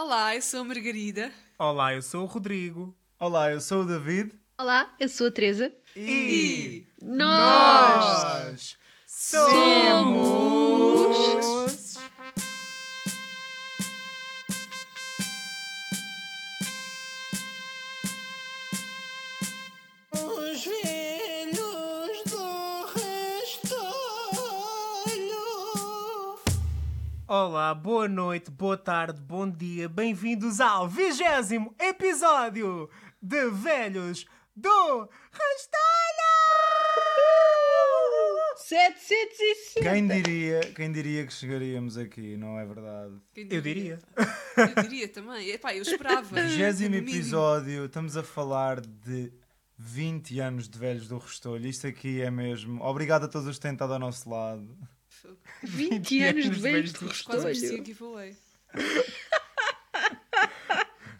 Olá, 0.00 0.36
eu 0.36 0.42
sou 0.42 0.60
a 0.60 0.64
Margarida. 0.64 1.32
Olá, 1.58 1.92
eu 1.92 2.00
sou 2.02 2.22
o 2.22 2.26
Rodrigo. 2.26 2.96
Olá, 3.18 3.50
eu 3.50 3.60
sou 3.60 3.82
o 3.82 3.84
David. 3.84 4.30
Olá, 4.56 4.94
eu 5.00 5.08
sou 5.08 5.26
a 5.26 5.30
Teresa. 5.32 5.72
E 5.96 6.86
Nós 7.02 8.76
somos. 9.08 9.48
Os 11.44 11.57
Olá, 27.48 27.74
boa 27.74 28.06
noite, 28.06 28.50
boa 28.50 28.76
tarde, 28.76 29.22
bom 29.22 29.50
dia, 29.50 29.88
bem-vindos 29.88 30.60
ao 30.60 30.86
vigésimo 30.86 31.74
episódio 31.80 32.90
de 33.22 33.48
Velhos 33.48 34.26
do 34.54 35.08
Rastalho! 35.32 36.28
750. 38.54 39.80
Quem 39.80 40.06
diria, 40.06 40.60
quem 40.74 40.92
diria 40.92 41.26
que 41.26 41.32
chegaríamos 41.32 41.96
aqui, 41.96 42.36
não 42.36 42.60
é 42.60 42.66
verdade? 42.66 43.14
Eu 43.34 43.62
diria. 43.62 43.98
Eu 44.54 44.82
diria 44.82 45.08
também. 45.08 45.48
Epá, 45.48 45.74
eu 45.74 45.80
esperava. 45.80 46.42
Vigésimo 46.42 46.96
episódio, 46.96 47.86
estamos 47.86 48.14
a 48.18 48.22
falar 48.22 48.82
de 48.82 49.32
20 49.78 50.38
anos 50.38 50.68
de 50.68 50.78
velhos 50.78 51.08
do 51.08 51.16
Restolho. 51.16 51.66
Isto 51.66 51.86
aqui 51.86 52.20
é 52.20 52.30
mesmo. 52.30 52.84
Obrigado 52.84 53.24
a 53.24 53.28
todos 53.28 53.48
os 53.48 53.56
que 53.56 53.62
têm 53.62 53.72
estado 53.72 53.94
ao 53.94 53.98
nosso 53.98 54.28
lado. 54.28 54.76
20 55.62 56.22
anos 56.22 56.44
de 56.44 56.50
velhos 56.60 56.92
do 56.92 57.06
Quase 57.06 57.24
parecia 57.42 57.68
restolho. 57.68 57.84
giveaway. 57.84 58.36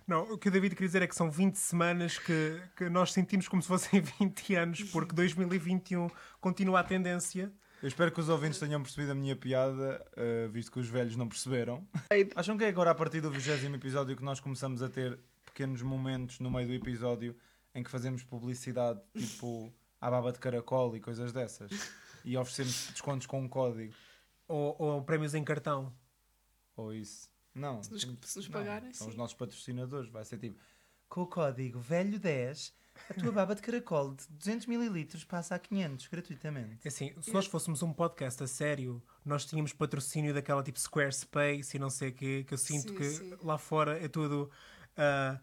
Não, 0.07 0.23
o 0.33 0.39
que 0.39 0.49
o 0.49 0.51
David 0.51 0.75
queria 0.75 0.89
dizer 0.89 1.03
é 1.03 1.07
que 1.07 1.15
são 1.15 1.31
20 1.31 1.57
semanas 1.57 2.19
que, 2.19 2.59
que 2.75 2.89
nós 2.89 3.13
sentimos 3.13 3.47
como 3.47 3.61
se 3.61 3.69
fossem 3.69 4.01
20 4.19 4.55
anos, 4.55 4.83
porque 4.85 5.15
2021 5.15 6.09
continua 6.41 6.81
a 6.81 6.85
tendência. 6.85 7.53
Eu 7.83 7.89
espero 7.89 8.11
que 8.11 8.19
os 8.19 8.29
ouvintes 8.31 8.59
tenham 8.59 8.83
percebido 8.83 9.13
a 9.13 9.15
minha 9.15 9.37
piada, 9.37 10.05
eh, 10.17 10.49
visto 10.51 10.73
que 10.73 10.81
os 10.81 10.89
velhos 10.89 11.15
não 11.15 11.29
perceberam. 11.29 11.87
Acham 12.35 12.57
que 12.57 12.65
é 12.65 12.69
agora 12.69 12.91
a 12.91 12.95
partir 12.95 13.21
do 13.21 13.31
vigésimo 13.31 13.77
episódio 13.77 14.17
que 14.17 14.25
nós 14.25 14.41
começamos 14.41 14.83
a 14.83 14.89
ter 14.89 15.19
pequenos 15.45 15.83
momentos 15.83 16.41
no 16.41 16.51
meio 16.51 16.67
do 16.67 16.75
episódio 16.75 17.37
em 17.75 17.83
que 17.83 17.91
fazemos 17.91 18.23
publicidade, 18.25 19.01
tipo 19.17 19.73
à 20.01 20.11
baba 20.11 20.33
de 20.33 20.39
caracol 20.39 20.97
e 20.97 21.01
coisas 21.01 21.33
dessas? 21.33 21.71
E 22.25 22.37
oferecemos 22.37 22.89
descontos 22.93 23.27
com 23.27 23.41
um 23.41 23.49
código. 23.49 23.95
Ou, 24.47 24.75
ou 24.79 25.03
prémios 25.03 25.35
em 25.35 25.45
cartão. 25.45 25.93
Ou 26.77 26.93
isso. 26.95 27.29
Não. 27.55 27.83
Se 27.83 27.91
nos- 27.93 28.03
se 28.03 28.37
nos 28.39 28.49
não, 28.49 28.53
pagarem, 28.53 28.93
São 28.93 29.07
sim. 29.07 29.11
os 29.11 29.17
nossos 29.17 29.37
patrocinadores. 29.37 30.11
Vai 30.11 30.25
ser 30.25 30.39
tipo, 30.39 30.59
com 31.09 31.23
o 31.23 31.27
código 31.27 31.81
velho10, 31.81 32.73
a 33.11 33.15
tua 33.15 33.33
baba 33.33 33.55
de 33.55 33.63
caracol 33.63 34.15
de 34.15 34.25
200ml 34.39 35.25
passa 35.27 35.55
a 35.55 35.59
500 35.59 36.07
gratuitamente. 36.09 36.79
É 36.85 36.89
Assim, 36.89 37.13
se 37.21 37.33
nós 37.33 37.47
fôssemos 37.47 37.83
um 37.83 37.93
podcast 37.93 38.43
a 38.43 38.47
sério, 38.47 39.03
nós 39.25 39.45
tínhamos 39.45 39.73
patrocínio 39.73 40.33
daquela 40.35 40.63
tipo 40.63 40.79
Squarespace 40.79 41.77
e 41.77 41.81
não 41.81 41.91
sei 41.91 42.11
o 42.11 42.13
quê, 42.15 42.45
que 42.47 42.55
eu 42.55 42.59
sinto 42.59 42.91
Sim, 42.91 42.95
que 42.97 43.05
sim. 43.11 43.37
lá 43.43 43.59
fora 43.59 44.03
é 44.03 44.09
tudo. 44.09 44.51
ah, 44.97 45.41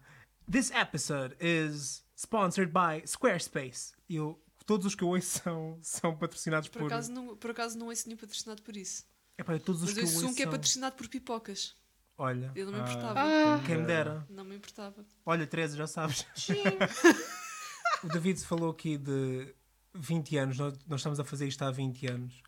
This 0.50 0.70
episode 0.70 1.34
is 1.40 2.04
sponsored 2.14 2.72
by 2.72 3.06
Squarespace. 3.06 3.92
E 4.08 4.16
eu, 4.16 4.40
todos 4.66 4.86
os 4.86 4.94
que 4.94 5.02
eu 5.04 5.08
ouço 5.08 5.38
são, 5.42 5.78
são 5.80 6.16
patrocinados 6.16 6.68
Por 6.68 6.80
por. 6.80 6.86
acaso, 6.86 7.12
não, 7.12 7.36
por 7.36 7.50
acaso 7.52 7.78
não 7.78 7.86
ouço 7.86 8.06
nenhum 8.08 8.18
patrocinado 8.18 8.60
por 8.62 8.76
isso. 8.76 9.04
Epá, 9.38 9.58
todos 9.58 9.82
os 9.82 9.88
Mas 9.90 9.94
que 9.94 10.00
eu 10.00 10.08
eu 10.08 10.14
ouço 10.14 10.26
um 10.28 10.34
que 10.34 10.42
é 10.42 10.44
são- 10.44 10.52
patrocinado 10.52 10.96
por 10.96 11.08
pipocas. 11.08 11.74
Olha, 12.18 12.50
Eu 12.54 12.66
não 12.66 12.72
me 12.72 12.78
Ah. 12.80 12.82
importava. 12.82 13.20
Ah, 13.20 13.62
quem 13.66 13.76
me 13.76 13.84
dera. 13.86 14.26
Não 14.30 14.42
me 14.44 14.56
importava. 14.56 15.04
Olha, 15.24 15.46
Teresa, 15.46 15.76
já 15.76 15.86
sabes. 15.86 16.24
o 18.02 18.08
David 18.08 18.40
falou 18.44 18.70
aqui 18.70 18.96
de 18.96 19.54
20 19.94 20.36
anos, 20.38 20.58
nós, 20.58 20.74
nós 20.86 21.00
estamos 21.00 21.20
a 21.20 21.24
fazer 21.24 21.46
isto 21.46 21.62
há 21.62 21.70
20 21.70 22.06
anos. 22.06 22.42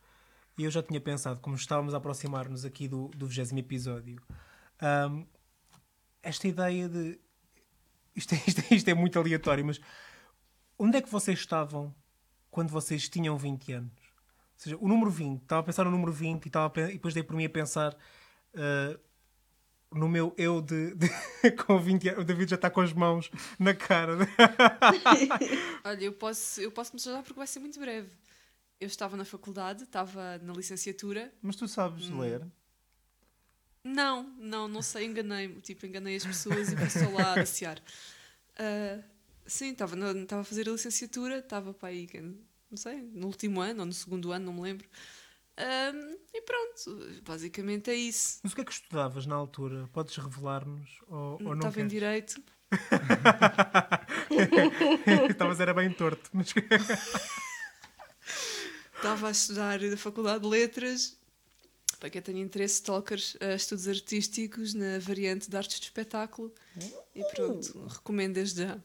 E 0.57 0.65
eu 0.65 0.71
já 0.71 0.83
tinha 0.83 1.01
pensado, 1.01 1.41
como 1.41 1.55
estávamos 1.55 1.95
a 1.95 1.99
aproximar-nos 1.99 2.65
aqui 2.65 2.89
do, 2.89 3.09
do 3.09 3.27
20 3.27 3.57
episódio, 3.59 4.21
ahm, 4.81 5.25
esta 6.23 6.49
ideia 6.49 6.89
de. 6.89 7.21
Isto 8.17 8.35
é, 8.35 8.43
isto, 8.49 8.61
é, 8.71 8.75
isto 8.75 8.89
é 8.89 8.95
muito 8.95 9.19
aleatório, 9.19 9.65
mas 9.65 9.79
onde 10.79 10.97
é 10.97 11.03
que 11.03 11.09
vocês 11.11 11.39
estavam 11.39 11.95
quando 12.51 12.71
vocês 12.71 13.09
tinham 13.09 13.37
20 13.37 13.73
anos? 13.73 13.93
Ou 13.93 14.59
seja, 14.63 14.77
o 14.81 14.89
número 14.89 15.11
20, 15.11 15.43
estava 15.43 15.61
a 15.61 15.65
pensar 15.65 15.85
no 15.85 15.91
número 15.91 16.13
20 16.13 16.45
e, 16.45 16.49
estava 16.49 16.81
e 16.83 16.93
depois 16.95 17.15
dei 17.15 17.23
por 17.23 17.37
mim 17.37 17.45
a 17.45 17.51
pensar 17.51 17.97
ah, 18.55 18.99
no 19.93 20.09
meu 20.09 20.35
eu 20.37 20.61
de, 20.61 20.95
de- 20.95 21.09
com 21.65 21.79
20 21.81 22.09
anos. 22.09 22.23
O 22.23 22.25
David 22.25 22.51
já 22.51 22.57
está 22.57 22.69
com 22.69 22.81
as 22.81 22.93
mãos 22.93 23.31
na 23.59 23.73
cara. 23.75 24.17
Olha, 25.85 26.05
eu 26.05 26.13
posso, 26.13 26.61
eu 26.61 26.71
posso 26.71 26.91
começar 26.91 27.13
já 27.13 27.23
porque 27.23 27.39
vai 27.39 27.47
ser 27.47 27.61
muito 27.61 27.79
breve. 27.79 28.11
Eu 28.81 28.87
estava 28.87 29.17
na 29.17 29.25
faculdade, 29.25 29.85
estava 29.85 30.39
na 30.39 30.53
licenciatura. 30.53 31.33
Mas 31.43 31.57
tu 31.57 31.67
sabes 31.67 32.09
Hum. 32.11 32.21
ler? 32.21 32.47
Não, 33.85 34.25
não, 34.39 34.69
não 34.69 34.83
sei, 34.83 35.07
enganei-me. 35.07 35.61
Tipo, 35.61 35.87
enganei 35.87 36.17
as 36.17 36.27
pessoas 36.27 36.73
e 36.73 36.75
estou 36.75 37.13
lá 37.15 37.33
a 37.33 37.35
passear. 37.37 37.81
Sim, 39.49 39.71
estava 39.71 39.97
a 40.41 40.45
fazer 40.45 40.69
a 40.69 40.73
licenciatura, 40.73 41.39
estava 41.39 41.73
para 41.73 41.89
aí, 41.89 42.07
não 42.71 42.77
sei, 42.77 43.01
no 43.01 43.27
último 43.27 43.63
ano 43.63 43.81
ou 43.81 43.87
no 43.87 43.93
segundo 43.95 44.31
ano, 44.31 44.45
não 44.45 44.53
me 44.53 44.61
lembro. 44.61 44.87
Ah, 45.57 45.91
e 46.35 46.43
pronto, 46.43 47.23
basicamente 47.25 47.91
é 47.91 47.95
isso. 47.95 48.41
Mas 48.43 48.53
o 48.53 48.55
que 48.55 48.61
é 48.61 48.65
que 48.65 48.73
estudavas 48.73 49.25
na 49.25 49.35
altura? 49.35 49.89
Podes 49.91 50.15
revelar-nos? 50.17 51.01
Ou, 51.09 51.33
ou 51.33 51.41
não 51.41 51.55
Estava 51.55 51.81
em 51.81 51.89
direito. 51.89 52.43
Estavas 55.31 55.61
era 55.61 55.73
bem 55.73 55.91
torto. 55.93 56.29
Mas... 56.35 56.53
Estava 58.95 59.29
a 59.29 59.31
estudar 59.31 59.81
na 59.81 59.97
Faculdade 59.97 60.43
de 60.43 60.49
Letras. 60.49 61.17
Para 61.99 62.11
quem 62.11 62.21
tenha 62.21 62.43
interesse, 62.43 62.75
stalkers, 62.75 63.35
eh, 63.41 63.57
estudos 63.57 63.89
artísticos 63.89 64.75
na 64.75 64.99
variante 65.01 65.51
de 65.51 65.57
artes 65.57 65.81
de 65.81 65.87
espetáculo. 65.87 66.55
E 67.15 67.25
pronto, 67.35 67.87
recomendo 67.89 68.35
desde 68.35 68.63
já. 68.63 68.79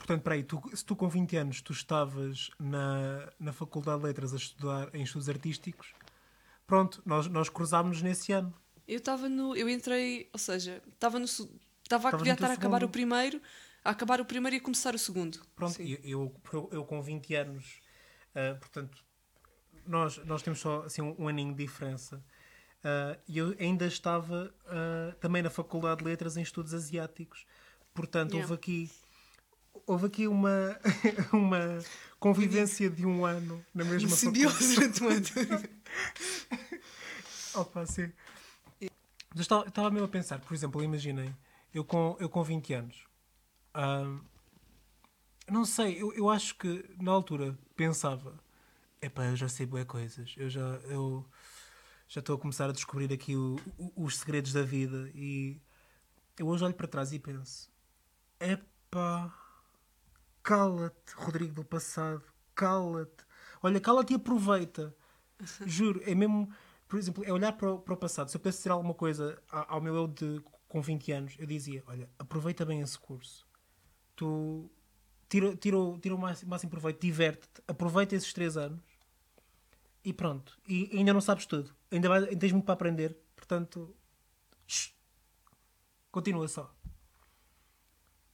Portanto, 0.00 0.22
peraí, 0.22 0.42
tu, 0.42 0.58
se 0.74 0.82
tu 0.82 0.96
com 0.96 1.08
20 1.08 1.36
anos 1.36 1.60
tu 1.60 1.72
estavas 1.72 2.50
na, 2.58 3.30
na 3.38 3.52
Faculdade 3.52 4.00
de 4.00 4.06
Letras 4.06 4.32
a 4.32 4.36
estudar 4.36 4.94
em 4.94 5.02
estudos 5.02 5.28
artísticos, 5.28 5.92
pronto, 6.66 7.02
nós, 7.04 7.26
nós 7.28 7.50
cruzámos 7.50 8.00
nesse 8.00 8.32
ano. 8.32 8.52
Eu 8.88 8.96
estava 8.96 9.28
no. 9.28 9.54
Eu 9.54 9.68
entrei, 9.68 10.30
ou 10.32 10.38
seja, 10.38 10.82
estava 10.90 11.18
no. 11.18 11.26
Estava 11.26 12.08
a 12.08 12.10
teu 12.16 12.32
estar 12.32 12.50
a 12.50 12.54
acabar 12.54 12.82
o 12.82 12.88
primeiro, 12.88 13.42
a 13.84 13.90
acabar 13.90 14.20
o 14.22 14.24
primeiro 14.24 14.56
e 14.56 14.58
a 14.58 14.62
começar 14.62 14.94
o 14.94 14.98
segundo. 14.98 15.38
Pronto, 15.54 15.80
eu, 15.82 16.34
eu, 16.52 16.68
eu, 16.72 16.84
com 16.84 17.02
20 17.02 17.34
anos, 17.34 17.80
ah, 18.34 18.56
portanto, 18.58 19.04
nós, 19.86 20.16
nós 20.24 20.42
temos 20.42 20.60
só 20.60 20.82
assim, 20.84 21.02
um, 21.02 21.14
um 21.18 21.28
aninho 21.28 21.54
de 21.54 21.62
diferença. 21.62 22.24
Ah, 22.82 23.18
E 23.28 23.36
eu 23.36 23.54
ainda 23.60 23.86
estava 23.86 24.52
ah, 24.66 25.14
também 25.20 25.42
na 25.42 25.50
Faculdade 25.50 25.98
de 25.98 26.04
Letras 26.04 26.36
em 26.38 26.42
Estudos 26.42 26.72
Asiáticos. 26.72 27.44
Portanto, 27.92 28.32
Yeah. 28.32 28.44
houve 28.50 28.54
aqui, 28.54 28.90
houve 29.86 30.06
aqui 30.06 30.26
uma, 30.28 30.78
uma 31.32 31.78
convivência 32.18 32.88
de 32.90 33.04
um 33.06 33.24
ano 33.24 33.64
na 33.74 33.84
mesma 33.84 34.08
Simbiose 34.10 34.76
faculdade. 34.76 34.92
durante 34.98 35.38
um 35.38 35.52
ano. 35.54 35.68
Opa, 37.54 37.86
sim. 37.86 38.12
Mas 39.34 39.40
estava, 39.40 39.90
mesmo 39.90 40.06
a 40.06 40.08
pensar, 40.08 40.40
por 40.40 40.54
exemplo, 40.54 40.82
imaginem, 40.82 41.34
eu 41.72 41.84
com, 41.84 42.16
eu 42.18 42.28
com 42.28 42.42
20 42.42 42.72
anos, 42.74 43.04
ahm, 43.74 44.20
não 45.48 45.64
sei, 45.64 46.00
eu, 46.02 46.12
eu 46.14 46.28
acho 46.30 46.56
que 46.56 46.84
na 47.00 47.12
altura 47.12 47.56
pensava, 47.76 48.38
epá, 49.00 49.24
eu 49.26 49.36
já 49.36 49.48
sei 49.48 49.66
boas 49.66 49.84
coisas, 49.84 50.34
eu 50.36 50.50
já 50.50 50.60
eu 50.84 51.24
já 52.08 52.18
estou 52.20 52.34
a 52.36 52.38
começar 52.38 52.68
a 52.68 52.72
descobrir 52.72 53.12
aqui 53.12 53.36
o- 53.36 53.56
o- 53.78 54.04
os 54.04 54.18
segredos 54.18 54.52
da 54.52 54.62
vida 54.62 55.10
e 55.14 55.60
eu 56.36 56.48
hoje 56.48 56.64
olho 56.64 56.74
para 56.74 56.88
trás 56.88 57.12
e 57.12 57.18
penso, 57.20 57.70
epá, 58.40 59.32
cala-te, 60.42 61.14
Rodrigo 61.16 61.54
do 61.54 61.64
passado, 61.64 62.22
cala-te, 62.54 63.24
olha, 63.62 63.80
cala-te 63.80 64.12
e 64.12 64.16
aproveita. 64.16 64.94
Juro, 65.66 66.02
é 66.04 66.14
mesmo, 66.14 66.52
por 66.88 66.98
exemplo, 66.98 67.24
é 67.24 67.32
olhar 67.32 67.52
para 67.52 67.72
o, 67.72 67.78
para 67.80 67.94
o 67.94 67.96
passado. 67.96 68.30
Se 68.30 68.36
eu 68.36 68.40
pudesse 68.40 68.58
dizer 68.58 68.70
alguma 68.70 68.94
coisa 68.94 69.42
ao 69.50 69.80
meu 69.80 69.94
eu 69.94 70.08
de 70.08 70.40
com 70.68 70.80
20 70.82 71.12
anos, 71.12 71.34
eu 71.38 71.46
dizia: 71.46 71.82
Olha, 71.86 72.08
aproveita 72.18 72.64
bem 72.64 72.80
esse 72.80 72.98
curso. 72.98 73.46
Tu 74.16 74.70
tira, 75.28 75.56
tira, 75.56 75.78
o- 75.78 75.98
tira 75.98 76.14
o 76.14 76.18
máximo, 76.18 76.50
máximo 76.50 76.70
proveito, 76.70 77.00
diverte-te, 77.02 77.62
aproveita 77.68 78.14
esses 78.16 78.32
3 78.32 78.56
anos 78.56 78.80
e 80.04 80.12
pronto. 80.12 80.58
E 80.68 80.90
ainda 80.92 81.12
não 81.12 81.20
sabes 81.20 81.46
tudo, 81.46 81.74
ainda, 81.90 82.08
vai, 82.08 82.18
ainda 82.24 82.36
tens 82.36 82.52
muito 82.52 82.64
para 82.64 82.74
aprender. 82.74 83.16
Portanto, 83.36 83.94
shh, 84.66 84.92
continua 86.10 86.48
só. 86.48 86.70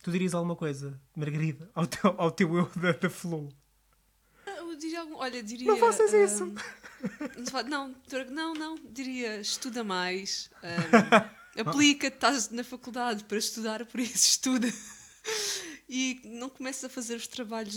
Tu 0.07 0.13
dirias 0.13 0.35
alguma 0.35 0.55
coisa, 0.55 1.01
Margarida, 1.17 1.69
ao 1.75 1.85
teu, 1.85 2.15
ao 2.17 2.31
teu 2.31 2.57
eu 2.57 2.71
da, 2.77 2.93
da 2.93 3.11
Flow? 3.11 3.53
Ah, 4.47 4.51
Eu 4.59 4.77
diria 4.77 5.01
algum, 5.01 5.17
olha, 5.17 5.43
diria. 5.43 5.67
Não 5.67 5.77
faças 5.79 6.15
ah, 6.15 6.19
isso. 6.23 6.55
não, 7.69 7.93
não, 8.31 8.55
não, 8.55 8.75
diria 8.89 9.41
estuda 9.41 9.83
mais. 9.83 10.49
ah, 10.63 11.29
Aplica, 11.61 12.07
estás 12.07 12.51
na 12.51 12.63
faculdade 12.63 13.25
para 13.25 13.37
estudar, 13.37 13.85
por 13.85 13.99
isso 13.99 14.15
estuda. 14.29 14.69
E 15.89 16.21
não 16.25 16.49
começas 16.51 16.85
a 16.85 16.89
fazer 16.89 17.17
os 17.17 17.27
trabalhos 17.27 17.77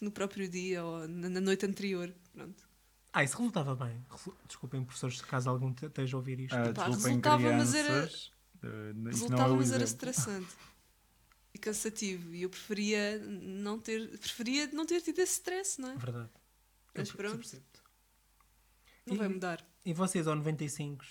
no 0.00 0.10
próprio 0.10 0.48
dia 0.48 0.82
ou 0.82 1.06
na 1.06 1.28
na 1.28 1.40
noite 1.40 1.64
anterior. 1.64 2.12
Pronto. 2.32 2.60
Ah, 3.12 3.22
isso 3.22 3.36
resultava 3.36 3.76
bem. 3.76 4.04
Desculpem, 4.48 4.82
professores, 4.82 5.18
se 5.18 5.24
caso 5.24 5.48
algum 5.48 5.72
te- 5.72 5.86
esteja 5.86 6.16
a 6.16 6.18
ouvir 6.18 6.40
isto. 6.40 6.56
Ah, 6.56 6.72
Pá, 6.74 6.86
resultava, 6.86 7.52
mas 7.52 7.72
era- 7.72 7.86
crianças. 7.88 8.14
isso 8.14 8.32
não 8.64 9.06
é 9.06 9.10
Resultava, 9.10 9.54
mas 9.54 9.70
era 9.70 9.84
estressante 9.84 10.48
cansativo. 11.62 12.34
E 12.34 12.42
eu 12.42 12.50
preferia 12.50 13.18
não 13.18 13.78
ter, 13.78 14.18
preferia 14.18 14.66
não 14.72 14.84
ter 14.84 15.00
tido 15.00 15.18
esse 15.20 15.32
stress, 15.34 15.80
não 15.80 15.90
é? 15.90 15.96
Verdade. 15.96 16.28
Mas 16.94 17.08
Eu 17.08 17.14
pronto. 17.16 17.62
Não 19.06 19.14
E- 19.14 19.18
vai 19.18 19.28
mudar. 19.28 19.64
E 19.84 19.92
vocês, 19.94 20.26
ao 20.28 20.34
95? 20.36 21.04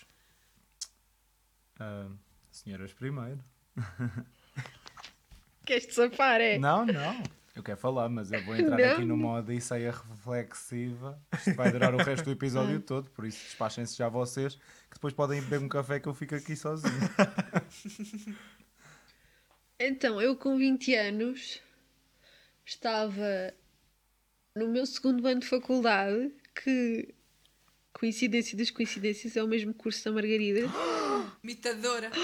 Ah, 1.80 2.08
senhoras 2.52 2.94
primeiro. 2.94 3.44
Queres-te 5.66 5.94
safar, 5.94 6.40
é? 6.42 6.58
Não, 6.58 6.86
não. 6.86 7.24
Eu 7.54 7.62
quero 7.64 7.78
falar, 7.78 8.08
mas 8.08 8.32
eu 8.32 8.44
vou 8.46 8.56
entrar 8.56 8.78
Não. 8.78 8.92
aqui 8.94 9.04
numa 9.06 9.34
odisseia 9.40 9.92
reflexiva. 9.92 11.22
Isto 11.34 11.54
vai 11.54 11.70
durar 11.72 11.94
o 11.94 11.98
resto 11.98 12.24
do 12.26 12.32
episódio 12.32 12.80
todo, 12.82 13.10
por 13.12 13.26
isso 13.26 13.44
despachem-se 13.44 13.98
já 13.98 14.08
vocês, 14.08 14.56
que 14.56 14.94
depois 14.96 15.14
podem 15.14 15.42
beber 15.42 15.60
um 15.60 15.68
café 15.68 16.00
que 16.00 16.08
eu 16.08 16.14
fico 16.14 16.34
aqui 16.34 16.56
sozinho. 16.56 16.94
Então, 19.84 20.22
eu 20.22 20.36
com 20.36 20.58
20 20.58 20.94
anos 20.94 21.60
estava 22.64 23.52
no 24.56 24.68
meu 24.68 24.86
segundo 24.86 25.26
ano 25.28 25.40
de 25.40 25.48
faculdade, 25.48 26.32
que 26.54 27.16
coincidência 27.92 28.56
das 28.56 28.70
coincidências 28.70 29.36
é 29.36 29.44
o 29.44 29.48
mesmo 29.48 29.74
curso 29.74 30.06
da 30.06 30.12
Margarida. 30.12 30.62
Mitadora. 31.44 32.12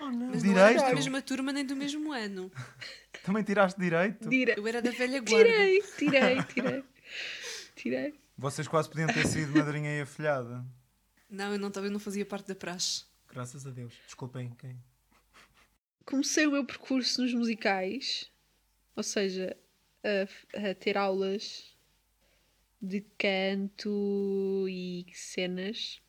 Oh, 0.00 0.10
não. 0.10 0.28
Mas 0.28 0.42
não 0.42 0.56
era 0.56 0.80
da 0.80 0.94
mesma 0.94 1.20
turma 1.20 1.52
nem 1.52 1.64
do 1.64 1.76
mesmo 1.76 2.10
ano. 2.10 2.50
Também 3.24 3.42
tiraste 3.42 3.78
direito? 3.78 4.26
Tira. 4.28 4.54
Eu 4.56 4.66
era 4.66 4.80
da 4.80 4.90
velha 4.90 5.20
guarda. 5.20 5.44
Tirei, 5.44 5.82
tirei, 5.98 6.42
tirei. 6.44 6.84
Tirei. 7.74 8.14
Vocês 8.38 8.66
quase 8.68 8.88
podiam 8.88 9.08
ter 9.08 9.26
sido 9.26 9.52
madrinha 9.58 9.98
e 9.98 10.00
afilhada. 10.00 10.64
Não, 11.28 11.52
eu 11.52 11.58
não, 11.58 11.70
eu 11.74 11.90
não 11.90 11.98
fazia 11.98 12.24
parte 12.24 12.48
da 12.48 12.54
praxe. 12.54 13.04
Graças 13.28 13.66
a 13.66 13.70
Deus. 13.70 13.92
Desculpem 14.06 14.50
quem. 14.56 14.80
Comecei 16.06 16.46
o 16.46 16.52
meu 16.52 16.64
percurso 16.64 17.20
nos 17.20 17.34
musicais, 17.34 18.30
ou 18.94 19.02
seja, 19.02 19.56
a, 20.04 20.70
a 20.70 20.74
ter 20.74 20.96
aulas 20.96 21.76
de 22.80 23.00
canto 23.18 24.66
e 24.68 25.04
cenas. 25.12 26.00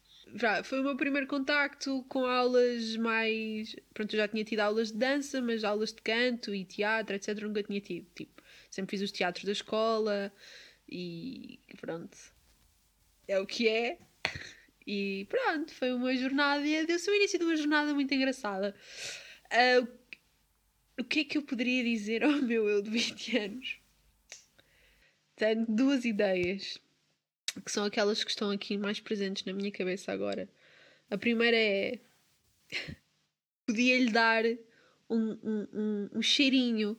Foi 0.63 0.81
o 0.81 0.83
meu 0.83 0.95
primeiro 0.95 1.25
contacto 1.25 2.05
com 2.07 2.25
aulas 2.25 2.95
mais. 2.97 3.75
Pronto, 3.91 4.13
eu 4.13 4.19
já 4.19 4.27
tinha 4.27 4.43
tido 4.43 4.59
aulas 4.59 4.91
de 4.91 4.97
dança, 4.99 5.41
mas 5.41 5.63
aulas 5.63 5.91
de 5.91 6.01
canto 6.03 6.53
e 6.53 6.63
teatro, 6.63 7.15
etc. 7.15 7.39
nunca 7.41 7.63
tinha 7.63 7.81
tido. 7.81 8.05
Tipo, 8.13 8.43
sempre 8.69 8.91
fiz 8.91 9.01
os 9.01 9.11
teatros 9.11 9.45
da 9.45 9.51
escola 9.51 10.31
e 10.87 11.59
pronto. 11.81 12.15
É 13.27 13.39
o 13.39 13.47
que 13.47 13.67
é. 13.67 13.97
E 14.85 15.25
pronto, 15.27 15.73
foi 15.73 15.91
uma 15.91 16.15
jornada, 16.15 16.61
deu-se 16.85 17.09
o 17.09 17.15
início 17.15 17.39
de 17.39 17.45
uma 17.45 17.55
jornada 17.55 17.93
muito 17.95 18.13
engraçada. 18.13 18.75
Ah, 19.51 19.87
o 20.99 21.03
que 21.03 21.21
é 21.21 21.23
que 21.23 21.37
eu 21.37 21.43
poderia 21.43 21.83
dizer 21.83 22.23
ao 22.23 22.31
meu 22.33 22.67
eu 22.67 22.81
de 22.81 22.89
20 22.89 23.37
anos? 23.37 23.77
Tenho 25.35 25.65
duas 25.67 26.03
ideias 26.03 26.79
que 27.63 27.71
são 27.71 27.85
aquelas 27.85 28.23
que 28.23 28.29
estão 28.29 28.51
aqui 28.51 28.77
mais 28.77 28.99
presentes 28.99 29.43
na 29.45 29.53
minha 29.53 29.71
cabeça 29.71 30.11
agora. 30.11 30.47
A 31.09 31.17
primeira 31.17 31.57
é 31.57 31.99
podia-lhe 33.65 34.11
dar 34.11 34.43
um, 35.09 35.31
um, 35.43 35.67
um, 35.73 36.09
um 36.15 36.21
cheirinho 36.21 36.97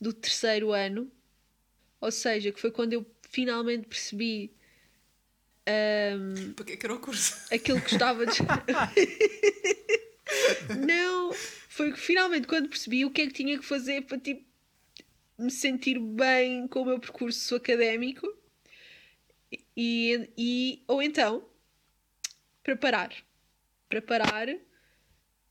do 0.00 0.12
terceiro 0.12 0.72
ano, 0.72 1.10
ou 2.00 2.12
seja, 2.12 2.52
que 2.52 2.60
foi 2.60 2.70
quando 2.70 2.92
eu 2.92 3.04
finalmente 3.30 3.88
percebi 3.88 4.52
ahm, 5.66 6.52
Para 6.54 6.72
é 6.72 6.76
que 6.76 6.86
era 6.86 6.94
o 6.94 7.00
curso? 7.00 7.36
aquilo 7.52 7.80
que 7.80 7.90
gostava 7.90 8.24
de. 8.26 8.38
não, 10.86 11.32
foi 11.78 11.92
finalmente 11.94 12.48
quando 12.48 12.68
percebi 12.68 13.04
o 13.04 13.10
que 13.10 13.22
é 13.22 13.26
que 13.28 13.34
tinha 13.34 13.56
que 13.56 13.64
fazer 13.64 14.02
para 14.02 14.18
tipo, 14.18 14.44
me 15.38 15.48
sentir 15.48 15.96
bem 16.00 16.66
com 16.66 16.82
o 16.82 16.84
meu 16.84 16.98
percurso 16.98 17.54
académico 17.54 18.26
e, 19.76 20.28
e 20.36 20.82
ou 20.88 21.00
então 21.00 21.48
preparar. 22.64 23.14
Preparar 23.88 24.48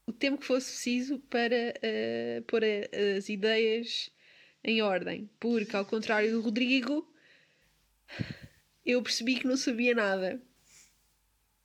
o 0.05 0.11
tempo 0.11 0.39
que 0.41 0.45
fosse 0.45 0.69
preciso 0.69 1.17
para 1.29 1.73
eh, 1.81 2.43
pôr 2.45 2.61
a- 2.61 3.17
as 3.17 3.29
ideias 3.29 4.11
em 4.61 4.81
ordem. 4.81 5.29
Porque 5.39 5.77
ao 5.77 5.85
contrário 5.85 6.29
do 6.29 6.41
Rodrigo 6.41 7.09
eu 8.85 9.01
percebi 9.01 9.35
que 9.39 9.47
não 9.47 9.55
sabia 9.55 9.95
nada. 9.95 10.41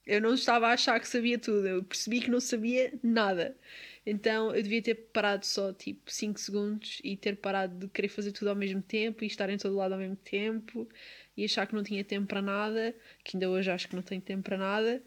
Eu 0.06 0.20
não 0.20 0.34
estava 0.34 0.68
a 0.68 0.72
achar 0.74 1.00
que 1.00 1.08
sabia 1.08 1.36
tudo, 1.38 1.66
eu 1.66 1.82
percebi 1.82 2.20
que 2.20 2.30
não 2.30 2.40
sabia 2.40 2.92
nada. 3.02 3.56
Então 4.04 4.54
eu 4.54 4.62
devia 4.62 4.82
ter 4.82 4.94
parado 5.12 5.46
só 5.46 5.72
tipo 5.72 6.10
5 6.10 6.40
segundos 6.40 7.00
e 7.04 7.16
ter 7.16 7.36
parado 7.36 7.78
de 7.86 7.88
querer 7.88 8.08
fazer 8.08 8.32
tudo 8.32 8.48
ao 8.48 8.56
mesmo 8.56 8.82
tempo 8.82 9.22
e 9.22 9.26
estar 9.26 9.48
em 9.48 9.56
todo 9.58 9.76
lado 9.76 9.92
ao 9.92 9.98
mesmo 9.98 10.16
tempo 10.16 10.88
e 11.36 11.44
achar 11.44 11.66
que 11.66 11.74
não 11.74 11.84
tinha 11.84 12.02
tempo 12.04 12.26
para 12.26 12.42
nada, 12.42 12.94
que 13.24 13.36
ainda 13.36 13.48
hoje 13.48 13.70
acho 13.70 13.88
que 13.88 13.94
não 13.94 14.02
tenho 14.02 14.20
tempo 14.20 14.42
para 14.42 14.58
nada. 14.58 15.02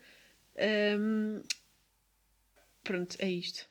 Ahm, 0.57 1.41
Pronto, 2.83 3.15
é 3.19 3.29
isto. 3.29 3.67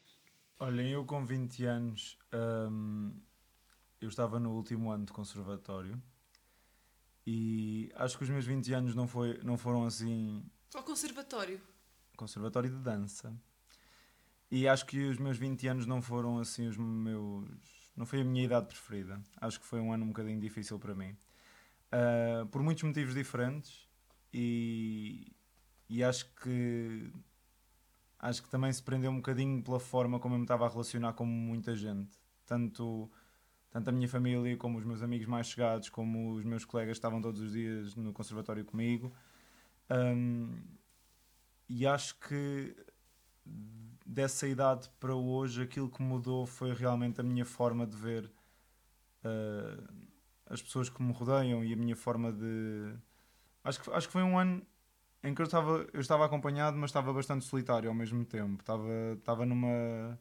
Olhem, 0.58 0.90
eu 0.90 1.04
com 1.04 1.24
20 1.24 1.64
anos, 1.64 2.18
hum, 2.70 3.12
eu 4.00 4.08
estava 4.08 4.40
no 4.40 4.52
último 4.54 4.90
ano 4.90 5.06
de 5.06 5.12
conservatório 5.12 6.02
e 7.26 7.90
acho 7.94 8.18
que 8.18 8.24
os 8.24 8.30
meus 8.30 8.44
20 8.44 8.72
anos 8.72 8.94
não, 8.94 9.06
foi, 9.06 9.38
não 9.42 9.56
foram 9.56 9.84
assim 9.86 10.44
Só 10.70 10.82
conservatório. 10.82 11.60
conservatório 12.16 12.70
de 12.70 12.76
dança. 12.78 13.32
E 14.54 14.68
acho 14.68 14.86
que 14.86 15.00
os 15.08 15.18
meus 15.18 15.36
20 15.36 15.66
anos 15.66 15.84
não 15.84 16.00
foram 16.00 16.38
assim 16.38 16.68
os 16.68 16.76
meus. 16.76 17.44
Não 17.96 18.06
foi 18.06 18.20
a 18.20 18.24
minha 18.24 18.44
idade 18.44 18.68
preferida. 18.68 19.20
Acho 19.40 19.58
que 19.58 19.66
foi 19.66 19.80
um 19.80 19.92
ano 19.92 20.04
um 20.04 20.08
bocadinho 20.08 20.38
difícil 20.38 20.78
para 20.78 20.94
mim. 20.94 21.16
Ah, 21.90 22.46
por 22.52 22.62
muitos 22.62 22.84
motivos 22.84 23.14
diferentes. 23.14 23.88
E, 24.32 25.26
e 25.88 26.04
acho 26.04 26.32
que. 26.36 27.10
Acho 28.16 28.44
que 28.44 28.48
também 28.48 28.72
se 28.72 28.80
prendeu 28.80 29.10
um 29.10 29.16
bocadinho 29.16 29.60
pela 29.60 29.80
forma 29.80 30.20
como 30.20 30.36
eu 30.36 30.38
me 30.38 30.44
estava 30.44 30.66
a 30.66 30.68
relacionar 30.68 31.14
com 31.14 31.26
muita 31.26 31.74
gente. 31.74 32.16
Tanto, 32.46 33.10
tanto 33.72 33.88
a 33.88 33.92
minha 33.92 34.08
família, 34.08 34.56
como 34.56 34.78
os 34.78 34.84
meus 34.84 35.02
amigos 35.02 35.26
mais 35.26 35.48
chegados, 35.48 35.88
como 35.88 36.34
os 36.34 36.44
meus 36.44 36.64
colegas 36.64 36.96
estavam 36.96 37.20
todos 37.20 37.40
os 37.40 37.54
dias 37.54 37.96
no 37.96 38.12
conservatório 38.12 38.64
comigo. 38.64 39.12
Hum, 39.90 40.62
e 41.68 41.84
acho 41.84 42.16
que 42.20 42.76
dessa 44.04 44.46
idade 44.46 44.88
para 45.00 45.14
hoje 45.14 45.62
aquilo 45.62 45.90
que 45.90 46.02
mudou 46.02 46.46
foi 46.46 46.74
realmente 46.74 47.20
a 47.20 47.24
minha 47.24 47.44
forma 47.44 47.86
de 47.86 47.96
ver 47.96 48.30
uh, 49.24 49.94
as 50.46 50.60
pessoas 50.60 50.88
que 50.88 51.02
me 51.02 51.12
rodeiam 51.12 51.64
e 51.64 51.72
a 51.72 51.76
minha 51.76 51.96
forma 51.96 52.32
de 52.32 52.94
acho 53.62 53.80
que, 53.80 53.90
acho 53.90 54.06
que 54.06 54.12
foi 54.12 54.22
um 54.22 54.38
ano 54.38 54.62
em 55.22 55.34
que 55.34 55.40
eu 55.40 55.46
estava, 55.46 55.86
eu 55.92 56.00
estava 56.00 56.24
acompanhado 56.26 56.76
mas 56.76 56.90
estava 56.90 57.12
bastante 57.12 57.44
solitário 57.46 57.88
ao 57.88 57.94
mesmo 57.94 58.24
tempo. 58.24 58.60
Estava, 58.60 58.88
estava 59.18 59.46
numa 59.46 60.18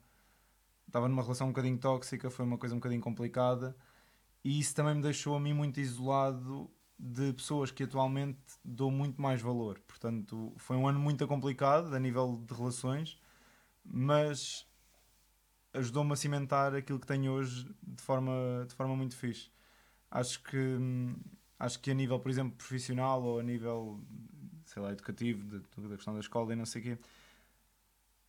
estava 0.87 1.07
numa 1.09 1.23
relação 1.23 1.47
um 1.47 1.49
bocadinho 1.51 1.77
tóxica 1.77 2.29
foi 2.29 2.45
uma 2.45 2.57
coisa 2.57 2.75
um 2.75 2.79
bocadinho 2.79 3.01
complicada. 3.01 3.75
E 4.43 4.59
isso 4.59 4.75
também 4.75 4.95
me 4.95 5.01
deixou 5.01 5.35
a 5.35 5.39
mim 5.39 5.53
muito 5.53 5.79
isolado 5.79 6.69
de 6.99 7.33
pessoas 7.33 7.71
que 7.71 7.83
atualmente 7.83 8.39
dou 8.63 8.91
muito 8.91 9.21
mais 9.21 9.41
valor. 9.41 9.79
Portanto, 9.87 10.53
foi 10.57 10.77
um 10.77 10.87
ano 10.87 10.99
muito 10.99 11.25
complicado 11.27 11.93
a 11.93 11.99
nível 11.99 12.41
de 12.45 12.53
relações, 12.53 13.19
mas 13.83 14.67
ajudou-me 15.73 16.13
a 16.13 16.15
cimentar 16.15 16.75
aquilo 16.75 16.99
que 16.99 17.07
tenho 17.07 17.31
hoje 17.31 17.65
de 17.81 18.01
forma, 18.01 18.65
de 18.67 18.75
forma 18.75 18.95
muito 18.95 19.15
fixe. 19.15 19.51
Acho 20.11 20.41
que, 20.43 20.77
acho 21.59 21.79
que 21.79 21.91
a 21.91 21.93
nível, 21.93 22.19
por 22.19 22.29
exemplo, 22.29 22.55
profissional 22.57 23.23
ou 23.23 23.39
a 23.39 23.43
nível, 23.43 23.99
sei 24.65 24.81
lá, 24.81 24.91
educativo, 24.91 25.59
da 25.77 25.95
questão 25.95 26.13
da 26.13 26.19
escola 26.19 26.53
e 26.53 26.55
não 26.55 26.65
sei 26.65 26.81
o 26.81 26.83
quê, 26.83 26.97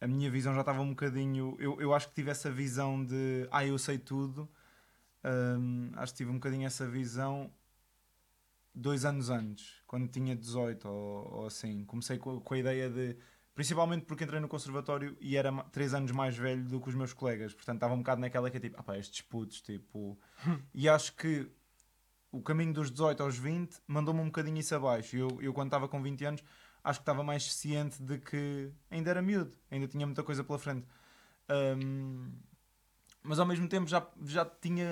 a 0.01 0.07
minha 0.07 0.31
visão 0.31 0.55
já 0.55 0.61
estava 0.61 0.81
um 0.83 0.91
bocadinho. 0.91 1.57
Eu, 1.59 1.81
eu 1.81 1.95
acho 1.95 2.09
que 2.09 2.15
tive 2.15 2.31
essa 2.31 2.51
visão 2.51 3.05
de, 3.05 3.49
ah, 3.51 3.65
eu 3.67 3.79
sei 3.79 3.99
tudo. 3.99 4.49
Hum, 5.25 5.91
acho 5.97 6.13
que 6.13 6.19
tive 6.19 6.31
um 6.31 6.35
bocadinho 6.35 6.67
essa 6.67 6.87
visão 6.87 7.51
dois 8.75 9.05
anos 9.05 9.31
antes, 9.31 9.83
quando 9.87 10.09
tinha 10.09 10.37
18 10.37 10.87
ou, 10.89 11.33
ou 11.41 11.47
assim. 11.47 11.85
Comecei 11.87 12.19
com, 12.19 12.41
com 12.41 12.55
a 12.55 12.59
ideia 12.59 12.91
de. 12.91 13.17
Principalmente 13.55 14.05
porque 14.05 14.25
entrei 14.25 14.41
no 14.41 14.49
conservatório 14.49 15.17
e 15.21 15.37
era 15.37 15.53
ma- 15.53 15.63
três 15.65 15.95
anos 15.95 16.11
mais 16.11 16.37
velho 16.37 16.65
do 16.65 16.81
que 16.81 16.89
os 16.89 16.95
meus 16.95 17.13
colegas, 17.13 17.55
portanto 17.55 17.77
estava 17.77 17.95
um 17.95 17.99
bocado 17.99 18.21
naquela 18.21 18.51
que 18.51 18.57
é 18.57 18.61
tipo, 18.61 18.77
ah 18.79 18.83
pá, 18.83 18.99
estes 18.99 19.21
putos, 19.23 19.61
tipo. 19.61 20.19
e 20.75 20.89
acho 20.89 21.15
que 21.15 21.49
o 22.33 22.43
caminho 22.43 22.73
dos 22.73 22.91
18 22.91 23.23
aos 23.23 23.39
20 23.39 23.77
mandou-me 23.87 24.21
um 24.21 24.27
bocadinho 24.27 24.59
isso 24.59 24.75
abaixo. 24.75 25.17
Eu, 25.17 25.41
eu 25.41 25.53
quando 25.55 25.69
estava 25.69 25.87
com 25.89 26.03
20 26.03 26.25
anos, 26.25 26.43
acho 26.83 26.99
que 26.99 27.03
estava 27.03 27.23
mais 27.23 27.53
ciente 27.55 28.03
de 28.03 28.19
que 28.19 28.73
ainda 28.91 29.11
era 29.11 29.23
miúdo, 29.23 29.57
ainda 29.71 29.87
tinha 29.87 30.05
muita 30.05 30.23
coisa 30.25 30.43
pela 30.43 30.59
frente. 30.59 30.85
Ahm, 31.49 32.33
mas 33.23 33.39
ao 33.39 33.47
mesmo 33.47 33.69
tempo 33.69 33.87
já, 33.89 34.07
já, 34.27 34.45
tinha, 34.45 34.87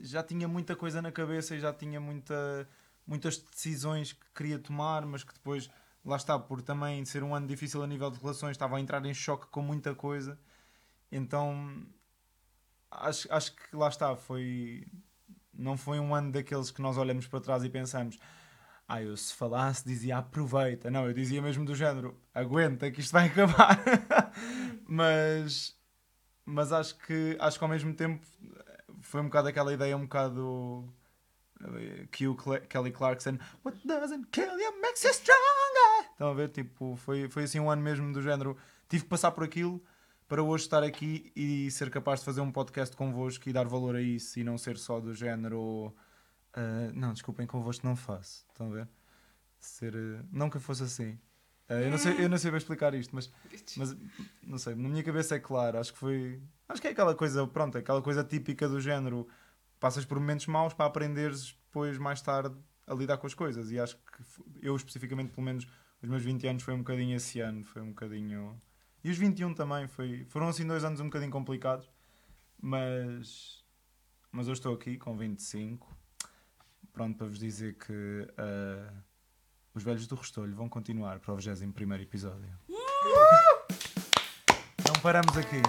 já 0.00 0.22
tinha 0.22 0.46
muita 0.46 0.76
coisa 0.76 1.02
na 1.02 1.10
cabeça 1.10 1.56
e 1.56 1.60
já 1.60 1.72
tinha 1.72 2.00
muita, 2.00 2.68
muitas 3.06 3.38
decisões 3.38 4.12
que 4.12 4.26
queria 4.34 4.58
tomar, 4.58 5.04
mas 5.06 5.24
que 5.24 5.32
depois, 5.34 5.68
lá 6.04 6.16
está, 6.16 6.38
por 6.38 6.62
também 6.62 7.04
ser 7.04 7.22
um 7.22 7.34
ano 7.34 7.46
difícil 7.46 7.82
a 7.82 7.86
nível 7.86 8.10
de 8.10 8.18
relações, 8.20 8.52
estava 8.52 8.76
a 8.76 8.80
entrar 8.80 9.04
em 9.06 9.14
choque 9.14 9.46
com 9.48 9.62
muita 9.62 9.94
coisa. 9.94 10.38
Então 11.10 11.86
acho, 12.90 13.32
acho 13.32 13.54
que 13.54 13.76
lá 13.76 13.88
está, 13.88 14.14
foi. 14.16 14.86
Não 15.52 15.76
foi 15.76 16.00
um 16.00 16.14
ano 16.14 16.32
daqueles 16.32 16.70
que 16.70 16.82
nós 16.82 16.96
olhamos 16.98 17.26
para 17.26 17.40
trás 17.40 17.64
e 17.64 17.70
pensamos. 17.70 18.18
Ah, 18.86 19.02
eu 19.02 19.16
se 19.16 19.34
falasse 19.34 19.84
dizia 19.86 20.18
aproveita. 20.18 20.90
Não, 20.90 21.06
eu 21.06 21.12
dizia 21.14 21.40
mesmo 21.40 21.64
do 21.64 21.74
género 21.74 22.20
aguenta 22.34 22.90
que 22.90 23.00
isto 23.00 23.12
vai 23.12 23.26
acabar. 23.28 23.80
mas, 24.86 25.74
mas 26.44 26.72
acho 26.72 26.96
que 26.98 27.36
acho 27.40 27.58
que 27.58 27.64
ao 27.64 27.70
mesmo 27.70 27.94
tempo 27.94 28.26
foi 29.00 29.20
um 29.20 29.24
bocado 29.24 29.48
aquela 29.48 29.72
ideia 29.72 29.96
um 29.96 30.02
bocado 30.02 30.92
Cle- 32.10 32.60
Kelly 32.68 32.92
Clarkson 32.92 33.38
What 33.64 33.78
doesn't 33.86 34.26
kill 34.30 34.58
you 34.58 34.80
makes 34.80 35.02
you 35.04 35.12
stronger 35.12 36.10
Estão 36.12 36.28
a 36.28 36.34
ver? 36.34 36.48
Tipo, 36.50 36.96
foi, 36.96 37.28
foi 37.28 37.44
assim 37.44 37.58
um 37.60 37.70
ano 37.70 37.82
mesmo 37.82 38.12
do 38.12 38.22
género 38.22 38.56
tive 38.88 39.04
que 39.04 39.08
passar 39.08 39.30
por 39.32 39.44
aquilo 39.44 39.82
para 40.28 40.42
hoje 40.42 40.64
estar 40.64 40.82
aqui 40.82 41.30
e 41.36 41.70
ser 41.70 41.90
capaz 41.90 42.20
de 42.20 42.26
fazer 42.26 42.40
um 42.40 42.50
podcast 42.52 42.96
convosco 42.96 43.48
e 43.48 43.52
dar 43.52 43.66
valor 43.66 43.96
a 43.96 44.00
isso 44.00 44.38
e 44.38 44.44
não 44.44 44.56
ser 44.56 44.76
só 44.78 45.00
do 45.00 45.12
género 45.14 45.94
ah, 46.54 46.90
não, 46.94 47.12
desculpem, 47.12 47.46
convosco 47.46 47.86
não 47.86 47.96
faço 47.96 48.44
estão 48.48 48.70
a 48.70 48.74
ver? 48.74 48.88
Ser, 49.58 49.94
eh, 49.94 50.22
não 50.30 50.48
que 50.50 50.58
fosse 50.58 50.82
assim 50.84 51.18
Ah, 51.68 51.74
eu, 51.80 51.90
não 51.90 51.98
sei, 51.98 52.24
eu 52.24 52.28
não 52.28 52.38
sei 52.38 52.50
bem 52.50 52.58
explicar 52.58 52.94
isto, 52.94 53.14
mas 53.14 53.30
mas 53.76 53.96
não 54.42 54.58
sei, 54.58 54.74
na 54.74 54.88
minha 54.88 55.02
cabeça 55.02 55.34
é 55.34 55.38
claro, 55.40 55.78
acho 55.78 55.92
que 55.92 55.98
foi. 55.98 56.40
Acho 56.68 56.80
que 56.80 56.88
é 56.88 56.90
aquela 56.90 57.14
coisa, 57.14 57.46
pronto, 57.46 57.76
aquela 57.78 58.02
coisa 58.02 58.22
típica 58.22 58.68
do 58.68 58.80
género. 58.80 59.26
Passas 59.80 60.04
por 60.04 60.18
momentos 60.18 60.46
maus 60.46 60.72
para 60.72 60.86
aprenderes 60.86 61.56
depois, 61.66 61.98
mais 61.98 62.22
tarde, 62.22 62.56
a 62.86 62.94
lidar 62.94 63.18
com 63.18 63.26
as 63.26 63.34
coisas. 63.34 63.70
E 63.70 63.78
acho 63.78 63.96
que 63.96 64.22
eu, 64.62 64.74
especificamente, 64.76 65.30
pelo 65.32 65.44
menos, 65.44 65.66
os 66.02 66.08
meus 66.08 66.22
20 66.22 66.46
anos 66.46 66.62
foi 66.62 66.74
um 66.74 66.78
bocadinho 66.78 67.16
esse 67.16 67.40
ano, 67.40 67.64
foi 67.64 67.82
um 67.82 67.88
bocadinho. 67.88 68.60
E 69.02 69.10
os 69.10 69.18
21 69.18 69.54
também, 69.54 69.86
foi, 69.88 70.24
foram 70.26 70.48
assim 70.48 70.66
dois 70.66 70.84
anos 70.84 71.00
um 71.00 71.04
bocadinho 71.04 71.30
complicados, 71.30 71.90
mas. 72.60 73.62
Mas 74.30 74.48
eu 74.48 74.52
estou 74.52 74.74
aqui 74.74 74.98
com 74.98 75.16
25, 75.16 75.96
pronto 76.92 77.16
para 77.16 77.28
vos 77.28 77.38
dizer 77.38 77.74
que 77.74 78.26
ah, 78.36 78.92
os 79.72 79.82
velhos 79.82 80.08
do 80.08 80.16
Restolho 80.16 80.54
vão 80.54 80.68
continuar 80.68 81.20
para 81.20 81.32
o 81.32 81.36
21 81.36 81.94
episódio. 82.00 82.52
Não 84.86 85.00
paramos 85.00 85.36
aqui. 85.36 85.62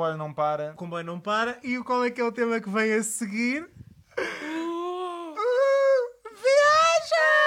Comboio 0.00 0.16
não 0.16 0.32
para. 0.32 0.72
O 0.72 0.76
comboio 0.76 1.04
não 1.04 1.20
para. 1.20 1.60
E 1.62 1.76
qual 1.82 2.02
é 2.02 2.10
que 2.10 2.22
é 2.22 2.24
o 2.24 2.32
tema 2.32 2.58
que 2.58 2.70
vem 2.70 2.94
a 2.94 3.02
seguir? 3.02 3.64
Uh, 4.18 5.34
viagens! 6.32 7.44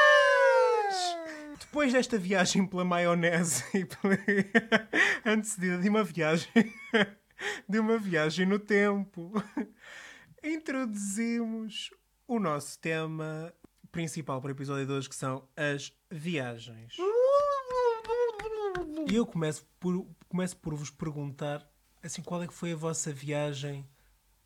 Depois 1.60 1.92
desta 1.92 2.16
viagem 2.16 2.68
pela 2.68 2.86
maionese 2.86 3.64
e 3.74 3.86
pela... 3.86 4.20
antecedida 5.26 5.80
de 5.80 5.90
uma 5.90 6.04
viagem 6.04 6.48
de 7.68 7.80
uma 7.80 7.98
viagem 7.98 8.46
no 8.46 8.60
tempo, 8.60 9.34
introduzimos 10.44 11.90
o 12.28 12.40
nosso 12.40 12.78
tema 12.78 13.52
principal 13.92 14.40
para 14.40 14.50
o 14.50 14.52
episódio 14.52 14.86
de 14.86 14.92
hoje, 14.92 15.10
que 15.10 15.16
são 15.16 15.50
as 15.58 15.92
viagens. 16.12 16.98
E 19.10 19.16
eu 19.16 19.26
começo 19.26 19.66
por, 19.80 20.06
começo 20.30 20.56
por 20.58 20.76
vos 20.76 20.92
perguntar 20.92 21.73
assim, 22.04 22.22
qual 22.22 22.44
é 22.44 22.48
que 22.48 22.54
foi 22.54 22.74
a 22.74 22.76
vossa 22.76 23.12
viagem 23.12 23.86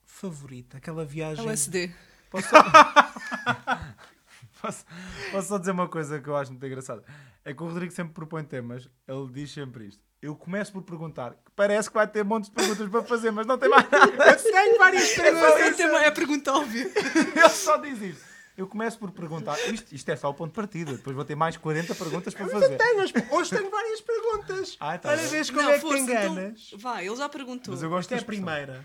favorita? 0.06 0.78
Aquela 0.78 1.06
viagem. 1.06 1.46
LSD. 1.46 1.92
Posso, 2.30 2.48
posso, 4.62 4.86
posso 5.32 5.48
só 5.48 5.58
dizer 5.58 5.72
uma 5.72 5.88
coisa 5.88 6.20
que 6.20 6.28
eu 6.30 6.36
acho 6.36 6.52
muito 6.52 6.66
engraçada? 6.66 7.04
É 7.46 7.54
que 7.54 7.64
o 7.64 7.68
Rodrigo 7.68 7.94
sempre 7.94 8.14
propõe 8.14 8.44
temas, 8.44 8.90
ele 9.08 9.28
diz 9.32 9.52
sempre 9.52 9.88
isto. 9.88 10.02
Eu 10.22 10.36
começo 10.36 10.72
por 10.74 10.82
perguntar, 10.84 11.34
que 11.36 11.52
parece 11.56 11.90
que 11.90 11.94
vai 11.94 12.08
ter 12.08 12.24
montes 12.24 12.50
de 12.50 12.56
perguntas 12.56 12.90
para 12.90 13.04
fazer, 13.04 13.32
mas 13.32 13.46
não 13.46 13.58
tem 13.58 13.70
mais 13.70 13.90
nada. 13.90 14.08
Eu 14.34 14.44
tenho 14.52 14.78
várias 14.80 15.10
perguntas. 15.14 15.54
É, 15.62 15.72
tema- 15.74 16.04
é 16.04 16.08
a 16.08 16.12
pergunta 16.12 16.54
óbvia. 16.54 16.92
Ele 17.36 17.50
só 17.50 17.78
diz 17.78 18.02
isto. 18.02 18.26
Eu 18.58 18.66
começo 18.68 18.98
por 18.98 19.12
perguntar, 19.12 19.56
isto, 19.72 19.94
isto 19.94 20.10
é 20.10 20.16
só 20.16 20.32
o 20.32 20.34
ponto 20.34 20.50
de 20.50 20.56
partida, 20.56 20.92
depois 20.94 21.16
vou 21.16 21.24
ter 21.24 21.36
mais 21.36 21.56
40 21.56 21.94
perguntas 21.94 22.34
para 22.34 22.48
fazer. 22.48 22.76
Tenho, 22.76 22.98
mas 22.98 23.14
hoje 23.32 23.50
tenho 23.52 23.70
várias 23.70 24.02
perguntas. 24.02 24.76
Ah, 24.80 24.98
tá 24.98 25.10
Para 25.10 25.18
bem. 25.18 25.28
ver 25.28 25.46
como 25.48 25.62
Não, 25.62 25.70
é 25.70 25.80
que 25.80 25.88
te 25.88 25.94
enganas. 26.00 26.64
então, 26.68 26.80
vai, 26.80 27.06
ele 27.08 27.16
já 27.16 27.30
perguntou. 27.30 27.72
Mas 27.74 27.84
eu 27.84 27.90
gosto 27.90 28.12
é 28.12 28.18
da 28.18 28.24
primeira. 28.26 28.84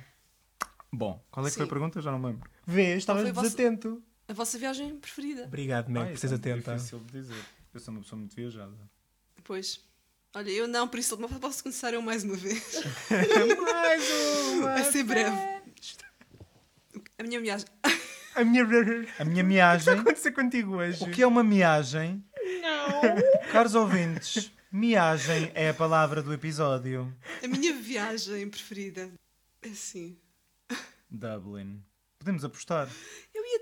Bom, 0.93 1.25
qual 1.31 1.47
é 1.47 1.49
que 1.49 1.55
foi 1.57 1.63
a 1.63 1.67
Sim. 1.67 1.71
pergunta? 1.71 2.03
Já 2.03 2.13
não 2.13 2.19
me 2.19 2.27
lembro. 2.27 2.51
Vês, 2.67 2.99
estavas 2.99 3.23
foi 3.23 3.31
a 3.31 3.33
vossa- 3.33 3.47
desatento. 3.49 4.03
A 4.29 4.33
vossa 4.35 4.59
viagem 4.59 4.99
preferida? 4.99 5.45
Obrigado, 5.45 5.89
Meg, 5.89 6.03
Ah, 6.05 6.11
por 6.11 6.19
seres 6.19 6.33
é 6.33 6.37
muito 6.37 6.49
atenta. 6.51 6.75
difícil 6.77 6.99
de 7.01 7.13
dizer. 7.13 7.45
Eu 7.73 7.81
sou 7.81 7.95
uma 7.95 8.03
pessoa 8.03 8.19
muito 8.19 8.37
viajada. 8.37 8.77
Pois. 9.43 9.81
Olha, 10.35 10.51
eu 10.51 10.69
não, 10.69 10.87
por 10.87 10.99
isso 10.99 11.17
posso 11.41 11.63
começar 11.63 11.95
eu 11.95 12.03
mais 12.03 12.25
uma 12.25 12.37
vez. 12.37 12.63
Mais 13.11 14.11
uma. 14.53 14.63
Vai 14.75 14.85
ser 14.85 15.03
breve. 15.03 15.37
A 17.19 17.23
minha 17.23 17.41
viagem. 17.41 17.67
A 18.35 18.45
minha. 18.45 18.63
A 18.65 18.67
minha 18.67 19.11
O 19.19 19.25
que 19.25 19.43
miagem. 19.43 19.93
aconteceu 19.99 20.33
contigo 20.33 20.77
hoje? 20.77 21.03
O 21.05 21.11
que 21.11 21.23
é 21.23 21.27
uma 21.27 21.43
miagem? 21.45 22.25
Não. 22.61 23.51
Caros 23.53 23.75
ouvintes, 23.75 24.51
miagem 24.71 25.51
é 25.55 25.69
a 25.69 25.75
palavra 25.75 26.23
do 26.23 26.33
episódio. 26.33 27.15
A 27.43 27.49
minha 27.49 27.75
viagem 27.75 28.49
preferida. 28.49 29.13
É 29.61 29.69
assim. 29.69 30.17
Dublin. 31.11 31.83
Podemos 32.19 32.45
apostar. 32.45 32.89
Eu 33.35 33.45
ia. 33.45 33.61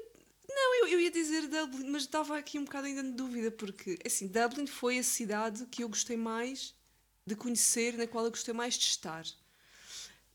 Não, 0.49 0.75
eu, 0.81 0.89
eu 0.89 1.01
ia 1.01 1.11
dizer 1.11 1.49
Dublin, 1.49 1.91
mas 1.91 2.03
estava 2.03 2.37
aqui 2.39 2.59
um 2.59 2.65
bocado 2.65 2.87
ainda 2.87 3.03
de 3.03 3.13
dúvida, 3.13 3.51
porque, 3.51 3.99
assim, 4.05 4.27
Dublin 4.29 4.67
foi 4.67 4.99
a 4.99 5.03
cidade 5.03 5.65
que 5.67 5.83
eu 5.83 5.89
gostei 5.89 6.17
mais 6.17 6.75
de 7.27 7.35
conhecer, 7.35 7.97
na 7.97 8.07
qual 8.07 8.25
eu 8.25 8.31
gostei 8.31 8.53
mais 8.53 8.75
de 8.75 8.85
estar. 8.85 9.25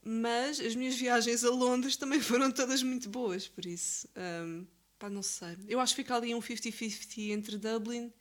Mas 0.08 0.60
as 0.60 0.76
minhas 0.76 0.96
viagens 0.96 1.44
a 1.44 1.50
Londres 1.50 1.98
também 1.98 2.20
foram 2.22 2.52
todas 2.52 2.84
muito 2.84 3.10
boas, 3.10 3.48
por 3.48 3.66
isso. 3.66 4.08
hum, 4.16 4.68
pá, 5.00 5.10
não 5.10 5.24
sei. 5.24 5.58
Eu 5.68 5.80
acho 5.80 5.96
que 5.96 6.04
fica 6.04 6.16
ali 6.16 6.36
um 6.36 6.40
50-50 6.40 7.32
entre 7.32 7.58
Dublin 7.58 8.14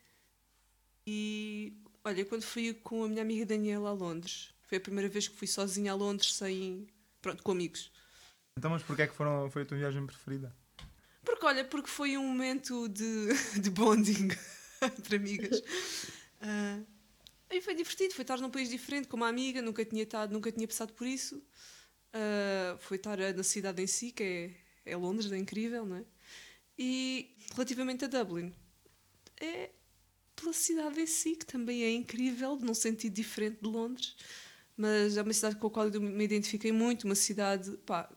e. 1.06 1.74
Olha, 2.02 2.24
quando 2.24 2.42
fui 2.42 2.72
com 2.72 3.04
a 3.04 3.08
minha 3.08 3.22
amiga 3.22 3.46
Daniela 3.46 3.90
a 3.90 3.92
Londres, 3.92 4.54
foi 4.62 4.78
a 4.78 4.80
primeira 4.80 5.08
vez 5.08 5.28
que 5.28 5.36
fui 5.36 5.46
sozinha 5.46 5.92
a 5.92 5.94
Londres 5.94 6.34
sem. 6.34 6.86
Pronto, 7.20 7.42
com 7.42 7.52
amigos. 7.52 7.92
Então, 8.56 8.70
mas 8.70 8.82
porquê 8.82 9.02
é 9.02 9.06
que 9.06 9.14
foram, 9.14 9.50
foi 9.50 9.62
a 9.62 9.64
tua 9.66 9.76
viagem 9.76 10.06
preferida? 10.06 10.54
Porque, 11.22 11.44
olha, 11.44 11.64
porque 11.64 11.88
foi 11.88 12.16
um 12.16 12.26
momento 12.26 12.88
de, 12.88 13.28
de 13.60 13.70
bonding 13.70 14.28
entre 14.82 15.16
amigas. 15.16 15.62
Ah, 16.40 16.80
e 17.50 17.60
foi 17.60 17.74
divertido, 17.74 18.14
foi 18.14 18.22
estar 18.22 18.38
num 18.38 18.50
país 18.50 18.68
diferente 18.68 19.08
com 19.08 19.16
uma 19.16 19.28
amiga, 19.28 19.60
nunca 19.60 19.84
tinha, 19.84 20.02
estado, 20.02 20.32
nunca 20.32 20.50
tinha 20.50 20.66
passado 20.66 20.92
por 20.92 21.06
isso. 21.06 21.42
Ah, 22.14 22.76
foi 22.78 22.96
estar 22.96 23.18
na 23.18 23.42
cidade 23.42 23.82
em 23.82 23.86
si, 23.88 24.12
que 24.12 24.22
é, 24.86 24.92
é 24.92 24.96
Londres, 24.96 25.32
é 25.32 25.36
incrível, 25.36 25.84
não 25.84 25.96
é? 25.96 26.04
E 26.78 27.36
relativamente 27.52 28.04
a 28.04 28.08
Dublin, 28.08 28.52
é 29.40 29.70
pela 30.36 30.52
cidade 30.52 31.00
em 31.00 31.06
si, 31.06 31.36
que 31.36 31.46
também 31.46 31.82
é 31.82 31.90
incrível, 31.90 32.56
num 32.56 32.74
sentido 32.74 33.14
diferente 33.14 33.58
de 33.60 33.68
Londres. 33.68 34.16
Mas 34.76 35.16
é 35.16 35.22
uma 35.22 35.32
cidade 35.32 35.56
com 35.56 35.66
a 35.66 35.70
qual 35.70 35.88
eu 35.88 36.00
me 36.00 36.24
identifiquei 36.24 36.72
muito, 36.72 37.04
uma 37.04 37.14
cidade, 37.16 37.70
pá, 37.86 38.08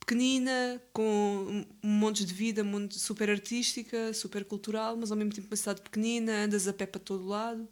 pequenina, 0.00 0.82
com 0.92 1.66
um 1.82 1.88
monte 1.88 2.24
de 2.24 2.34
vida, 2.34 2.64
super 2.92 3.30
artística, 3.30 4.12
super 4.12 4.44
cultural, 4.44 4.96
mas 4.96 5.10
ao 5.12 5.16
mesmo 5.16 5.32
tempo 5.32 5.48
uma 5.48 5.56
cidade 5.56 5.82
pequenina, 5.82 6.44
andas 6.44 6.68
a 6.68 6.72
pé 6.72 6.86
para 6.86 7.00
todo 7.00 7.26
lado. 7.26 7.68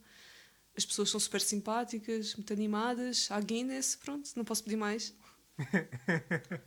As 0.76 0.84
pessoas 0.84 1.10
são 1.10 1.20
super 1.20 1.40
simpáticas, 1.40 2.34
muito 2.36 2.52
animadas. 2.52 3.28
Há 3.30 3.40
Guinness, 3.40 3.96
pronto, 3.96 4.30
não 4.36 4.44
posso 4.44 4.64
pedir 4.64 4.76
mais. 4.76 5.14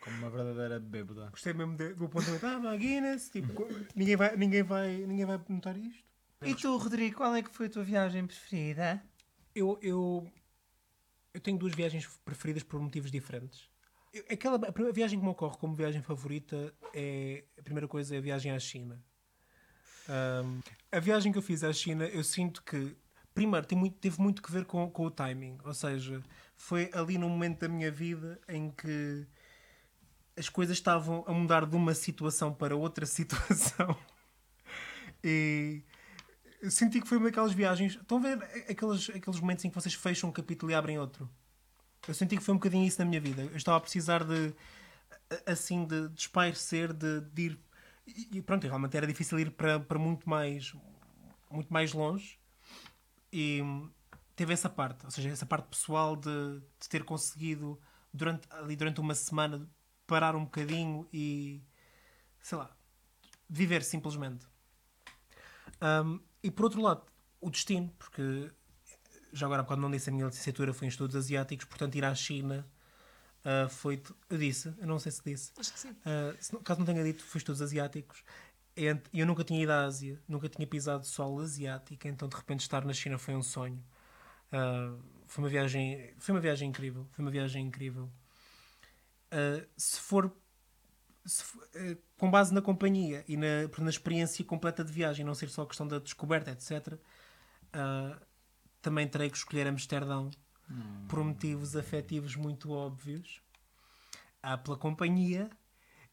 Como 0.00 0.16
uma 0.16 0.30
verdadeira 0.30 0.80
bêbada. 0.80 1.28
Gostei 1.30 1.52
mesmo 1.52 1.76
de- 1.76 1.94
do 1.94 2.06
apontamento. 2.06 2.46
Ah, 2.46 2.56
uma 2.56 2.76
Guinness. 2.76 3.28
Tipo, 3.30 3.66
ninguém, 3.94 4.16
vai, 4.16 4.36
ninguém, 4.36 4.62
vai, 4.62 4.96
ninguém 5.06 5.26
vai 5.26 5.40
notar 5.48 5.76
isto. 5.76 6.02
E 6.42 6.54
tu, 6.54 6.74
Rodrigo, 6.78 7.16
qual 7.18 7.34
é 7.34 7.42
que 7.42 7.50
foi 7.50 7.66
a 7.66 7.70
tua 7.70 7.84
viagem 7.84 8.26
preferida? 8.26 9.02
Eu, 9.54 9.78
eu, 9.82 10.26
eu 11.34 11.40
tenho 11.40 11.58
duas 11.58 11.74
viagens 11.74 12.06
preferidas 12.24 12.62
por 12.62 12.80
motivos 12.80 13.10
diferentes. 13.10 13.68
Eu- 14.12 14.24
Aquela, 14.30 14.56
a 14.56 14.72
primeira 14.72 14.94
viagem 14.94 15.18
que 15.18 15.24
me 15.24 15.30
ocorre 15.30 15.58
como 15.58 15.74
viagem 15.74 16.02
favorita 16.02 16.74
é 16.94 17.44
a 17.58 17.62
primeira 17.62 17.86
coisa 17.86 18.14
é 18.14 18.18
a 18.18 18.22
viagem 18.22 18.52
à 18.52 18.58
China. 18.58 19.02
Ahm, 20.08 20.60
a 20.90 20.98
viagem 20.98 21.30
que 21.30 21.36
eu 21.38 21.42
fiz 21.42 21.62
à 21.62 21.72
China, 21.74 22.06
eu 22.06 22.24
sinto 22.24 22.62
que 22.64 22.96
primeiro 23.34 23.66
tem 23.66 23.76
muito, 23.78 23.98
teve 23.98 24.18
muito 24.20 24.42
que 24.42 24.50
ver 24.50 24.64
com, 24.64 24.90
com 24.90 25.04
o 25.04 25.10
timing. 25.10 25.58
Ou 25.62 25.74
seja, 25.74 26.22
foi 26.60 26.90
ali 26.92 27.16
num 27.16 27.30
momento 27.30 27.60
da 27.60 27.68
minha 27.68 27.90
vida 27.90 28.38
em 28.46 28.70
que 28.70 29.26
as 30.36 30.50
coisas 30.50 30.76
estavam 30.76 31.24
a 31.26 31.32
mudar 31.32 31.64
de 31.64 31.74
uma 31.74 31.94
situação 31.94 32.52
para 32.52 32.76
outra 32.76 33.06
situação. 33.06 33.96
E 35.24 35.82
senti 36.68 37.00
que 37.00 37.08
foi 37.08 37.16
uma 37.16 37.28
daquelas 37.28 37.54
viagens. 37.54 37.94
Estão 37.94 38.18
a 38.18 38.20
ver 38.20 38.42
aqueles, 38.68 39.08
aqueles 39.08 39.40
momentos 39.40 39.64
em 39.64 39.70
que 39.70 39.74
vocês 39.74 39.94
fecham 39.94 40.28
um 40.28 40.32
capítulo 40.32 40.70
e 40.70 40.74
abrem 40.74 40.98
outro? 40.98 41.28
Eu 42.06 42.12
senti 42.12 42.36
que 42.36 42.42
foi 42.42 42.52
um 42.52 42.58
bocadinho 42.58 42.86
isso 42.86 42.98
na 42.98 43.06
minha 43.06 43.20
vida. 43.20 43.42
Eu 43.42 43.56
estava 43.56 43.78
a 43.78 43.80
precisar 43.80 44.22
de 44.22 44.54
assim 45.46 45.86
de, 45.86 46.10
de 46.10 46.20
espairecer, 46.20 46.92
de, 46.92 47.22
de 47.22 47.42
ir. 47.42 47.58
E 48.32 48.42
pronto, 48.42 48.66
realmente 48.66 48.96
era 48.96 49.06
difícil 49.06 49.40
ir 49.40 49.50
para, 49.50 49.80
para 49.80 49.98
muito 49.98 50.28
mais 50.28 50.74
muito 51.50 51.72
mais 51.72 51.92
longe 51.94 52.38
e 53.32 53.62
teve 54.36 54.52
essa 54.52 54.68
parte, 54.68 55.04
ou 55.04 55.10
seja, 55.10 55.28
essa 55.28 55.46
parte 55.46 55.68
pessoal 55.68 56.16
de, 56.16 56.60
de 56.80 56.88
ter 56.88 57.04
conseguido 57.04 57.80
durante, 58.12 58.46
ali 58.50 58.76
durante 58.76 59.00
uma 59.00 59.14
semana 59.14 59.68
parar 60.06 60.34
um 60.34 60.44
bocadinho 60.44 61.08
e 61.12 61.62
sei 62.40 62.58
lá, 62.58 62.70
viver 63.48 63.82
simplesmente. 63.82 64.46
Um, 65.80 66.20
e 66.42 66.50
por 66.50 66.64
outro 66.64 66.80
lado, 66.80 67.04
o 67.40 67.50
destino, 67.50 67.92
porque 67.98 68.50
já 69.32 69.46
agora, 69.46 69.64
quando 69.64 69.80
não 69.80 69.90
disse 69.90 70.10
a 70.10 70.12
minha 70.12 70.26
licenciatura 70.26 70.72
foi 70.72 70.86
em 70.86 70.88
estudos 70.88 71.16
asiáticos, 71.16 71.66
portanto, 71.66 71.94
ir 71.94 72.04
à 72.04 72.14
China 72.14 72.66
uh, 73.44 73.68
foi. 73.68 74.02
Eu 74.28 74.38
disse, 74.38 74.74
eu 74.78 74.86
não 74.86 74.98
sei 74.98 75.12
se 75.12 75.22
disse. 75.24 75.52
Acho 75.58 75.72
que 75.72 75.80
sim. 75.80 75.90
Uh, 75.90 76.36
se 76.38 76.56
caso 76.58 76.80
não 76.80 76.86
tenha 76.86 77.02
dito, 77.04 77.22
foi 77.24 77.38
estudos 77.38 77.62
asiáticos. 77.62 78.22
Eu 79.12 79.26
nunca 79.26 79.44
tinha 79.44 79.62
ido 79.62 79.72
à 79.72 79.84
Ásia, 79.84 80.22
nunca 80.26 80.48
tinha 80.48 80.66
pisado 80.66 81.04
solo 81.04 81.40
asiático, 81.40 82.08
então 82.08 82.28
de 82.28 82.36
repente 82.36 82.60
estar 82.60 82.84
na 82.84 82.94
China 82.94 83.18
foi 83.18 83.34
um 83.34 83.42
sonho. 83.42 83.82
Uh, 84.52 85.00
foi 85.26 85.44
uma 85.44 85.50
viagem, 85.50 86.12
foi 86.18 86.34
uma 86.34 86.40
viagem 86.40 86.68
incrível, 86.68 87.06
foi 87.12 87.24
uma 87.24 87.30
viagem 87.30 87.66
incrível. 87.66 88.10
Uh, 89.32 89.66
se 89.76 90.00
for, 90.00 90.34
se 91.24 91.44
for, 91.44 91.62
uh, 91.62 91.96
com 92.16 92.30
base 92.30 92.52
na 92.52 92.60
companhia 92.60 93.24
e 93.28 93.36
na, 93.36 93.68
na 93.78 93.90
experiência 93.90 94.44
completa 94.44 94.84
de 94.84 94.92
viagem, 94.92 95.24
não 95.24 95.34
ser 95.34 95.48
só 95.48 95.62
a 95.62 95.66
questão 95.66 95.86
da 95.86 95.98
descoberta, 95.98 96.50
etc. 96.50 96.98
também 98.82 99.06
terei 99.08 99.30
que 99.30 99.36
escolher 99.36 99.66
Amsterdão 99.66 100.30
por 101.08 101.22
motivos 101.24 101.76
afetivos 101.76 102.36
muito 102.36 102.70
óbvios. 102.72 103.40
Há 104.42 104.56
pela 104.56 104.76
companhia 104.76 105.50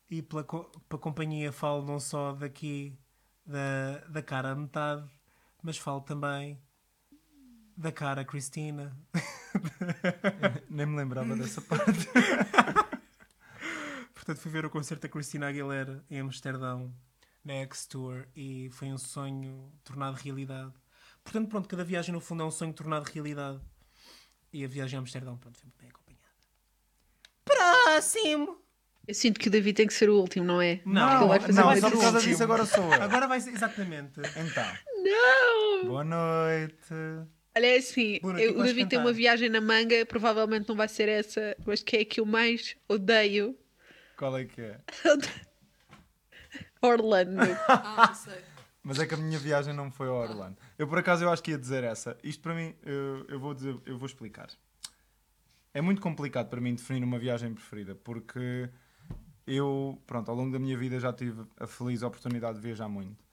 e 0.09 0.21
pela, 0.21 0.43
co- 0.43 0.71
pela 0.87 1.01
companhia 1.01 1.51
falo 1.51 1.85
não 1.85 1.99
só 1.99 2.33
daqui 2.33 2.97
da, 3.45 3.99
da 4.09 4.21
cara 4.21 4.51
a 4.51 4.55
metade, 4.55 5.09
mas 5.61 5.77
falo 5.77 6.01
também 6.01 6.59
da 7.77 7.91
cara 7.91 8.25
Cristina. 8.25 8.97
Nem 10.69 10.87
me 10.87 10.97
lembrava 10.97 11.35
dessa 11.35 11.61
parte. 11.61 12.07
Portanto, 14.13 14.39
fui 14.39 14.51
ver 14.51 14.65
o 14.65 14.69
concerto 14.69 15.03
da 15.03 15.09
Cristina 15.09 15.47
Aguilera 15.47 16.03
em 16.09 16.19
Amsterdão, 16.19 16.91
na 17.45 17.53
X-Tour, 17.53 18.27
e 18.35 18.69
foi 18.71 18.91
um 18.91 18.97
sonho 18.97 19.71
tornado 19.83 20.15
realidade. 20.15 20.73
Portanto, 21.23 21.49
pronto, 21.49 21.69
cada 21.69 21.83
viagem 21.83 22.13
no 22.13 22.19
fundo 22.19 22.43
é 22.43 22.45
um 22.45 22.51
sonho 22.51 22.73
tornado 22.73 23.03
realidade. 23.03 23.59
E 24.51 24.65
a 24.65 24.67
viagem 24.67 24.97
a 24.97 25.01
Amsterdão, 25.01 25.37
pronto, 25.37 25.57
foi 25.57 25.67
muito 25.67 25.79
bem 25.79 25.89
acompanhada. 25.89 26.17
Próximo! 27.45 28.57
Eu 29.07 29.13
sinto 29.13 29.39
que 29.39 29.47
o 29.47 29.51
David 29.51 29.75
tem 29.77 29.87
que 29.87 29.93
ser 29.93 30.09
o 30.09 30.19
último, 30.19 30.45
não 30.45 30.61
é? 30.61 30.81
Não, 30.83 31.19
não, 31.19 31.25
uma 31.27 31.79
só 31.79 31.89
por 31.89 32.01
causa 32.01 32.19
disso 32.19 32.43
agora 32.43 32.65
sou 32.65 32.83
eu. 32.83 33.01
Agora 33.01 33.27
vai 33.27 33.39
ser 33.39 33.51
exatamente. 33.51 34.19
Então, 34.19 34.65
Não! 35.01 35.87
boa 35.87 36.03
noite. 36.03 36.93
Olha, 37.57 37.65
é 37.67 37.77
assim, 37.77 38.19
Bruno, 38.21 38.39
eu- 38.39 38.59
o 38.59 38.63
David 38.63 38.87
tem 38.89 38.99
uma 38.99 39.11
viagem 39.13 39.49
na 39.49 39.59
manga, 39.59 40.05
provavelmente 40.05 40.69
não 40.69 40.75
vai 40.75 40.87
ser 40.87 41.09
essa, 41.09 41.55
mas 41.65 41.81
que 41.81 41.97
é 41.97 42.01
a 42.01 42.05
que 42.05 42.19
eu 42.19 42.25
mais 42.25 42.75
odeio. 42.87 43.57
Qual 44.15 44.37
é 44.37 44.45
que 44.45 44.61
é? 44.61 44.79
Orlando. 46.81 47.41
Ah, 47.67 48.13
sei. 48.13 48.41
Mas 48.83 48.99
é 48.99 49.05
que 49.05 49.13
a 49.13 49.17
minha 49.17 49.37
viagem 49.39 49.73
não 49.73 49.91
foi 49.91 50.07
ao 50.07 50.15
Orlando. 50.15 50.57
Eu 50.77 50.87
por 50.87 50.97
acaso 50.99 51.23
eu 51.23 51.29
acho 51.29 51.43
que 51.43 51.51
ia 51.51 51.57
dizer 51.57 51.83
essa. 51.83 52.17
Isto 52.23 52.41
para 52.41 52.53
mim, 52.55 52.73
eu, 52.83 53.25
eu 53.27 53.39
vou 53.39 53.53
dizer, 53.53 53.75
eu 53.85 53.97
vou 53.97 54.05
explicar. 54.05 54.47
É 55.73 55.81
muito 55.81 56.01
complicado 56.01 56.47
para 56.49 56.61
mim 56.61 56.73
definir 56.75 57.03
uma 57.03 57.19
viagem 57.19 57.53
preferida, 57.53 57.95
porque 57.95 58.69
eu, 59.45 60.01
pronto, 60.07 60.29
ao 60.29 60.37
longo 60.37 60.51
da 60.51 60.59
minha 60.59 60.77
vida 60.77 60.99
já 60.99 61.11
tive 61.11 61.43
a 61.59 61.67
feliz 61.67 62.01
oportunidade 62.01 62.55
de 62.59 62.61
viajar 62.63 62.87
muito. 62.87 63.26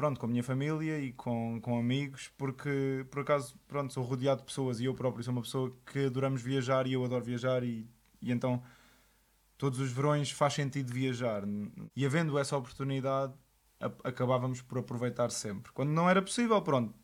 Pronto, 0.00 0.18
com 0.18 0.24
a 0.24 0.30
minha 0.30 0.42
família 0.42 0.98
e 0.98 1.12
com, 1.12 1.60
com 1.60 1.78
amigos, 1.78 2.32
porque 2.38 3.04
por 3.10 3.20
acaso, 3.20 3.54
pronto, 3.68 3.92
sou 3.92 4.02
rodeado 4.02 4.40
de 4.40 4.46
pessoas 4.46 4.80
e 4.80 4.86
eu 4.86 4.94
próprio 4.94 5.22
sou 5.22 5.30
uma 5.30 5.42
pessoa 5.42 5.76
que 5.84 6.06
adoramos 6.06 6.40
viajar 6.40 6.86
e 6.86 6.94
eu 6.94 7.04
adoro 7.04 7.22
viajar 7.22 7.62
e, 7.62 7.86
e 8.22 8.32
então 8.32 8.62
todos 9.58 9.78
os 9.78 9.92
verões 9.92 10.30
faz 10.30 10.54
sentido 10.54 10.90
viajar. 10.90 11.42
E 11.94 12.06
havendo 12.06 12.38
essa 12.38 12.56
oportunidade, 12.56 13.34
acabávamos 14.02 14.62
por 14.62 14.78
aproveitar 14.78 15.30
sempre. 15.30 15.70
Quando 15.70 15.90
não 15.90 16.08
era 16.08 16.22
possível, 16.22 16.62
pronto, 16.62 16.94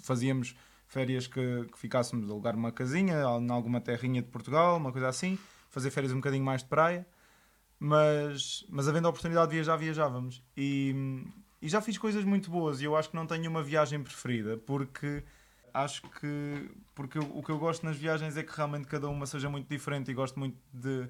fazíamos 0.00 0.56
férias 0.86 1.26
que, 1.26 1.66
que 1.70 1.78
ficássemos 1.78 2.26
a 2.26 2.32
alugar 2.32 2.56
uma 2.56 2.72
casinha 2.72 3.16
em 3.38 3.50
alguma 3.50 3.82
terrinha 3.82 4.22
de 4.22 4.28
Portugal, 4.28 4.78
uma 4.78 4.92
coisa 4.92 5.08
assim, 5.08 5.38
fazer 5.68 5.90
férias 5.90 6.10
um 6.10 6.16
bocadinho 6.16 6.42
mais 6.42 6.62
de 6.62 6.70
praia, 6.70 7.06
mas, 7.78 8.64
mas 8.70 8.88
havendo 8.88 9.08
a 9.08 9.10
oportunidade 9.10 9.50
de 9.50 9.56
viajar, 9.56 9.76
viajávamos. 9.76 10.42
E, 10.56 11.22
e 11.60 11.68
já 11.68 11.80
fiz 11.80 11.98
coisas 11.98 12.24
muito 12.24 12.50
boas 12.50 12.80
e 12.80 12.84
eu 12.84 12.96
acho 12.96 13.10
que 13.10 13.16
não 13.16 13.26
tenho 13.26 13.50
uma 13.50 13.62
viagem 13.62 14.02
preferida, 14.02 14.56
porque 14.56 15.24
acho 15.72 16.02
que 16.02 16.70
porque 16.94 17.18
o 17.18 17.42
que 17.42 17.50
eu 17.50 17.58
gosto 17.58 17.84
nas 17.84 17.96
viagens 17.96 18.36
é 18.36 18.42
que 18.42 18.54
realmente 18.56 18.86
cada 18.86 19.08
uma 19.08 19.26
seja 19.26 19.48
muito 19.48 19.68
diferente 19.68 20.10
e 20.10 20.14
gosto 20.14 20.38
muito 20.38 20.58
de 20.72 21.08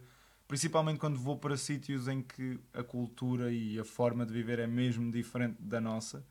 principalmente 0.48 0.98
quando 0.98 1.18
vou 1.18 1.36
para 1.38 1.56
sítios 1.56 2.08
em 2.08 2.22
que 2.22 2.60
a 2.72 2.82
cultura 2.82 3.52
e 3.52 3.78
a 3.78 3.84
forma 3.84 4.24
de 4.26 4.32
viver 4.32 4.58
é 4.58 4.66
mesmo 4.66 5.10
diferente 5.10 5.56
da 5.60 5.80
nossa. 5.80 6.24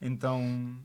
Então, 0.00 0.78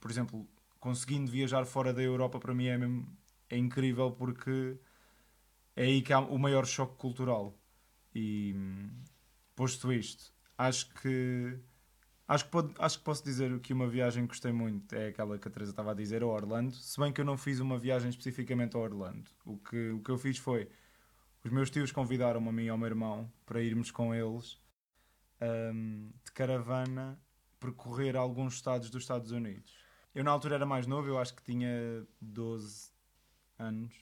por 0.00 0.10
exemplo, 0.10 0.46
conseguindo 0.80 1.30
viajar 1.30 1.64
fora 1.64 1.92
da 1.92 2.02
Europa 2.02 2.38
para 2.38 2.54
mim 2.54 2.66
é 2.66 2.78
mesmo 2.78 3.06
é 3.48 3.56
incrível 3.56 4.10
porque 4.10 4.78
é 5.76 5.84
aí 5.84 6.02
que 6.02 6.12
há 6.12 6.20
o 6.20 6.38
maior 6.38 6.66
choque 6.66 6.96
cultural. 6.96 7.56
E 8.14 8.54
posto 9.54 9.92
isto, 9.92 10.32
acho 10.56 10.92
que 10.94 11.58
acho 12.28 12.44
que, 12.46 12.50
pode- 12.50 12.74
acho 12.78 12.98
que 12.98 13.04
posso 13.04 13.24
dizer 13.24 13.58
que 13.60 13.72
uma 13.72 13.86
viagem 13.88 14.24
que 14.24 14.28
gostei 14.28 14.52
muito 14.52 14.94
é 14.94 15.08
aquela 15.08 15.38
que 15.38 15.48
a 15.48 15.50
Teresa 15.50 15.72
estava 15.72 15.92
a 15.92 15.94
dizer, 15.94 16.22
a 16.22 16.26
Orlando. 16.26 16.74
Se 16.74 16.98
bem 17.00 17.12
que 17.12 17.20
eu 17.20 17.24
não 17.24 17.36
fiz 17.36 17.60
uma 17.60 17.78
viagem 17.78 18.08
especificamente 18.10 18.76
a 18.76 18.80
Orlando. 18.80 19.30
O 19.44 19.58
que, 19.58 19.90
o 19.90 20.00
que 20.02 20.10
eu 20.10 20.18
fiz 20.18 20.38
foi 20.38 20.68
os 21.44 21.50
meus 21.52 21.70
tios 21.70 21.92
convidaram-me 21.92 22.48
a 22.48 22.52
mim 22.52 22.64
e 22.64 22.68
ao 22.68 22.78
meu 22.78 22.88
irmão 22.88 23.32
para 23.46 23.62
irmos 23.62 23.90
com 23.90 24.14
eles 24.14 24.58
hum, 25.40 26.10
de 26.24 26.32
caravana 26.32 27.20
percorrer 27.60 28.16
alguns 28.16 28.54
estados 28.54 28.90
dos 28.90 29.02
Estados 29.02 29.30
Unidos. 29.30 29.72
Eu 30.14 30.24
na 30.24 30.30
altura 30.30 30.56
era 30.56 30.66
mais 30.66 30.86
novo, 30.86 31.08
eu 31.08 31.18
acho 31.18 31.34
que 31.34 31.42
tinha 31.42 32.06
12 32.20 32.90
anos. 33.58 33.94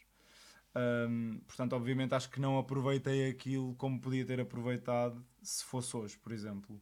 Hum, 0.77 1.41
portanto, 1.47 1.75
obviamente, 1.75 2.15
acho 2.15 2.31
que 2.31 2.41
não 2.41 2.59
aproveitei 2.59 3.29
aquilo 3.31 3.75
como 3.77 4.01
podia 4.01 4.25
ter 4.27 4.41
aproveitado 4.41 5.25
se 5.43 5.65
fosse 5.65 5.97
hoje, 5.97 6.19
por 6.19 6.33
exemplo. 6.33 6.81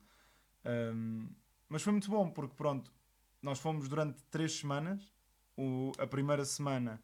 Hum, 0.64 1.28
mas 1.68 1.82
foi 1.82 1.92
muito 1.92 2.10
bom, 2.10 2.30
porque 2.30 2.54
pronto, 2.54 2.92
nós 3.40 3.58
fomos 3.58 3.88
durante 3.88 4.22
três 4.30 4.52
semanas. 4.58 5.12
O- 5.56 5.92
a 5.98 6.06
primeira 6.06 6.44
semana 6.44 7.02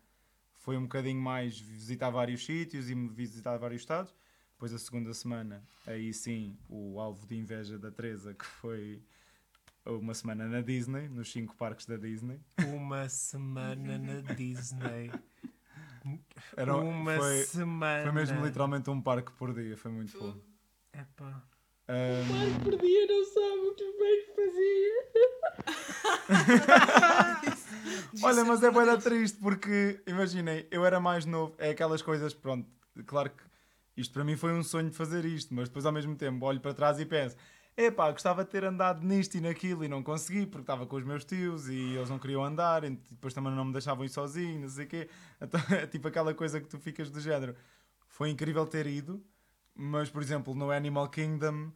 foi 0.54 0.76
um 0.76 0.82
bocadinho 0.82 1.20
mais 1.20 1.58
visitar 1.58 2.10
vários 2.10 2.44
sítios 2.44 2.88
e 2.90 2.94
visitar 2.94 3.56
vários 3.58 3.82
estados. 3.82 4.14
Depois 4.52 4.72
a 4.74 4.78
segunda 4.78 5.14
semana, 5.14 5.62
aí 5.86 6.12
sim, 6.12 6.58
o 6.68 6.98
alvo 7.00 7.26
de 7.26 7.36
inveja 7.36 7.78
da 7.78 7.90
Teresa, 7.92 8.34
que 8.34 8.44
foi 8.44 9.00
uma 9.86 10.12
semana 10.14 10.46
na 10.48 10.60
Disney, 10.60 11.08
nos 11.08 11.30
cinco 11.30 11.54
parques 11.56 11.86
da 11.86 11.96
Disney. 11.96 12.40
Uma 12.66 13.08
semana 13.08 13.96
na 13.98 14.20
Disney. 14.34 15.14
Era, 16.56 16.76
Uma 16.76 17.20
foi, 17.20 17.42
semana. 17.44 18.02
foi 18.02 18.12
mesmo 18.12 18.44
literalmente 18.44 18.90
um 18.90 19.00
parque 19.00 19.30
por 19.32 19.54
dia, 19.54 19.76
foi 19.76 19.90
muito 19.90 20.18
bom. 20.18 20.36
Epá. 20.92 21.42
Ahm, 21.88 22.60
Por 22.62 22.76
dia 22.76 23.06
não 23.06 23.24
sabe 23.24 23.66
o 23.66 23.74
que 23.74 23.92
bem 23.98 24.24
fazia. 24.36 25.08
olha, 28.22 28.44
mas 28.44 28.62
é 28.62 28.70
bem 28.70 28.98
triste 28.98 29.38
porque, 29.40 30.00
imaginem, 30.06 30.66
eu 30.70 30.84
era 30.84 31.00
mais 31.00 31.24
novo, 31.24 31.54
é 31.58 31.70
aquelas 31.70 32.02
coisas, 32.02 32.34
pronto, 32.34 32.68
claro 33.06 33.30
que 33.30 33.42
isto 33.96 34.12
para 34.12 34.22
mim 34.22 34.36
foi 34.36 34.52
um 34.52 34.62
sonho 34.62 34.90
de 34.90 34.96
fazer 34.96 35.24
isto, 35.24 35.54
mas 35.54 35.68
depois 35.68 35.86
ao 35.86 35.92
mesmo 35.92 36.14
tempo 36.14 36.44
olho 36.44 36.60
para 36.60 36.74
trás 36.74 37.00
e 37.00 37.06
penso, 37.06 37.36
epá, 37.74 38.10
gostava 38.10 38.44
de 38.44 38.50
ter 38.50 38.64
andado 38.64 39.02
nisto 39.02 39.36
e 39.36 39.40
naquilo 39.40 39.82
e 39.82 39.88
não 39.88 40.02
consegui 40.02 40.44
porque 40.44 40.64
estava 40.64 40.86
com 40.86 40.96
os 40.96 41.04
meus 41.04 41.24
tios 41.24 41.68
e 41.68 41.94
eles 41.94 42.10
não 42.10 42.18
queriam 42.18 42.44
andar 42.44 42.84
e 42.84 42.90
depois 42.90 43.32
também 43.32 43.52
não 43.54 43.64
me 43.64 43.72
deixavam 43.72 44.04
ir 44.04 44.10
sozinho, 44.10 44.60
não 44.60 44.68
sei 44.68 44.84
o 44.84 44.88
quê. 44.88 45.08
Então 45.40 45.58
é 45.74 45.86
tipo 45.86 46.06
aquela 46.06 46.34
coisa 46.34 46.60
que 46.60 46.68
tu 46.68 46.78
ficas 46.78 47.08
do 47.08 47.18
género. 47.18 47.56
Foi 48.06 48.28
incrível 48.28 48.66
ter 48.66 48.86
ido, 48.86 49.24
mas 49.78 50.10
por 50.10 50.20
exemplo 50.20 50.54
no 50.54 50.70
Animal 50.70 51.08
Kingdom 51.08 51.70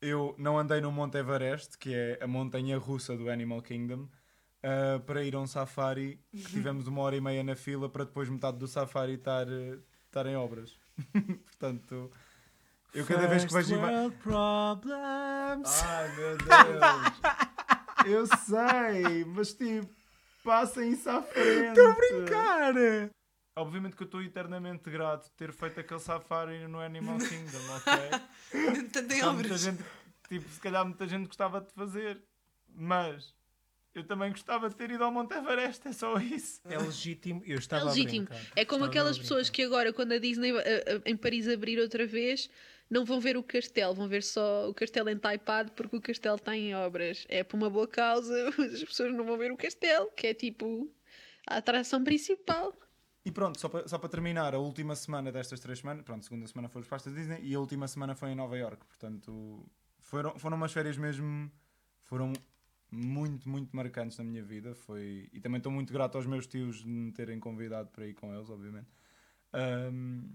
eu 0.00 0.34
não 0.38 0.58
andei 0.58 0.80
no 0.80 0.90
Monte 0.90 1.18
Everest, 1.18 1.78
que 1.78 1.94
é 1.94 2.18
a 2.22 2.26
montanha 2.26 2.76
russa 2.78 3.16
do 3.16 3.30
Animal 3.30 3.62
Kingdom, 3.62 4.08
ah, 4.62 5.00
para 5.06 5.22
ir 5.22 5.34
a 5.34 5.40
um 5.40 5.46
safari 5.46 6.18
que 6.32 6.42
tivemos 6.44 6.86
uma 6.86 7.02
hora 7.02 7.16
e 7.16 7.20
meia 7.20 7.42
na 7.44 7.54
fila 7.54 7.88
para 7.88 8.04
depois 8.04 8.28
metade 8.28 8.58
do 8.58 8.66
safari 8.66 9.14
estar, 9.14 9.46
eh, 9.48 9.78
estar 10.06 10.26
em 10.26 10.36
obras. 10.36 10.78
Portanto, 11.46 12.10
Eu 12.94 13.04
cada 13.06 13.26
vez 13.26 13.44
que 13.44 13.52
vejo 13.52 13.74
ima- 13.74 13.90
world 13.90 14.16
problems. 14.18 15.82
Ai 15.84 16.16
meu 16.16 16.36
Deus! 16.38 18.06
Eu 18.06 18.26
sei, 18.26 19.24
mas 19.24 19.52
tipo, 19.54 19.88
passem 20.44 20.92
isso 20.92 21.08
à 21.10 21.22
frente. 21.22 21.68
Estou 21.68 21.86
a 21.88 21.92
brincar! 21.94 22.74
Obviamente 23.58 23.96
que 23.96 24.02
eu 24.02 24.06
estou 24.06 24.22
eternamente 24.22 24.90
grato 24.90 25.24
de 25.24 25.30
ter 25.32 25.50
feito 25.50 25.80
aquele 25.80 25.98
safari 25.98 26.68
no 26.68 26.78
Animal 26.78 27.16
Kingdom, 27.26 27.58
ok? 27.76 28.86
Tanto 28.92 29.12
em 29.14 29.22
obras. 29.24 29.60
gente, 29.62 29.82
tipo, 30.28 30.46
se 30.50 30.60
calhar 30.60 30.84
muita 30.84 31.08
gente 31.08 31.26
gostava 31.26 31.62
de 31.62 31.72
fazer, 31.72 32.22
mas 32.68 33.34
eu 33.94 34.04
também 34.06 34.30
gostava 34.30 34.68
de 34.68 34.76
ter 34.76 34.90
ido 34.90 35.02
ao 35.02 35.10
Monte 35.10 35.32
Everest, 35.34 35.88
é 35.88 35.92
só 35.94 36.18
isso. 36.18 36.60
É 36.66 36.76
legítimo. 36.76 37.42
Eu 37.46 37.56
É 37.56 37.58
estava 37.58 37.84
a 37.84 37.88
legítimo. 37.94 38.26
brincar. 38.26 38.42
É 38.54 38.64
como 38.66 38.84
Estava 38.84 38.86
aquelas 38.90 39.18
pessoas 39.18 39.48
que 39.48 39.62
agora, 39.62 39.90
quando 39.90 40.12
a 40.12 40.18
Disney 40.18 40.50
a- 40.50 40.60
a- 40.60 41.08
em 41.10 41.16
Paris 41.16 41.48
abrir 41.48 41.78
outra 41.78 42.06
vez, 42.06 42.50
não 42.90 43.06
vão 43.06 43.18
ver 43.20 43.38
o 43.38 43.42
castelo, 43.42 43.94
vão 43.94 44.06
ver 44.06 44.22
só 44.22 44.68
o 44.68 44.74
castelo 44.74 45.08
entaipado 45.08 45.72
porque 45.72 45.96
o 45.96 46.00
castelo 46.02 46.36
está 46.36 46.54
em 46.54 46.74
obras. 46.74 47.24
É 47.26 47.42
por 47.42 47.56
uma 47.56 47.70
boa 47.70 47.88
causa, 47.88 48.52
mas 48.58 48.74
as 48.74 48.84
pessoas 48.84 49.14
não 49.14 49.24
vão 49.24 49.38
ver 49.38 49.50
o 49.50 49.56
castelo, 49.56 50.10
que 50.14 50.26
é 50.26 50.34
tipo 50.34 50.92
a 51.46 51.56
atração 51.56 52.04
principal. 52.04 52.76
E 53.26 53.32
pronto, 53.32 53.58
só 53.58 53.68
para, 53.68 53.88
só 53.88 53.98
para 53.98 54.08
terminar, 54.08 54.54
a 54.54 54.58
última 54.58 54.94
semana 54.94 55.32
destas 55.32 55.58
três 55.58 55.80
semanas, 55.80 56.04
pronto, 56.04 56.24
segunda 56.24 56.46
semana 56.46 56.68
foi 56.68 56.82
os 56.82 56.86
pastas 56.86 57.12
Disney 57.12 57.40
e 57.42 57.54
a 57.56 57.58
última 57.58 57.88
semana 57.88 58.14
foi 58.14 58.30
em 58.30 58.36
Nova 58.36 58.56
York, 58.56 58.86
portanto 58.86 59.68
foram, 59.98 60.38
foram 60.38 60.56
umas 60.56 60.72
férias 60.72 60.96
mesmo, 60.96 61.50
foram 62.02 62.32
muito, 62.88 63.48
muito 63.48 63.74
marcantes 63.74 64.16
na 64.16 64.22
minha 64.22 64.44
vida, 64.44 64.76
foi, 64.76 65.28
e 65.32 65.40
também 65.40 65.58
estou 65.58 65.72
muito 65.72 65.92
grato 65.92 66.14
aos 66.16 66.24
meus 66.24 66.46
tios 66.46 66.76
de 66.84 66.86
me 66.88 67.10
terem 67.10 67.40
convidado 67.40 67.88
para 67.90 68.06
ir 68.06 68.14
com 68.14 68.32
eles, 68.32 68.48
obviamente. 68.48 68.86
Ahm, 69.52 70.30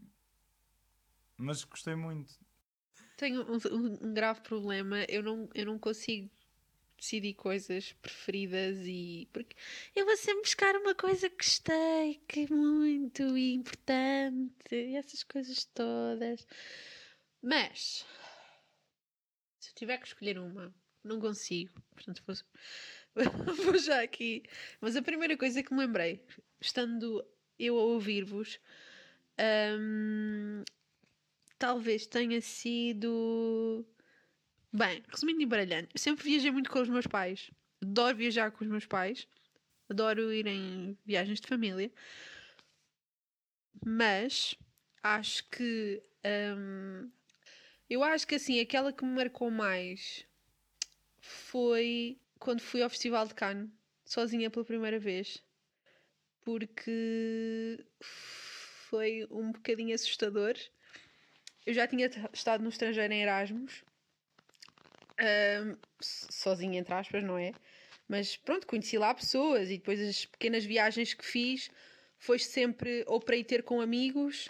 mas 1.37 1.63
gostei 1.63 1.95
muito. 1.95 2.33
Tenho 3.15 3.41
um, 3.43 3.55
um- 3.71 4.07
um 4.09 4.13
grave 4.13 4.41
problema, 4.41 5.05
eu 5.07 5.23
não, 5.23 5.49
eu 5.55 5.65
não 5.65 5.79
consigo 5.79 6.29
decidir 7.01 7.33
coisas 7.33 7.93
preferidas 7.93 8.77
e. 8.85 9.27
Porque 9.33 9.55
eu 9.95 10.05
vou 10.05 10.15
sempre 10.15 10.43
buscar 10.43 10.75
uma 10.75 10.93
coisa 10.93 11.29
que 11.29 11.37
gostei, 11.37 12.21
que 12.27 12.41
é 12.41 12.53
muito 12.53 13.23
importante, 13.37 14.53
e 14.71 14.95
essas 14.95 15.23
coisas 15.23 15.65
todas. 15.65 16.47
Mas. 17.41 18.05
Se 19.59 19.71
eu 19.71 19.75
tiver 19.75 19.97
que 19.97 20.07
escolher 20.07 20.37
uma, 20.37 20.73
não 21.03 21.19
consigo. 21.19 21.73
Portanto, 21.95 22.23
vou, 22.25 22.35
vou 23.65 23.77
já 23.77 24.01
aqui. 24.03 24.43
Mas 24.79 24.95
a 24.95 25.01
primeira 25.01 25.35
coisa 25.35 25.63
que 25.63 25.73
me 25.73 25.79
lembrei, 25.79 26.23
estando 26.59 27.25
eu 27.57 27.77
a 27.77 27.83
ouvir-vos. 27.83 28.59
hum, 29.79 30.63
talvez 31.57 32.05
tenha 32.05 32.41
sido. 32.41 33.85
Bem, 34.73 35.03
resumindo 35.09 35.41
e 35.41 35.43
embaralhando, 35.43 35.89
eu 35.93 35.99
sempre 35.99 36.23
viajei 36.23 36.49
muito 36.49 36.71
com 36.71 36.79
os 36.79 36.87
meus 36.87 37.05
pais. 37.05 37.51
Adoro 37.81 38.15
viajar 38.15 38.51
com 38.51 38.63
os 38.63 38.69
meus 38.69 38.85
pais. 38.85 39.27
Adoro 39.89 40.31
ir 40.31 40.47
em 40.47 40.97
viagens 41.05 41.41
de 41.41 41.47
família. 41.47 41.91
Mas 43.85 44.55
acho 45.03 45.43
que. 45.49 46.01
hum, 46.55 47.11
eu 47.89 48.01
acho 48.01 48.25
que 48.25 48.35
assim, 48.35 48.61
aquela 48.61 48.93
que 48.93 49.03
me 49.03 49.13
marcou 49.13 49.51
mais 49.51 50.25
foi 51.19 52.17
quando 52.39 52.61
fui 52.61 52.81
ao 52.81 52.89
Festival 52.89 53.27
de 53.27 53.35
Cannes, 53.35 53.69
sozinha 54.05 54.49
pela 54.49 54.63
primeira 54.63 54.99
vez. 54.99 55.43
Porque 56.45 57.83
foi 57.99 59.27
um 59.29 59.51
bocadinho 59.51 59.93
assustador. 59.93 60.53
Eu 61.65 61.73
já 61.73 61.85
tinha 61.85 62.09
estado 62.31 62.63
no 62.63 62.69
estrangeiro 62.69 63.13
em 63.13 63.21
Erasmus, 63.21 63.83
so- 65.99 66.27
sozinha 66.31 66.79
entre 66.79 66.93
aspas, 66.93 67.23
não 67.23 67.37
é? 67.37 67.53
Mas 68.07 68.35
pronto, 68.37 68.67
conheci 68.67 68.97
lá 68.97 69.13
pessoas 69.13 69.69
e 69.69 69.77
depois 69.77 69.99
as 70.01 70.25
pequenas 70.25 70.65
viagens 70.65 71.13
que 71.13 71.25
fiz 71.25 71.69
foi 72.17 72.37
sempre 72.39 73.03
ou 73.07 73.19
para 73.19 73.35
ir 73.35 73.43
ter 73.43 73.63
com 73.63 73.81
amigos 73.81 74.49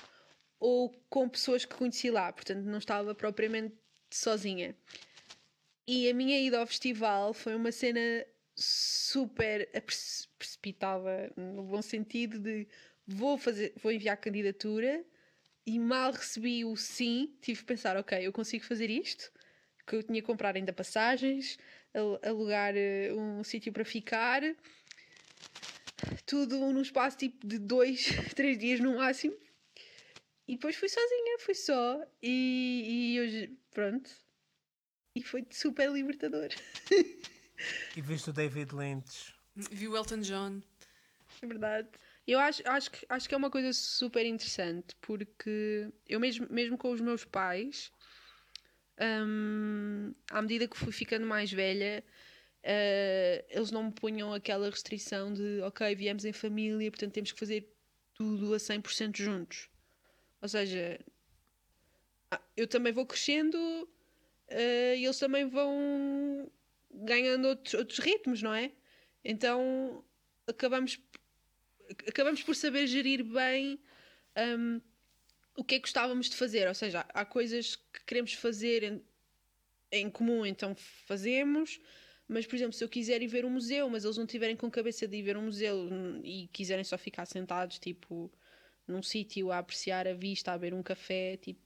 ou 0.59 0.89
com 1.09 1.27
pessoas 1.29 1.65
que 1.65 1.75
conheci 1.75 2.09
lá, 2.11 2.31
portanto 2.31 2.63
não 2.65 2.77
estava 2.77 3.13
propriamente 3.15 3.75
sozinha. 4.09 4.75
E 5.87 6.09
a 6.09 6.13
minha 6.13 6.39
ida 6.39 6.59
ao 6.59 6.67
festival 6.67 7.33
foi 7.33 7.55
uma 7.55 7.71
cena 7.71 8.25
super 8.55 9.69
precipitada, 10.37 11.31
no 11.35 11.63
bom 11.63 11.81
sentido 11.81 12.39
de 12.39 12.67
vou 13.07 13.37
fazer, 13.37 13.73
vou 13.81 13.91
enviar 13.91 14.17
candidatura 14.17 15.03
e 15.65 15.79
mal 15.79 16.11
recebi 16.11 16.63
o 16.65 16.75
sim, 16.75 17.35
tive 17.41 17.59
que 17.59 17.65
pensar, 17.65 17.97
ok, 17.97 18.25
eu 18.25 18.31
consigo 18.31 18.63
fazer 18.63 18.89
isto, 18.89 19.31
que 19.85 19.95
eu 19.95 20.03
tinha 20.03 20.21
que 20.21 20.27
comprar 20.27 20.55
ainda 20.55 20.71
passagens, 20.73 21.57
al- 21.93 22.19
alugar 22.23 22.73
eh, 22.75 23.11
um 23.13 23.43
sítio 23.43 23.71
para 23.73 23.83
ficar, 23.85 24.41
tudo 26.25 26.57
num 26.57 26.81
espaço 26.81 27.17
tipo 27.17 27.45
de 27.45 27.57
dois, 27.59 28.05
três 28.35 28.57
dias 28.57 28.79
no 28.79 28.95
máximo. 28.97 29.35
E 30.47 30.55
depois 30.55 30.75
fui 30.75 30.89
sozinha, 30.89 31.39
fui 31.39 31.55
só. 31.55 32.01
E, 32.21 33.13
e 33.15 33.21
hoje, 33.21 33.57
pronto. 33.71 34.09
E 35.15 35.21
foi 35.23 35.45
super 35.51 35.89
libertador. 35.91 36.49
E 37.95 38.01
viste 38.01 38.31
o 38.31 38.33
David 38.33 38.73
Lynch. 38.73 39.35
Vi 39.55 39.87
o 39.87 39.95
Elton 39.95 40.21
John. 40.21 40.61
É 41.43 41.45
verdade. 41.45 41.87
Eu 42.25 42.39
acho, 42.39 42.63
acho, 42.67 42.89
que, 42.89 43.05
acho 43.07 43.29
que 43.29 43.35
é 43.35 43.37
uma 43.37 43.51
coisa 43.51 43.71
super 43.71 44.25
interessante 44.25 44.95
porque 44.99 45.87
eu 46.07 46.19
mesmo, 46.19 46.47
mesmo 46.49 46.75
com 46.75 46.89
os 46.89 46.99
meus 46.99 47.23
pais, 47.23 47.91
hum, 49.01 50.13
à 50.29 50.41
medida 50.41 50.67
que 50.67 50.77
fui 50.77 50.91
ficando 50.91 51.25
mais 51.25 51.51
velha, 51.51 52.03
eh, 52.63 53.45
eles 53.49 53.71
não 53.71 53.85
me 53.85 53.91
punham 53.91 54.33
aquela 54.33 54.69
restrição 54.69 55.33
de 55.33 55.61
ok, 55.61 55.95
viemos 55.95 56.25
em 56.25 56.33
família, 56.33 56.91
portanto 56.91 57.13
temos 57.13 57.31
que 57.31 57.39
fazer 57.39 57.67
tudo 58.13 58.53
a 58.53 58.59
100% 58.59 59.17
juntos. 59.17 59.69
Ou 60.41 60.47
seja, 60.49 60.99
ah, 62.31 62.41
eu 62.55 62.67
também 62.67 62.93
vou 62.93 63.05
crescendo 63.05 63.57
eh, 64.47 64.97
e 64.97 65.05
eles 65.05 65.19
também 65.19 65.47
vão 65.49 66.51
ganhando 66.91 67.47
outros, 67.47 67.73
outros 67.75 67.99
ritmos, 67.99 68.41
não 68.41 68.53
é? 68.53 68.71
Então 69.23 70.03
acabamos 70.47 70.99
acabamos 72.07 72.41
por 72.43 72.55
saber 72.55 72.87
gerir 72.87 73.23
bem 73.23 73.79
hum, 74.37 74.81
o 75.55 75.63
que 75.63 75.75
é 75.75 75.77
que 75.79 75.83
gostávamos 75.83 76.29
de 76.29 76.35
fazer. 76.35 76.67
Ou 76.67 76.73
seja, 76.73 77.05
há 77.13 77.25
coisas 77.25 77.75
que 77.75 78.05
queremos 78.05 78.33
fazer 78.33 78.83
em, 78.83 79.01
em 79.91 80.09
comum, 80.09 80.45
então 80.45 80.75
fazemos. 80.75 81.79
Mas, 82.27 82.45
por 82.45 82.55
exemplo, 82.55 82.73
se 82.73 82.83
eu 82.83 82.89
quiser 82.89 83.21
ir 83.21 83.27
ver 83.27 83.45
um 83.45 83.49
museu, 83.49 83.89
mas 83.89 84.05
eles 84.05 84.17
não 84.17 84.25
tiverem 84.25 84.55
com 84.55 84.71
cabeça 84.71 85.07
de 85.07 85.17
ir 85.17 85.23
ver 85.23 85.35
um 85.35 85.43
museu 85.43 85.89
e 86.23 86.47
quiserem 86.53 86.83
só 86.83 86.97
ficar 86.97 87.25
sentados, 87.25 87.77
tipo, 87.77 88.31
num 88.87 89.03
sítio 89.03 89.51
a 89.51 89.57
apreciar 89.57 90.07
a 90.07 90.13
vista, 90.13 90.53
a 90.53 90.57
beber 90.57 90.73
um 90.73 90.81
café, 90.81 91.37
tipo, 91.37 91.59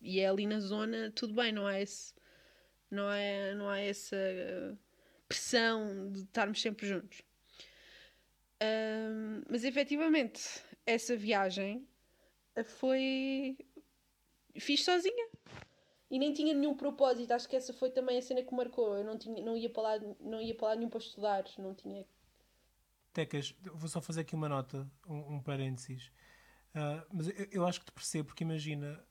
e 0.00 0.20
é 0.20 0.26
ali 0.28 0.46
na 0.46 0.60
zona, 0.60 1.10
tudo 1.14 1.32
bem, 1.32 1.52
não 1.52 1.66
há 1.66 1.80
esse, 1.80 2.12
não 2.90 3.10
é, 3.10 3.54
não 3.54 3.68
há 3.70 3.78
essa 3.78 4.16
uh, 4.16 4.78
pressão 5.28 6.10
de 6.12 6.20
estarmos 6.20 6.60
sempre 6.60 6.86
juntos. 6.86 7.22
Ahm, 8.60 9.42
mas 9.48 9.64
efetivamente, 9.64 10.42
essa 10.84 11.16
viagem 11.16 11.84
eh, 11.84 11.91
foi. 12.64 13.56
Fiz 14.58 14.84
sozinha. 14.84 15.28
E 16.10 16.18
nem 16.18 16.34
tinha 16.34 16.52
nenhum 16.52 16.76
propósito. 16.76 17.32
Acho 17.32 17.48
que 17.48 17.56
essa 17.56 17.72
foi 17.72 17.90
também 17.90 18.18
a 18.18 18.22
cena 18.22 18.42
que 18.42 18.54
marcou. 18.54 18.96
Eu 18.96 19.04
não, 19.04 19.16
tinha, 19.18 19.42
não, 19.42 19.56
ia, 19.56 19.70
para 19.70 19.82
lá, 19.82 19.98
não 20.20 20.40
ia 20.42 20.54
para 20.54 20.68
lá 20.68 20.76
nenhum 20.76 20.90
para 20.90 20.98
estudar. 21.00 21.44
Não 21.58 21.74
tinha. 21.74 22.06
Tecas, 23.12 23.54
vou 23.74 23.88
só 23.88 24.00
fazer 24.00 24.22
aqui 24.22 24.34
uma 24.34 24.48
nota, 24.48 24.90
um, 25.06 25.34
um 25.36 25.42
parênteses. 25.42 26.10
Ah, 26.74 27.04
mas 27.12 27.28
eu, 27.28 27.48
eu 27.50 27.66
acho 27.66 27.80
que 27.80 27.86
te 27.86 27.92
percebo, 27.92 28.28
porque 28.28 28.44
imagina, 28.44 29.04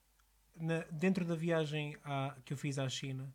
na- 0.56 0.84
dentro 0.92 1.24
da 1.26 1.36
viagem 1.36 1.96
à- 2.04 2.36
que 2.44 2.54
eu 2.54 2.58
fiz 2.58 2.80
à 2.80 2.90
China, 2.90 3.34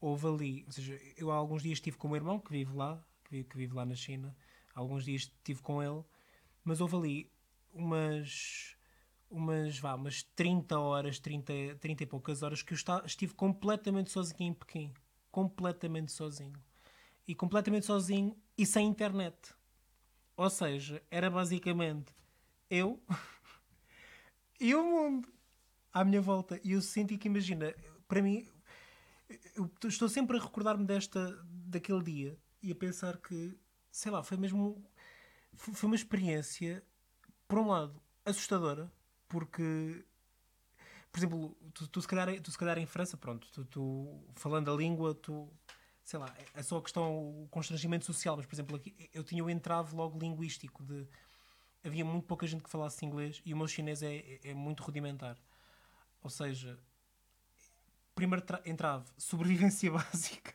houve 0.00 0.26
ali, 0.26 0.64
ou 0.66 0.72
seja, 0.72 1.00
eu 1.16 1.30
há 1.30 1.34
alguns 1.36 1.62
dias 1.62 1.78
estive 1.78 1.96
com 1.96 2.08
o 2.08 2.10
meu 2.10 2.16
irmão, 2.16 2.38
que 2.38 2.50
vive 2.50 2.74
lá, 2.74 3.02
que 3.24 3.44
que 3.44 3.56
vive 3.56 3.74
lá 3.74 3.86
na 3.86 3.94
China, 3.94 4.36
há 4.74 4.80
alguns 4.80 5.04
dias 5.04 5.22
estive 5.22 5.62
com 5.62 5.82
ele, 5.82 6.04
mas 6.64 6.80
houve 6.80 6.96
ali 6.96 7.32
umas, 7.72 8.76
umas, 9.32 9.78
vá, 9.78 9.94
umas 9.94 10.22
30 10.22 10.78
horas, 10.78 11.18
30, 11.18 11.52
30 11.80 12.02
e 12.04 12.06
poucas 12.06 12.42
horas 12.42 12.62
que 12.62 12.72
eu 12.72 12.76
esta- 12.76 13.02
estive 13.06 13.34
completamente 13.34 14.10
sozinho 14.10 14.50
em 14.50 14.54
Pequim. 14.54 14.92
Completamente 15.30 16.12
sozinho. 16.12 16.62
E 17.26 17.34
completamente 17.34 17.86
sozinho 17.86 18.36
e 18.56 18.66
sem 18.66 18.86
internet. 18.86 19.54
Ou 20.36 20.50
seja, 20.50 21.02
era 21.10 21.30
basicamente 21.30 22.14
eu 22.70 23.02
e 24.60 24.74
o 24.74 24.84
mundo 24.84 25.28
à 25.92 26.04
minha 26.04 26.20
volta. 26.20 26.60
E 26.64 26.72
eu 26.72 26.82
senti 26.82 27.16
que, 27.18 27.28
imagina, 27.28 27.74
para 28.08 28.22
mim, 28.22 28.46
eu 29.56 29.70
estou 29.88 30.08
sempre 30.08 30.36
a 30.36 30.40
recordar-me 30.40 30.84
desta, 30.84 31.38
daquele 31.44 32.02
dia 32.02 32.38
e 32.62 32.70
a 32.72 32.74
pensar 32.74 33.18
que, 33.18 33.56
sei 33.90 34.12
lá, 34.12 34.22
foi 34.22 34.36
mesmo. 34.36 34.84
Foi 35.54 35.86
uma 35.86 35.96
experiência, 35.96 36.82
por 37.46 37.58
um 37.58 37.68
lado, 37.68 38.00
assustadora, 38.24 38.90
porque. 39.32 40.04
por 41.10 41.18
exemplo, 41.18 41.56
tu, 41.74 41.88
tu, 41.88 42.00
se 42.02 42.08
calhar, 42.08 42.40
tu 42.40 42.50
se 42.50 42.58
calhar 42.58 42.78
em 42.78 42.86
França, 42.86 43.16
pronto, 43.16 43.48
tu, 43.52 43.64
tu 43.64 44.24
falando 44.34 44.70
a 44.72 44.76
língua, 44.76 45.14
tu 45.14 45.48
sei 46.04 46.18
lá, 46.18 46.34
é 46.54 46.62
só 46.62 46.78
a 46.78 46.82
questão, 46.82 47.44
o 47.44 47.48
constrangimento 47.50 48.04
social, 48.04 48.36
mas 48.36 48.46
por 48.46 48.54
exemplo, 48.54 48.76
aqui 48.76 48.94
eu 49.14 49.22
tinha 49.24 49.44
o 49.44 49.48
entrave 49.50 49.94
logo 49.94 50.18
linguístico 50.18 50.82
de 50.82 51.06
havia 51.84 52.04
muito 52.04 52.26
pouca 52.26 52.46
gente 52.46 52.62
que 52.62 52.70
falasse 52.70 53.04
inglês 53.04 53.40
e 53.44 53.54
o 53.54 53.56
meu 53.56 53.66
chinês 53.68 54.02
é, 54.02 54.16
é, 54.16 54.40
é 54.50 54.54
muito 54.54 54.82
rudimentar. 54.82 55.36
Ou 56.22 56.30
seja, 56.30 56.78
primeiro 58.14 58.44
tra- 58.44 58.62
entrave, 58.64 59.06
sobrevivência 59.18 59.90
básica. 59.90 60.54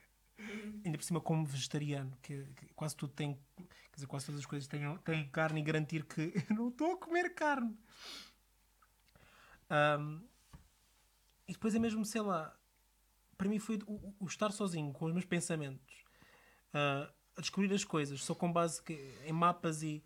Ainda 0.85 0.97
por 0.97 1.03
cima 1.03 1.19
como 1.19 1.45
vegetariano, 1.45 2.15
que, 2.21 2.43
que 2.55 2.67
quase 2.75 2.95
tudo 2.95 3.11
tem, 3.13 3.37
quer 3.55 3.95
dizer, 3.95 4.07
quase 4.07 4.25
todas 4.27 4.39
as 4.39 4.45
coisas 4.45 4.67
têm, 4.67 4.97
têm 4.99 5.27
carne 5.29 5.59
e 5.59 5.63
garantir 5.63 6.05
que 6.05 6.31
eu 6.49 6.55
não 6.55 6.69
estou 6.69 6.93
a 6.93 6.97
comer 6.97 7.33
carne. 7.33 7.75
Ahm, 9.69 10.21
e 11.47 11.53
depois 11.53 11.73
é 11.75 11.79
mesmo, 11.79 12.03
sei 12.05 12.21
lá, 12.21 12.57
para 13.37 13.47
mim 13.49 13.59
foi 13.59 13.79
o, 13.85 14.13
o- 14.19 14.25
estar 14.27 14.51
sozinho 14.51 14.91
com 14.93 15.05
os 15.05 15.13
meus 15.13 15.25
pensamentos, 15.25 16.03
ah, 16.73 17.11
a 17.35 17.41
descobrir 17.41 17.73
as 17.73 17.83
coisas, 17.83 18.23
só 18.23 18.33
com 18.35 18.51
base 18.51 18.81
que- 18.81 19.13
em 19.25 19.31
mapas 19.33 19.83
e 19.83 20.03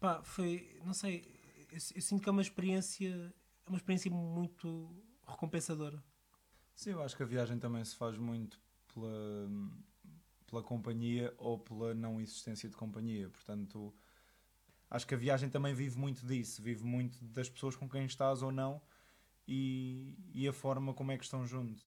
pá, 0.00 0.22
foi, 0.22 0.80
não 0.84 0.94
sei, 0.94 1.24
eu, 1.70 1.78
eu 1.94 2.02
sinto 2.02 2.22
que 2.22 2.28
é 2.28 2.32
uma 2.32 2.42
experiência, 2.42 3.34
é 3.66 3.68
uma 3.68 3.76
experiência 3.78 4.10
muito 4.10 4.90
recompensadora. 5.26 6.02
Sim, 6.74 6.90
eu 6.90 7.02
acho 7.02 7.16
que 7.16 7.22
a 7.22 7.26
viagem 7.26 7.58
também 7.58 7.84
se 7.84 7.94
faz 7.96 8.16
muito 8.16 8.58
pela, 8.92 9.48
pela 10.46 10.62
companhia 10.62 11.32
ou 11.38 11.58
pela 11.58 11.94
não 11.94 12.20
existência 12.20 12.68
de 12.68 12.76
companhia. 12.76 13.28
Portanto, 13.28 13.94
acho 14.92 15.06
que 15.06 15.14
a 15.14 15.16
viagem 15.16 15.48
também 15.48 15.72
vive 15.72 15.98
muito 15.98 16.24
disso, 16.26 16.62
vive 16.62 16.84
muito 16.84 17.24
das 17.24 17.48
pessoas 17.48 17.74
com 17.74 17.88
quem 17.88 18.04
estás 18.04 18.42
ou 18.42 18.52
não 18.52 18.80
e, 19.48 20.18
e 20.34 20.46
a 20.46 20.52
forma 20.52 20.92
como 20.92 21.10
é 21.10 21.16
que 21.16 21.24
estão 21.24 21.46
juntos. 21.46 21.82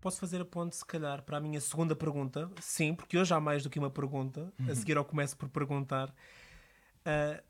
Posso 0.00 0.18
fazer 0.18 0.40
a 0.40 0.44
ponte, 0.46 0.74
se 0.74 0.84
calhar, 0.86 1.22
para 1.22 1.36
a 1.36 1.40
minha 1.40 1.60
segunda 1.60 1.94
pergunta? 1.94 2.50
Sim, 2.58 2.94
porque 2.94 3.18
hoje 3.18 3.34
há 3.34 3.38
mais 3.38 3.62
do 3.62 3.68
que 3.68 3.78
uma 3.78 3.90
pergunta. 3.90 4.50
A 4.66 4.74
seguir 4.74 4.96
eu 4.96 5.04
começo 5.04 5.36
por 5.36 5.50
perguntar. 5.50 6.10
Ah, 7.04 7.42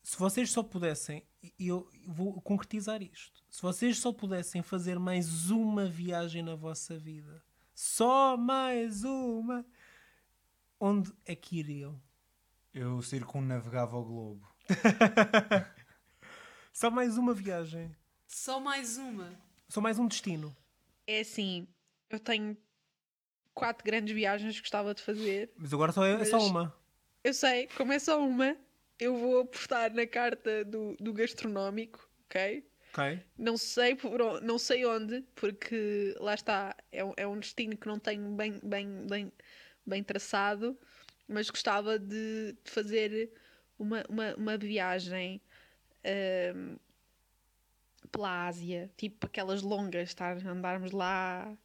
se 0.00 0.16
vocês 0.16 0.52
só 0.52 0.62
pudessem, 0.62 1.26
e 1.58 1.66
eu 1.66 1.90
vou 2.06 2.40
concretizar 2.40 3.02
isto, 3.02 3.42
se 3.50 3.60
vocês 3.60 3.98
só 3.98 4.12
pudessem 4.12 4.62
fazer 4.62 5.00
mais 5.00 5.50
uma 5.50 5.86
viagem 5.86 6.42
na 6.42 6.54
vossa 6.54 6.96
vida, 6.96 7.42
só 7.74 8.36
mais 8.36 9.02
uma, 9.02 9.66
onde 10.80 11.12
é 11.26 11.34
que 11.34 11.58
iriam? 11.58 12.00
Eu 12.72 13.00
circunnavegava 13.02 13.96
o 13.96 14.04
globo. 14.04 14.48
Só 16.72 16.90
mais 16.90 17.18
uma 17.18 17.34
viagem. 17.34 17.94
Só 18.26 18.60
mais 18.60 18.98
uma. 18.98 19.32
Só 19.68 19.80
mais 19.80 19.98
um 19.98 20.06
destino. 20.06 20.56
É 21.06 21.20
assim, 21.20 21.66
eu 22.10 22.20
tenho 22.20 22.56
quatro 23.54 23.84
grandes 23.84 24.14
viagens 24.14 24.54
que 24.54 24.60
gostava 24.60 24.94
de 24.94 25.02
fazer. 25.02 25.50
Mas 25.56 25.72
agora 25.72 25.90
só 25.92 26.04
é, 26.04 26.20
é 26.20 26.24
só 26.24 26.38
uma. 26.38 26.74
Eu 27.24 27.34
sei, 27.34 27.66
como 27.76 27.92
é 27.92 27.98
só 27.98 28.24
uma, 28.24 28.56
eu 29.00 29.16
vou 29.16 29.40
apostar 29.40 29.92
na 29.92 30.06
carta 30.06 30.64
do, 30.64 30.96
do 31.00 31.12
gastronómico, 31.12 32.08
ok? 32.26 32.64
Ok? 32.92 33.22
Não 33.36 33.56
sei, 33.58 33.94
por, 33.96 34.40
não 34.42 34.58
sei 34.58 34.86
onde, 34.86 35.22
porque 35.34 36.14
lá 36.20 36.34
está, 36.34 36.76
é, 36.92 37.04
um- 37.04 37.14
é 37.16 37.26
um 37.26 37.38
destino 37.38 37.76
que 37.76 37.86
não 37.88 37.98
tenho 37.98 38.30
bem, 38.36 38.60
bem, 38.62 39.06
bem, 39.06 39.32
bem 39.88 40.02
traçado, 40.02 40.78
mas 41.26 41.50
gostava 41.50 41.98
de, 41.98 42.56
de 42.64 42.70
fazer 42.70 43.30
uma, 43.78 44.04
uma, 44.08 44.34
uma 44.34 44.58
viagem 44.58 45.40
ahm, 46.04 46.76
pela 48.10 48.46
Ásia, 48.46 48.90
tipo 48.96 49.26
aquelas 49.26 49.62
longas, 49.62 50.08
estar, 50.08 50.36
andarmos 50.46 50.92
lá, 50.92 51.56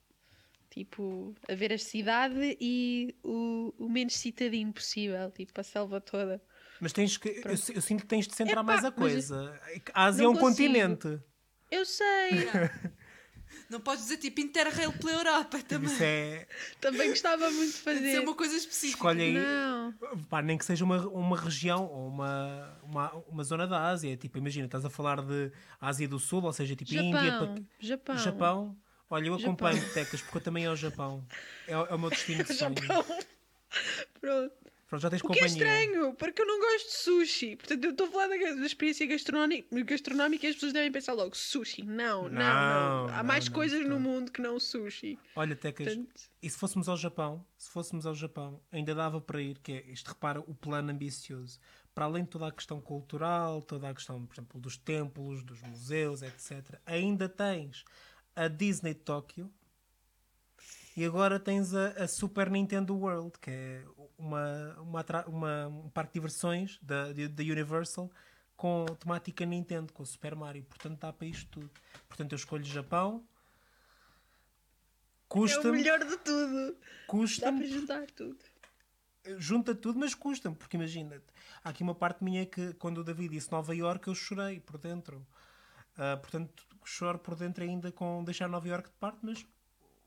tipo, 0.69 1.35
a 1.47 1.55
ver 1.55 1.71
a 1.71 1.77
cidade 1.77 2.57
e 2.59 3.15
o, 3.23 3.73
o 3.77 3.89
menos 3.89 4.15
citadino 4.15 4.73
possível, 4.73 5.31
tipo 5.31 5.59
a 5.59 5.63
selva 5.63 6.01
toda. 6.01 6.41
Mas 6.79 6.91
tens 6.91 7.15
que. 7.17 7.29
Eu, 7.29 7.51
eu 7.51 7.81
sinto 7.81 8.01
que 8.01 8.07
tens 8.07 8.27
de 8.27 8.35
centrar 8.35 8.63
Epá, 8.63 8.73
mais 8.73 8.83
a 8.83 8.91
coisa. 8.91 9.59
A 9.93 10.05
Ásia 10.05 10.25
é 10.25 10.27
um 10.27 10.33
consigo. 10.33 10.73
continente. 10.73 11.21
Eu 11.71 11.85
sei, 11.85 12.31
Não 13.73 13.81
podes 13.81 14.03
dizer 14.03 14.17
tipo 14.17 14.39
Interrail 14.39 14.91
pela 14.93 15.11
Europa 15.11 15.59
também. 15.67 15.91
Isso 15.91 16.03
é. 16.03 16.45
também 16.79 17.09
gostava 17.09 17.49
muito 17.49 17.73
de 17.75 17.79
Tem 17.81 17.93
de 17.95 17.99
ser 18.01 18.11
fazer. 18.13 18.19
uma 18.19 18.35
coisa 18.35 18.55
específica. 18.55 18.97
Escolhe 18.97 19.21
aí. 19.23 19.33
Não. 19.33 19.93
Pá, 20.29 20.41
nem 20.41 20.57
que 20.57 20.63
seja 20.65 20.85
uma, 20.85 21.05
uma 21.07 21.37
região 21.37 21.85
ou 21.85 22.07
uma, 22.07 22.79
uma, 22.83 23.11
uma 23.27 23.43
zona 23.43 23.67
da 23.67 23.87
Ásia. 23.87 24.15
Tipo, 24.15 24.37
imagina, 24.37 24.65
estás 24.67 24.85
a 24.85 24.89
falar 24.89 25.21
de 25.21 25.51
Ásia 25.81 26.07
do 26.07 26.19
Sul, 26.19 26.43
ou 26.43 26.53
seja, 26.53 26.75
tipo 26.75 26.93
Índia, 26.93 27.19
Japão, 27.23 27.55
Pa- 27.55 27.61
Japão. 27.79 28.17
Japão. 28.17 28.77
Olha, 29.09 29.27
eu 29.27 29.35
acompanho 29.35 29.93
Tecas 29.93 30.21
porque 30.21 30.37
eu 30.37 30.41
também 30.41 30.65
é 30.65 30.69
o 30.71 30.75
Japão. 30.75 31.25
É, 31.67 31.73
é 31.73 31.77
o 31.95 31.99
meu 31.99 32.09
destino 32.09 32.43
de 32.43 32.53
sonho. 32.53 32.75
Japão. 32.81 33.05
Pronto. 34.21 34.53
Pronto, 34.93 35.01
já 35.01 35.09
tens 35.09 35.23
O 35.23 35.27
que 35.27 35.39
é 35.39 35.41
companhia. 35.41 35.47
estranho, 35.47 36.13
porque 36.13 36.39
eu 36.39 36.45
não 36.45 36.59
gosto 36.59 36.85
de 36.85 36.93
sushi. 36.93 37.55
Portanto, 37.55 37.83
eu 37.83 37.91
estou 37.91 38.05
a 38.05 38.11
falar 38.11 38.27
da, 38.27 38.35
da 38.35 38.65
experiência 38.65 39.07
gastronómica, 39.07 39.83
gastronómica 39.83 40.45
e 40.45 40.49
as 40.49 40.55
pessoas 40.55 40.71
devem 40.71 40.91
pensar 40.91 41.13
logo: 41.13 41.35
sushi. 41.35 41.81
Não, 41.81 42.29
não, 42.29 42.29
não. 42.29 42.37
Não, 42.39 43.07
Há 43.07 43.17
não, 43.17 43.23
mais 43.23 43.47
não, 43.47 43.53
coisas 43.53 43.83
no 43.87 43.99
mundo 43.99 44.31
que 44.31 44.39
não 44.39 44.59
sushi. 44.59 45.17
Olha, 45.35 45.55
Tecas, 45.55 45.87
Portanto, 45.87 46.21
e 46.43 46.47
se 46.47 46.57
fôssemos 46.59 46.87
ao 46.87 46.95
Japão, 46.95 47.43
se 47.57 47.71
fôssemos 47.71 48.05
ao 48.05 48.13
Japão, 48.13 48.61
ainda 48.71 48.93
dava 48.93 49.19
para 49.19 49.41
ir, 49.41 49.57
que 49.57 49.71
é, 49.71 49.91
isto 49.91 50.09
repara, 50.09 50.39
o 50.41 50.53
plano 50.53 50.91
ambicioso. 50.91 51.59
Para 51.95 52.05
além 52.05 52.23
de 52.23 52.29
toda 52.29 52.47
a 52.47 52.51
questão 52.51 52.79
cultural, 52.79 53.63
toda 53.63 53.89
a 53.89 53.93
questão, 53.95 54.23
por 54.27 54.35
exemplo, 54.35 54.61
dos 54.61 54.77
templos, 54.77 55.43
dos 55.43 55.59
museus, 55.63 56.21
etc., 56.21 56.79
ainda 56.85 57.27
tens 57.27 57.83
a 58.35 58.47
Disney 58.47 58.93
de 58.93 58.99
Tóquio 58.99 59.51
e 60.95 61.03
agora 61.05 61.39
tens 61.39 61.73
a, 61.73 61.87
a 62.03 62.07
Super 62.07 62.49
Nintendo 62.49 62.95
World, 62.95 63.37
que 63.39 63.49
é 63.49 63.85
uma, 64.17 64.75
uma, 64.79 65.05
uma- 65.27 65.67
um 65.67 65.89
parque 65.89 66.13
de 66.13 66.19
diversões 66.19 66.79
da, 66.81 67.11
da 67.11 67.43
Universal 67.43 68.11
com 68.55 68.85
temática 68.99 69.45
Nintendo, 69.45 69.91
com 69.91 70.03
o 70.03 70.05
Super 70.05 70.35
Mario. 70.35 70.63
Portanto, 70.63 70.99
dá 70.99 71.11
para 71.11 71.27
isto 71.27 71.49
tudo. 71.49 71.71
Portanto, 72.07 72.31
eu 72.33 72.35
escolho 72.37 72.63
Japão. 72.63 73.23
é 75.53 75.59
o 75.59 75.61
melhor 75.71 75.99
de 75.99 76.17
tudo. 76.17 76.77
Dá 77.41 77.51
para 77.51 77.65
juntar 77.65 78.05
tudo. 78.11 78.37
junta 79.39 79.73
tudo, 79.73 79.97
mas 79.99 80.13
custa-me, 80.13 80.55
porque 80.55 80.77
imagina, 80.77 81.21
há 81.63 81.69
aqui 81.69 81.81
uma 81.81 81.95
parte 81.95 82.23
minha 82.23 82.45
que 82.45 82.73
quando 82.73 82.99
o 82.99 83.03
David 83.03 83.29
disse 83.29 83.51
Nova 83.51 83.73
York 83.75 84.07
eu 84.07 84.13
chorei 84.15 84.59
por 84.59 84.77
dentro. 84.77 85.25
Ah, 85.97 86.17
portanto, 86.17 86.63
choro 86.85 87.17
por 87.19 87.35
dentro 87.35 87.63
ainda 87.63 87.91
com 87.91 88.23
deixar 88.23 88.47
Nova 88.47 88.67
York 88.67 88.89
de 88.89 88.95
parte, 88.95 89.19
mas 89.23 89.45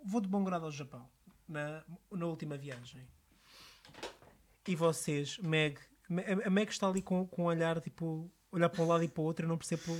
vou 0.04 0.20
de 0.20 0.28
bom 0.28 0.44
grado 0.44 0.64
ao 0.64 0.70
Japão 0.72 1.08
na, 1.48 1.84
na 2.10 2.26
última 2.26 2.56
viagem. 2.56 3.06
E 4.66 4.74
vocês, 4.74 5.38
Meg? 5.38 5.78
Me- 6.08 6.24
A 6.44 6.50
Meg 6.50 6.70
está 6.70 6.88
ali 6.88 7.02
com, 7.02 7.26
com 7.26 7.42
um 7.42 7.46
olhar 7.46 7.80
tipo, 7.80 8.30
olhar 8.50 8.68
para 8.68 8.82
um 8.82 8.86
lado 8.86 9.04
e 9.04 9.08
para 9.08 9.20
o 9.20 9.24
outro, 9.24 9.44
eu 9.44 9.48
não 9.48 9.58
percebo. 9.58 9.92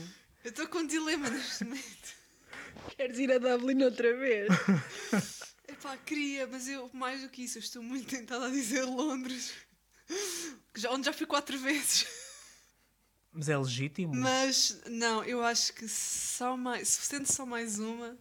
Eu 0.44 0.50
estou 0.50 0.66
com 0.68 0.78
um 0.78 0.86
dilema 0.86 1.28
neste 1.30 1.64
momento. 1.64 2.14
Queres 2.96 3.18
ir 3.18 3.32
a 3.32 3.38
Dublin 3.38 3.82
outra 3.84 4.16
vez? 4.16 4.48
Epá, 5.68 5.96
queria, 5.98 6.46
mas 6.46 6.68
eu, 6.68 6.88
mais 6.92 7.22
do 7.22 7.28
que 7.28 7.42
isso, 7.42 7.58
eu 7.58 7.62
estou 7.62 7.82
muito 7.82 8.08
tentada 8.08 8.46
a 8.46 8.50
dizer 8.50 8.84
Londres. 8.84 9.52
Que 10.72 10.80
Já, 10.80 10.92
onde 10.92 11.06
já 11.06 11.12
fui 11.12 11.26
quatro 11.26 11.58
vezes. 11.58 12.06
Mas 13.32 13.48
é 13.48 13.58
legítimo. 13.58 14.14
Mas, 14.14 14.80
não, 14.86 15.22
eu 15.24 15.42
acho 15.42 15.72
que 15.74 15.86
só 15.88 16.56
mais, 16.56 16.88
se 16.88 17.02
sendo 17.06 17.26
só 17.30 17.44
mais 17.44 17.78
uma, 17.78 18.16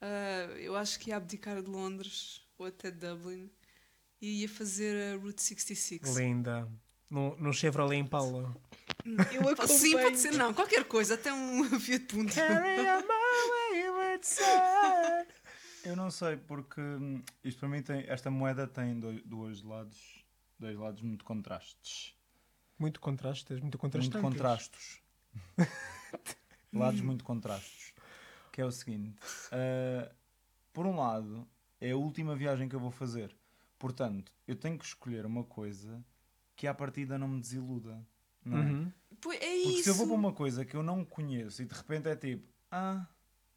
ah, 0.00 0.46
eu 0.58 0.76
acho 0.76 0.98
que 0.98 1.10
ia 1.10 1.16
abdicar 1.16 1.62
de 1.62 1.68
Londres 1.68 2.42
ou 2.58 2.66
até 2.66 2.90
de 2.90 2.98
Dublin 2.98 3.50
e 4.20 4.42
ia 4.42 4.48
fazer 4.48 5.14
a 5.14 5.16
Route 5.18 5.42
66. 5.42 6.16
Linda. 6.16 6.68
Num, 7.08 7.34
num 7.36 7.52
Chevrolet 7.52 7.98
Impala. 7.98 8.54
Eu 9.04 9.16
Pá, 9.16 9.22
acompanho. 9.64 9.78
Sim, 9.78 9.92
pode 9.92 10.18
ser, 10.18 10.32
não, 10.32 10.54
qualquer 10.54 10.84
coisa, 10.84 11.14
até 11.14 11.32
um 11.32 11.64
Fiat 11.80 12.04
Punto. 12.06 12.32
Eu 15.82 15.96
não 15.96 16.10
sei, 16.10 16.36
porque 16.36 16.80
hum, 16.80 17.22
isto 17.42 17.58
para 17.58 17.68
mim 17.68 17.82
tem. 17.82 18.04
Esta 18.06 18.30
moeda 18.30 18.66
tem 18.66 19.00
dois, 19.00 19.22
dois 19.24 19.62
lados. 19.62 20.22
Dois 20.58 20.76
lados 20.76 21.00
muito 21.00 21.24
contrastes. 21.24 22.14
Muito 22.78 23.00
contrastes, 23.00 23.58
muito 23.60 23.62
Muito 23.62 23.78
contrastantes. 23.78 24.20
contrastos. 24.20 25.02
lados 26.72 27.00
muito 27.00 27.24
contrastos. 27.24 27.92
Que 28.52 28.60
é 28.60 28.64
o 28.64 28.70
seguinte: 28.72 29.14
ah, 29.52 30.10
por 30.72 30.86
um 30.86 30.96
lado, 30.96 31.46
é 31.80 31.90
a 31.92 31.96
última 31.96 32.34
viagem 32.36 32.68
que 32.68 32.74
eu 32.76 32.80
vou 32.80 32.90
fazer. 32.90 33.34
Portanto, 33.78 34.32
eu 34.46 34.54
tenho 34.56 34.78
que 34.78 34.84
escolher 34.84 35.24
uma 35.24 35.44
coisa 35.44 36.04
que 36.56 36.66
à 36.66 36.74
partida 36.74 37.18
não 37.18 37.28
me 37.28 37.40
desiluda. 37.40 38.04
Não 38.44 38.58
é? 38.58 38.60
Uhum. 38.62 38.92
Pois, 39.20 39.36
é 39.36 39.40
Porque 39.40 39.54
isso. 39.68 39.82
se 39.84 39.88
eu 39.90 39.94
vou 39.94 40.06
para 40.06 40.16
uma 40.16 40.32
coisa 40.32 40.64
que 40.64 40.74
eu 40.76 40.82
não 40.82 41.04
conheço 41.04 41.62
e 41.62 41.64
de 41.66 41.74
repente 41.74 42.08
é 42.08 42.16
tipo, 42.16 42.46
ah, 42.70 43.06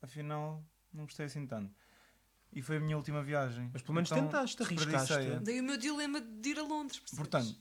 afinal 0.01 0.63
não 0.93 1.03
gostei 1.05 1.25
assim 1.25 1.45
tanto. 1.45 1.73
E 2.51 2.61
foi 2.61 2.77
a 2.77 2.79
minha 2.79 2.95
última 2.95 3.23
viagem. 3.23 3.69
Mas 3.73 3.81
pelo 3.81 3.95
menos 3.95 4.11
Então, 4.11 4.25
tentaste, 4.25 4.61
arriscaste. 4.61 5.13
Daí 5.41 5.59
o 5.59 5.63
meu 5.63 5.77
dilema 5.77 6.21
de 6.21 6.49
ir 6.49 6.59
a 6.59 6.63
Londres. 6.63 6.99
percebes? 6.99 7.17
Portanto, 7.17 7.59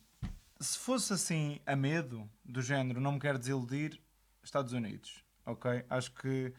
se 0.60 0.78
fosse 0.78 1.12
assim 1.12 1.60
a 1.64 1.74
medo, 1.74 2.28
do 2.44 2.60
género, 2.60 3.00
não 3.00 3.12
me 3.12 3.18
quero 3.18 3.38
desiludir, 3.38 4.00
Estados 4.42 4.72
Unidos, 4.72 5.24
ok? 5.46 5.84
Acho 5.88 6.12
que 6.12 6.52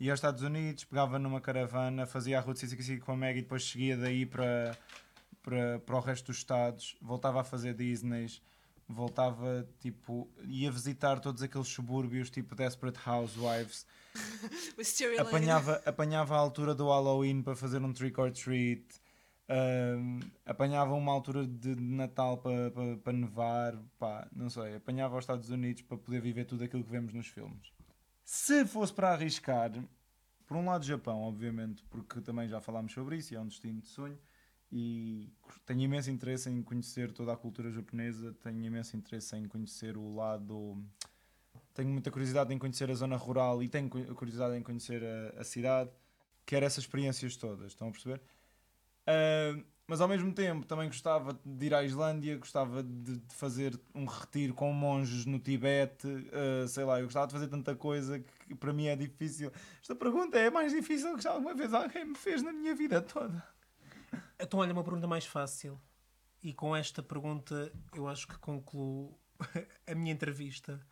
ia 0.00 0.12
aos 0.12 0.18
Estados 0.18 0.42
Unidos, 0.42 0.84
pegava 0.84 1.18
numa 1.18 1.40
caravana, 1.40 2.06
fazia 2.06 2.38
a 2.38 2.40
Route 2.40 2.60
65 2.60 3.04
com 3.04 3.12
a 3.12 3.16
Maggie 3.16 3.40
e 3.40 3.42
depois 3.42 3.64
seguia 3.68 3.96
daí 3.96 4.24
para, 4.24 4.76
para, 5.42 5.78
para 5.80 5.96
o 5.96 6.00
resto 6.00 6.26
dos 6.26 6.38
estados, 6.38 6.96
voltava 7.00 7.40
a 7.40 7.44
fazer 7.44 7.74
Disneys, 7.74 8.40
voltava, 8.88 9.68
tipo, 9.80 10.30
ia 10.46 10.70
visitar 10.70 11.18
todos 11.20 11.42
aqueles 11.42 11.68
subúrbios, 11.68 12.30
tipo 12.30 12.54
Desperate 12.54 12.98
Housewives, 13.06 13.86
apanhava, 15.18 15.82
apanhava 15.84 16.36
a 16.36 16.38
altura 16.38 16.74
do 16.74 16.88
Halloween 16.88 17.42
para 17.42 17.56
fazer 17.56 17.82
um 17.82 17.92
trick 17.92 18.18
or 18.20 18.30
treat, 18.30 18.84
ahm, 19.48 20.20
apanhava 20.46 20.94
uma 20.94 21.12
altura 21.12 21.44
de 21.44 21.74
Natal 21.74 22.38
para 22.38 22.70
para 22.70 22.96
para 22.98 23.12
nevar, 23.12 23.76
pá, 23.98 24.28
não 24.32 24.48
sei, 24.48 24.76
apanhava 24.76 25.16
aos 25.16 25.24
Estados 25.24 25.50
Unidos 25.50 25.82
para 25.82 25.98
poder 25.98 26.20
viver 26.20 26.44
tudo 26.44 26.62
aquilo 26.62 26.84
que 26.84 26.90
vemos 26.90 27.12
nos 27.12 27.26
filmes. 27.26 27.77
Se 28.30 28.66
fosse 28.66 28.92
para 28.92 29.14
arriscar, 29.14 29.72
por 30.46 30.54
um 30.54 30.66
lado 30.66 30.84
Japão, 30.84 31.22
obviamente, 31.22 31.82
porque 31.84 32.20
também 32.20 32.46
já 32.46 32.60
falámos 32.60 32.92
sobre 32.92 33.16
isso 33.16 33.32
e 33.32 33.38
é 33.38 33.40
um 33.40 33.46
destino 33.46 33.80
de 33.80 33.86
sonho. 33.88 34.18
E 34.70 35.32
tenho 35.64 35.80
imenso 35.80 36.10
interesse 36.10 36.50
em 36.50 36.62
conhecer 36.62 37.10
toda 37.10 37.32
a 37.32 37.36
cultura 37.38 37.70
japonesa, 37.70 38.34
tenho 38.34 38.62
imenso 38.62 38.94
interesse 38.98 39.34
em 39.34 39.48
conhecer 39.48 39.96
o 39.96 40.14
lado 40.14 40.84
tenho 41.72 41.88
muita 41.88 42.10
curiosidade 42.10 42.52
em 42.52 42.58
conhecer 42.58 42.90
a 42.90 42.94
zona 42.94 43.16
rural 43.16 43.62
e 43.62 43.68
tenho 43.68 43.88
cu- 43.88 44.14
curiosidade 44.14 44.54
em 44.58 44.62
conhecer 44.62 45.02
a, 45.02 45.40
a 45.40 45.44
cidade. 45.44 45.90
Quero 46.44 46.66
essas 46.66 46.84
experiências 46.84 47.34
todas, 47.34 47.68
estão 47.68 47.88
a 47.88 47.90
perceber? 47.92 48.20
Ah, 49.06 49.58
mas 49.88 50.02
ao 50.02 50.06
mesmo 50.06 50.30
tempo 50.34 50.66
também 50.66 50.86
gostava 50.86 51.40
de 51.42 51.66
ir 51.66 51.72
à 51.72 51.82
Islândia, 51.82 52.36
gostava 52.36 52.82
de, 52.82 53.16
de 53.16 53.34
fazer 53.34 53.80
um 53.94 54.04
retiro 54.04 54.52
com 54.52 54.70
monges 54.70 55.24
no 55.24 55.38
Tibete, 55.38 56.06
ah, 56.30 56.68
sei 56.68 56.84
lá, 56.84 57.00
eu 57.00 57.06
gostava 57.06 57.26
de 57.26 57.32
fazer 57.32 57.48
tanta 57.48 57.74
coisa 57.74 58.20
que 58.20 58.54
para 58.54 58.70
mim 58.70 58.86
é 58.86 58.94
difícil. 58.94 59.50
Esta 59.80 59.96
pergunta 59.96 60.38
é 60.38 60.48
a 60.48 60.50
mais 60.50 60.72
difícil 60.72 61.16
que 61.16 61.22
já 61.22 61.30
alguma 61.30 61.54
vez 61.54 61.72
alguém 61.72 62.04
me 62.04 62.14
fez 62.14 62.42
na 62.42 62.52
minha 62.52 62.74
vida 62.74 63.00
toda. 63.00 63.42
Então, 64.38 64.60
olha, 64.60 64.74
uma 64.74 64.84
pergunta 64.84 65.06
mais 65.06 65.24
fácil. 65.24 65.80
E 66.42 66.52
com 66.52 66.76
esta 66.76 67.02
pergunta 67.02 67.72
eu 67.94 68.06
acho 68.06 68.28
que 68.28 68.38
concluo 68.38 69.18
a 69.86 69.94
minha 69.94 70.12
entrevista. 70.12 70.86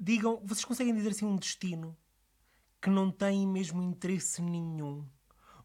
Digam, 0.00 0.40
vocês 0.42 0.64
conseguem 0.64 0.94
dizer 0.94 1.10
assim 1.10 1.26
um 1.26 1.36
destino 1.36 1.94
que 2.80 2.88
não 2.88 3.10
tem 3.10 3.46
mesmo 3.46 3.82
interesse 3.82 4.40
nenhum? 4.40 5.06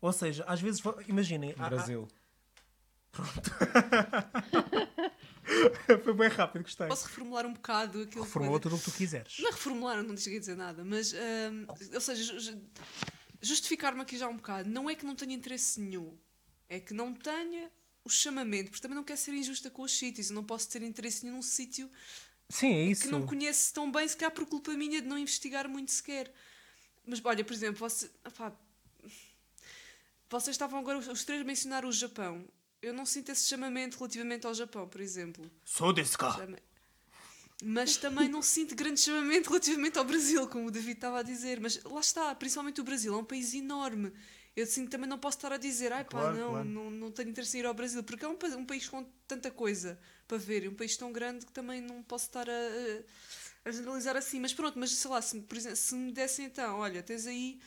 Ou 0.02 0.12
seja, 0.14 0.44
às 0.48 0.62
vezes, 0.62 0.82
imaginem. 1.08 1.54
há- 1.58 1.66
há- 1.66 1.70
Brasil. 1.70 2.08
Foi 6.04 6.14
bem 6.14 6.30
rápido, 6.30 6.64
gostei. 6.64 6.88
Posso 6.88 7.06
reformular 7.08 7.46
um 7.46 7.54
bocado 7.54 8.02
aquilo 8.02 8.12
que 8.12 8.20
Reformula 8.28 8.60
tudo 8.60 8.76
o 8.76 8.80
que 8.80 8.86
tu 8.86 8.92
quiseres. 8.92 9.38
Não 9.40 9.50
é 9.50 9.52
reformular, 9.52 10.04
não 10.04 10.18
cheguei 10.18 10.38
a 10.38 10.40
dizer 10.40 10.56
nada, 10.58 10.84
mas. 10.84 11.14
hum, 11.14 11.66
ou 11.94 12.02
seja, 12.02 12.24
ju- 12.24 12.40
ju- 12.40 12.62
justificar-me 13.42 14.02
aqui 14.02 14.18
já 14.18 14.28
um 14.28 14.36
bocado. 14.36 14.70
Não 14.70 14.90
é 14.90 14.96
que 14.96 15.06
não 15.06 15.16
tenha 15.16 15.34
interesse 15.34 15.80
nenhum, 15.80 16.18
é 16.70 16.80
que 16.80 16.94
não 16.94 17.14
tenha 17.14 17.72
o 18.04 18.10
chamamento, 18.10 18.70
porque 18.70 18.82
também 18.82 18.96
não 18.96 19.04
quero 19.04 19.20
ser 19.20 19.34
injusta 19.34 19.70
com 19.70 19.84
os 19.84 19.98
sítios. 19.98 20.30
Eu 20.30 20.36
não 20.36 20.44
posso 20.44 20.70
ter 20.70 20.82
interesse 20.82 21.24
nenhum 21.24 21.38
num 21.38 21.42
sítio 21.42 21.90
Sim, 22.50 22.74
é 22.74 22.86
que 22.86 22.92
isso. 22.92 23.12
não 23.12 23.26
conheço 23.26 23.74
tão 23.74 23.92
bem, 23.92 24.08
se 24.08 24.16
calhar 24.18 24.32
por 24.32 24.46
culpa 24.46 24.72
minha 24.74 25.02
de 25.02 25.08
não 25.08 25.18
investigar 25.18 25.68
muito 25.68 25.92
sequer. 25.92 26.32
Mas 27.06 27.24
olha, 27.24 27.44
por 27.44 27.54
exemplo, 27.54 27.80
você, 27.80 28.10
opá, 28.26 28.52
vocês 30.30 30.54
estavam 30.56 30.80
agora 30.80 30.98
os 30.98 31.24
três 31.26 31.42
a 31.42 31.44
mencionar 31.44 31.86
o 31.86 31.92
Japão. 31.92 32.46
Eu 32.82 32.94
não 32.94 33.06
sinto 33.06 33.32
esse 33.32 33.48
chamamento 33.48 33.98
relativamente 33.98 34.46
ao 34.46 34.54
Japão, 34.54 34.88
por 34.88 35.02
exemplo. 35.02 35.50
Sou 35.66 35.92
desse 35.92 36.18
cá. 36.18 36.38
Mas 37.64 37.98
também 37.98 38.30
não 38.30 38.42
sinto 38.44 38.76
grande 38.76 39.00
chamamento 39.00 39.50
relativamente 39.50 39.98
ao 39.98 40.06
Brasil, 40.06 40.48
como 40.48 40.68
o 40.68 40.72
David 40.72 40.92
estava 40.94 41.20
a 41.20 41.24
dizer. 41.24 41.60
Mas 41.60 41.82
lá 41.84 42.00
está, 42.00 42.36
principalmente 42.36 42.80
o 42.80 42.84
Brasil, 42.84 43.14
é 43.14 43.18
um 43.18 43.24
país 43.26 43.54
enorme. 43.54 44.14
Eu 44.56 44.66
sinto 44.68 44.90
também 44.92 45.10
não 45.10 45.18
posso 45.20 45.38
estar 45.38 45.52
a 45.52 45.58
dizer, 45.58 45.92
ai 45.92 46.04
pá, 46.04 46.10
Claro, 46.10 46.38
não, 46.38 46.50
claro. 46.52 46.66
não, 46.70 46.92
não 46.92 47.12
tenho 47.12 47.30
interesse 47.30 47.58
em 47.58 47.60
ir 47.62 47.66
ao 47.66 47.74
Brasil, 47.74 48.04
porque 48.04 48.26
é 48.26 48.28
um, 48.28 48.38
um 48.58 48.66
país 48.66 48.88
com 48.88 49.04
tanta 49.28 49.52
coisa 49.52 50.00
para 50.28 50.38
ver, 50.38 50.64
e 50.64 50.68
um 50.68 50.74
país 50.74 50.96
tão 50.98 51.12
grande 51.12 51.46
que 51.46 51.52
também 51.52 51.80
não 51.82 52.02
posso 52.04 52.26
estar 52.26 52.48
a, 52.50 52.54
a- 52.54 53.70
a 53.70 53.72
generalizar 53.72 54.16
assim. 54.18 54.40
Mas 54.40 54.54
pronto, 54.54 54.78
mas 54.80 54.92
sei 54.92 55.12
lá, 55.12 55.22
se, 55.22 55.40
por 55.42 55.58
exemplo, 55.58 55.78
se 55.78 55.96
me 55.96 56.12
dessem 56.12 56.46
então, 56.46 56.78
olha, 56.80 57.02
tens 57.04 57.28
aí 57.28 57.60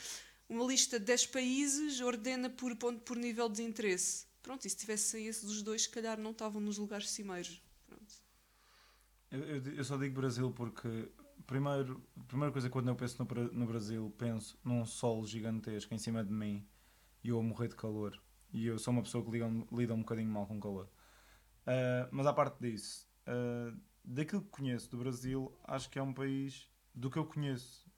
uma 0.50 0.64
lista 0.66 0.98
de 1.00 1.06
10 1.06 1.26
países, 1.26 2.00
ordena 2.00 2.50
por, 2.50 2.76
ponto, 2.76 3.00
por 3.02 3.16
nível 3.16 3.48
de 3.48 3.62
interesse. 3.62 4.26
Pronto, 4.42 4.66
e 4.66 4.70
se 4.70 4.76
tivessem 4.76 5.26
esses 5.26 5.44
dos 5.44 5.62
dois, 5.62 5.82
se 5.84 5.88
calhar 5.90 6.18
não 6.18 6.32
estavam 6.32 6.60
nos 6.60 6.78
lugares 6.78 7.10
cimeiros. 7.10 7.62
Eu, 9.30 9.40
eu- 9.40 9.74
eu 9.74 9.84
só 9.84 9.96
digo 9.96 10.14
Brasil 10.20 10.50
porque, 10.52 11.08
primeiro, 11.46 12.02
primeira 12.26 12.52
coisa 12.52 12.68
quando 12.70 12.88
eu 12.88 12.96
penso 12.96 13.22
no, 13.22 13.52
no 13.52 13.66
Brasil, 13.66 14.12
penso 14.18 14.58
num 14.64 14.84
sol 14.84 15.24
gigantesco 15.26 15.94
em 15.94 15.98
cima 15.98 16.24
de 16.24 16.32
mim 16.32 16.66
e 17.22 17.28
eu 17.28 17.38
a 17.38 17.42
morrer 17.42 17.68
de 17.68 17.76
calor. 17.76 18.20
E 18.52 18.66
eu 18.66 18.78
sou 18.78 18.92
uma 18.92 19.02
pessoa 19.02 19.24
que 19.24 19.30
liga, 19.30 19.46
um- 19.46 19.66
lida 19.72 19.94
um 19.94 20.00
bocadinho 20.00 20.28
mal 20.30 20.46
com 20.46 20.60
calor. 20.60 20.88
Ah, 21.66 22.08
mas 22.12 22.26
à 22.26 22.32
parte 22.32 22.60
disso, 22.60 23.08
ah, 23.26 23.74
daquilo 24.04 24.42
que 24.42 24.50
conheço 24.50 24.90
do 24.90 24.98
Brasil, 24.98 25.54
acho 25.64 25.90
que 25.90 25.98
é 25.98 26.02
um 26.02 26.14
país, 26.14 26.68
do 26.94 27.10
que 27.10 27.18
eu 27.18 27.26
conheço, 27.26 27.89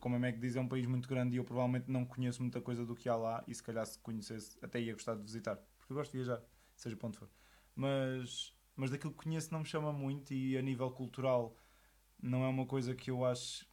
como 0.00 0.16
a 0.16 0.18
Meg 0.18 0.38
diz, 0.38 0.56
é 0.56 0.60
um 0.60 0.68
país 0.68 0.86
muito 0.86 1.08
grande 1.08 1.34
e 1.34 1.38
eu 1.38 1.44
provavelmente 1.44 1.90
não 1.90 2.04
conheço 2.04 2.42
muita 2.42 2.60
coisa 2.60 2.84
do 2.84 2.94
que 2.94 3.08
há 3.08 3.16
lá 3.16 3.44
e 3.46 3.54
se 3.54 3.62
calhar 3.62 3.84
se 3.86 3.98
conhecesse 3.98 4.58
até 4.62 4.80
ia 4.80 4.92
gostar 4.92 5.14
de 5.14 5.22
visitar. 5.22 5.56
Porque 5.78 5.92
eu 5.92 5.96
gosto 5.96 6.12
de 6.12 6.18
viajar, 6.18 6.42
seja 6.76 6.96
para 6.96 7.08
onde 7.08 7.18
for. 7.18 7.30
Mas, 7.74 8.54
mas 8.76 8.90
daquilo 8.90 9.12
que 9.12 9.24
conheço 9.24 9.52
não 9.52 9.60
me 9.60 9.66
chama 9.66 9.92
muito 9.92 10.32
e 10.32 10.56
a 10.56 10.62
nível 10.62 10.90
cultural 10.90 11.56
não 12.22 12.44
é 12.44 12.48
uma 12.48 12.66
coisa 12.66 12.94
que 12.94 13.10
eu 13.10 13.24
acho 13.24 13.64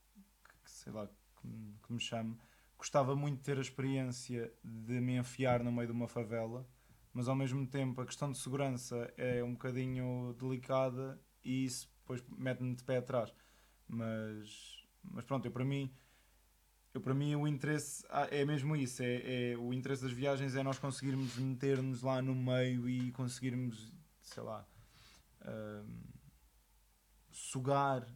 que, 0.63 0.71
sei 0.71 0.93
lá, 0.93 1.07
que, 1.07 1.47
que 1.85 1.93
me 1.93 1.99
chame. 1.99 2.37
Gostava 2.77 3.15
muito 3.15 3.37
de 3.37 3.43
ter 3.43 3.57
a 3.57 3.61
experiência 3.61 4.53
de 4.63 4.99
me 4.99 5.17
enfiar 5.17 5.63
no 5.63 5.71
meio 5.71 5.87
de 5.87 5.93
uma 5.93 6.07
favela, 6.07 6.67
mas 7.13 7.27
ao 7.27 7.35
mesmo 7.35 7.65
tempo 7.65 8.01
a 8.01 8.05
questão 8.05 8.31
de 8.31 8.37
segurança 8.37 9.11
é 9.17 9.43
um 9.43 9.53
bocadinho 9.53 10.35
delicada 10.39 11.19
e 11.43 11.65
isso 11.65 11.89
depois 11.99 12.23
mete-me 12.37 12.75
de 12.75 12.83
pé 12.83 12.97
atrás. 12.97 13.33
Mas, 13.87 14.74
mas 15.11 15.25
pronto, 15.25 15.45
eu 15.45 15.51
para 15.51 15.65
mim 15.65 15.91
eu, 16.93 17.01
para 17.01 17.13
mim 17.13 17.35
o 17.35 17.45
interesse 17.47 18.05
ah, 18.09 18.27
é 18.31 18.45
mesmo 18.45 18.75
isso, 18.75 19.03
é, 19.03 19.51
é- 19.51 19.57
o 19.57 19.73
interesse 19.73 20.03
das 20.03 20.13
viagens 20.13 20.55
é 20.55 20.63
nós 20.63 20.79
conseguirmos 20.79 21.35
meter-nos 21.35 22.01
lá 22.01 22.21
no 22.21 22.33
meio 22.33 22.87
e 22.87 23.11
conseguirmos, 23.11 23.91
sei 24.21 24.41
lá, 24.43 24.65
ahm, 25.41 26.03
sugar 27.31 28.07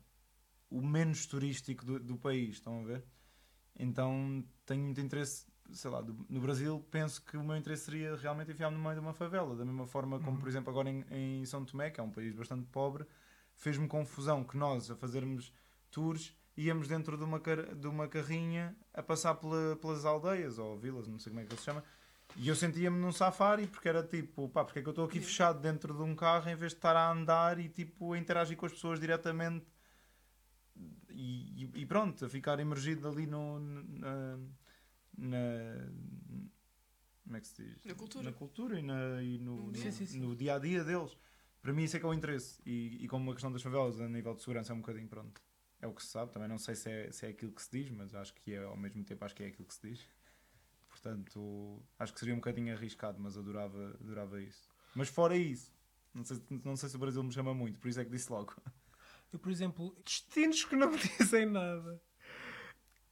o 0.69 0.82
menos 0.82 1.25
turístico 1.25 1.86
do, 1.86 1.99
do 1.99 2.17
país, 2.17 2.56
estão 2.56 2.82
a 2.82 2.84
ver? 2.86 3.04
Então 3.78 4.43
tenho 4.65 4.84
muito 4.84 5.02
interesse, 5.02 5.47
sei 5.71 5.91
lá, 5.91 6.02
do- 6.02 6.25
no 6.30 6.39
Brasil 6.41 6.86
penso 6.91 7.21
que 7.23 7.38
o 7.38 7.43
meu 7.43 7.58
interesse 7.58 7.86
seria 7.86 8.15
realmente 8.15 8.52
enfiar-me 8.52 8.78
no 8.78 8.84
meio 8.84 8.95
de 8.95 9.02
uma 9.02 9.13
favela, 9.13 9.56
da 9.56 9.65
mesma 9.65 9.88
forma 9.88 10.19
como, 10.19 10.38
por 10.39 10.47
exemplo, 10.47 10.69
agora 10.69 10.89
em, 10.89 11.06
em 11.12 11.45
São 11.45 11.65
Tomé, 11.65 11.89
que 11.89 11.99
é 11.99 12.04
um 12.04 12.12
país 12.12 12.34
bastante 12.36 12.65
pobre, 12.67 13.06
fez-me 13.56 13.88
confusão 13.88 14.43
que 14.43 14.58
nós, 14.58 14.89
a 14.91 14.95
fazermos 14.95 15.52
tours, 15.91 16.34
íamos 16.57 16.88
dentro 16.88 17.17
de 17.17 17.23
uma, 17.23 17.39
car- 17.39 17.73
de 17.75 17.88
uma 17.88 18.07
carrinha 18.07 18.75
a 18.93 19.01
passar 19.01 19.35
pela- 19.35 19.75
pelas 19.77 20.03
aldeias 20.05 20.57
ou 20.57 20.77
vilas, 20.77 21.07
não 21.07 21.17
sei 21.19 21.31
como 21.31 21.41
é 21.41 21.45
que 21.45 21.55
se 21.55 21.63
chama, 21.63 21.83
e 22.35 22.47
eu 22.47 22.55
sentia-me 22.55 22.97
num 22.99 23.12
safari 23.12 23.65
porque 23.67 23.88
era 23.89 24.03
tipo, 24.03 24.49
pá, 24.49 24.63
porque 24.63 24.79
é 24.79 24.81
que 24.81 24.88
eu 24.88 24.91
estou 24.91 25.05
aqui 25.05 25.19
fechado 25.19 25.59
dentro 25.59 25.93
de 25.95 26.01
um 26.03 26.15
carro 26.15 26.49
em 26.49 26.55
vez 26.55 26.71
de 26.73 26.77
estar 26.77 26.95
a 26.95 27.12
andar 27.12 27.59
e 27.59 27.67
tipo 27.69 28.13
a 28.13 28.17
interagir 28.17 28.55
com 28.57 28.65
as 28.65 28.71
pessoas 28.73 28.99
diretamente 28.99 29.65
e, 31.09 31.63
e- 31.65 31.71
e 31.81 31.85
pronto, 31.85 32.23
a 32.25 32.29
ficar 32.29 32.59
imergido 32.59 33.07
ali 33.07 33.25
no, 33.27 33.59
na, 33.59 34.38
na- 35.17 35.89
como 37.23 37.38
é 37.38 37.39
que 37.41 37.47
se 37.47 37.63
diz? 37.63 37.85
Na 37.85 37.93
cultura. 37.95 38.23
Na 38.25 38.31
cultura 38.33 38.79
e, 38.79 38.83
na- 38.83 39.21
e 39.23 39.38
no, 39.39 39.67
No. 39.67 39.75
Sim, 39.75 39.91
sim, 39.91 40.05
sim. 40.05 40.19
no 40.19 40.35
dia 40.35 40.55
a 40.55 40.59
dia 40.59 40.83
deles. 40.83 41.17
Para 41.62 41.73
mim 41.73 41.83
isso 41.83 41.97
é 41.97 41.99
que 41.99 42.05
é 42.05 42.09
o 42.09 42.13
interesse. 42.13 42.60
E, 42.65 42.97
e 43.04 43.08
como 43.08 43.29
a 43.31 43.33
questão 43.33 43.52
das 43.52 43.62
favelas 43.62 44.00
a 44.00 44.08
nível 44.08 44.33
de 44.33 44.41
segurança 44.41 44.71
é 44.71 44.75
um 44.75 44.79
bocadinho 44.79 45.08
pronto. 45.08 45.41
É 45.82 45.88
o 45.88 45.94
que 45.94 46.04
se 46.04 46.10
sabe, 46.10 46.32
também 46.32 46.50
não 46.50 46.58
sei 46.58 46.75
se 46.75 46.90
é, 46.90 47.12
se 47.12 47.25
é 47.25 47.30
aquilo 47.30 47.52
que 47.52 47.62
se 47.62 47.71
diz, 47.71 47.90
mas 47.90 48.13
acho 48.13 48.34
que 48.34 48.54
é 48.54 48.63
ao 48.63 48.75
mesmo 48.75 49.04
tempo 49.04 49.23
acho 49.23 49.36
que 49.36 49.44
é 49.44 49.48
aquilo 49.48 49.67
que 49.67 49.73
se 49.73 49.90
diz. 49.90 50.08
Portanto, 50.90 51.82
acho 51.98 52.13
que 52.13 52.19
seria 52.19 52.34
um 52.34 52.38
bocadinho 52.38 52.73
arriscado, 52.73 53.19
mas 53.19 53.38
adorava, 53.38 53.98
adorava 54.02 54.42
isso. 54.42 54.69
Mas 54.94 55.08
fora 55.08 55.38
isso, 55.38 55.73
não 56.13 56.25
sei, 56.25 56.42
não 56.65 56.75
sei 56.75 56.90
se 56.90 56.96
o 56.96 57.00
Brasil 57.00 57.23
me 57.23 57.32
chama 57.32 57.54
muito, 57.54 57.80
por 57.80 57.88
isso 57.88 58.00
é 58.00 58.06
que 58.06 58.12
disse 58.12 58.32
logo. 58.32 58.54
Eu, 59.32 59.40
por 59.40 59.52
exemplo, 59.52 59.96
destinos 60.04 60.65
que 60.65 60.75
não 60.75 60.90
me 60.92 60.98
dizem 60.98 61.46
nada. 61.46 62.02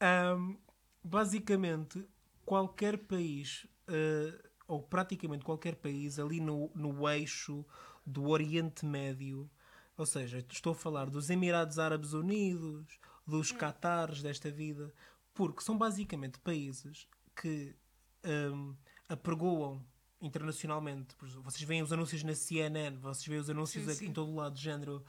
Ahm, 0.00 0.56
basicamente, 1.02 2.04
qualquer 2.44 2.98
país, 2.98 3.66
eh, 3.86 4.50
ou 4.66 4.82
praticamente 4.82 5.44
qualquer 5.44 5.76
país, 5.76 6.18
ali 6.18 6.40
no, 6.40 6.70
no 6.74 7.08
eixo 7.08 7.64
do 8.04 8.28
Oriente 8.28 8.84
Médio, 8.84 9.50
ou 9.98 10.06
seja, 10.06 10.46
estou 10.48 10.72
a 10.72 10.76
falar 10.76 11.10
dos 11.10 11.28
Emirados 11.28 11.76
Árabes 11.76 12.12
Unidos, 12.12 13.00
dos 13.26 13.50
Qatares 13.50 14.22
desta 14.22 14.48
vida, 14.48 14.94
porque 15.34 15.60
são 15.60 15.76
basicamente 15.76 16.38
países 16.38 17.08
que 17.34 17.74
ahm, 18.22 18.74
apregoam 19.08 19.84
internacionalmente. 20.20 21.16
Vocês 21.42 21.62
veem 21.62 21.82
os 21.82 21.92
anúncios 21.92 22.22
na 22.22 22.34
CNN, 22.34 22.96
vocês 22.96 23.26
veem 23.26 23.40
os 23.40 23.50
anúncios 23.50 23.84
Sim, 23.84 23.90
aqui 23.90 23.98
sim. 23.98 24.06
em 24.06 24.12
todo 24.12 24.30
o 24.30 24.36
lado, 24.36 24.54
de 24.54 24.62
género 24.62 25.04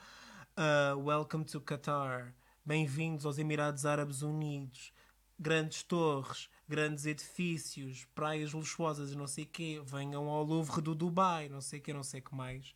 uh, 0.58 1.00
Welcome 1.00 1.46
to 1.46 1.62
Qatar, 1.62 2.34
bem-vindos 2.66 3.28
aos 3.28 3.38
Emirados 3.38 3.86
Árabes 3.86 4.24
Unidos, 4.24 4.92
grandes 5.38 5.84
torres, 5.84 6.50
grandes 6.68 7.06
edifícios, 7.06 8.06
praias 8.16 8.54
luxuosas 8.54 9.12
e 9.12 9.16
não 9.16 9.28
sei 9.28 9.44
o 9.44 9.48
quê, 9.48 9.82
venham 9.86 10.28
ao 10.28 10.44
Louvre 10.44 10.82
do 10.82 10.96
Dubai, 10.96 11.48
não 11.48 11.62
sei 11.62 11.80
o 11.80 11.82
quê, 11.84 11.94
não 11.94 12.04
sei 12.04 12.22
o 12.22 12.24
que 12.24 12.34
mais. 12.36 12.74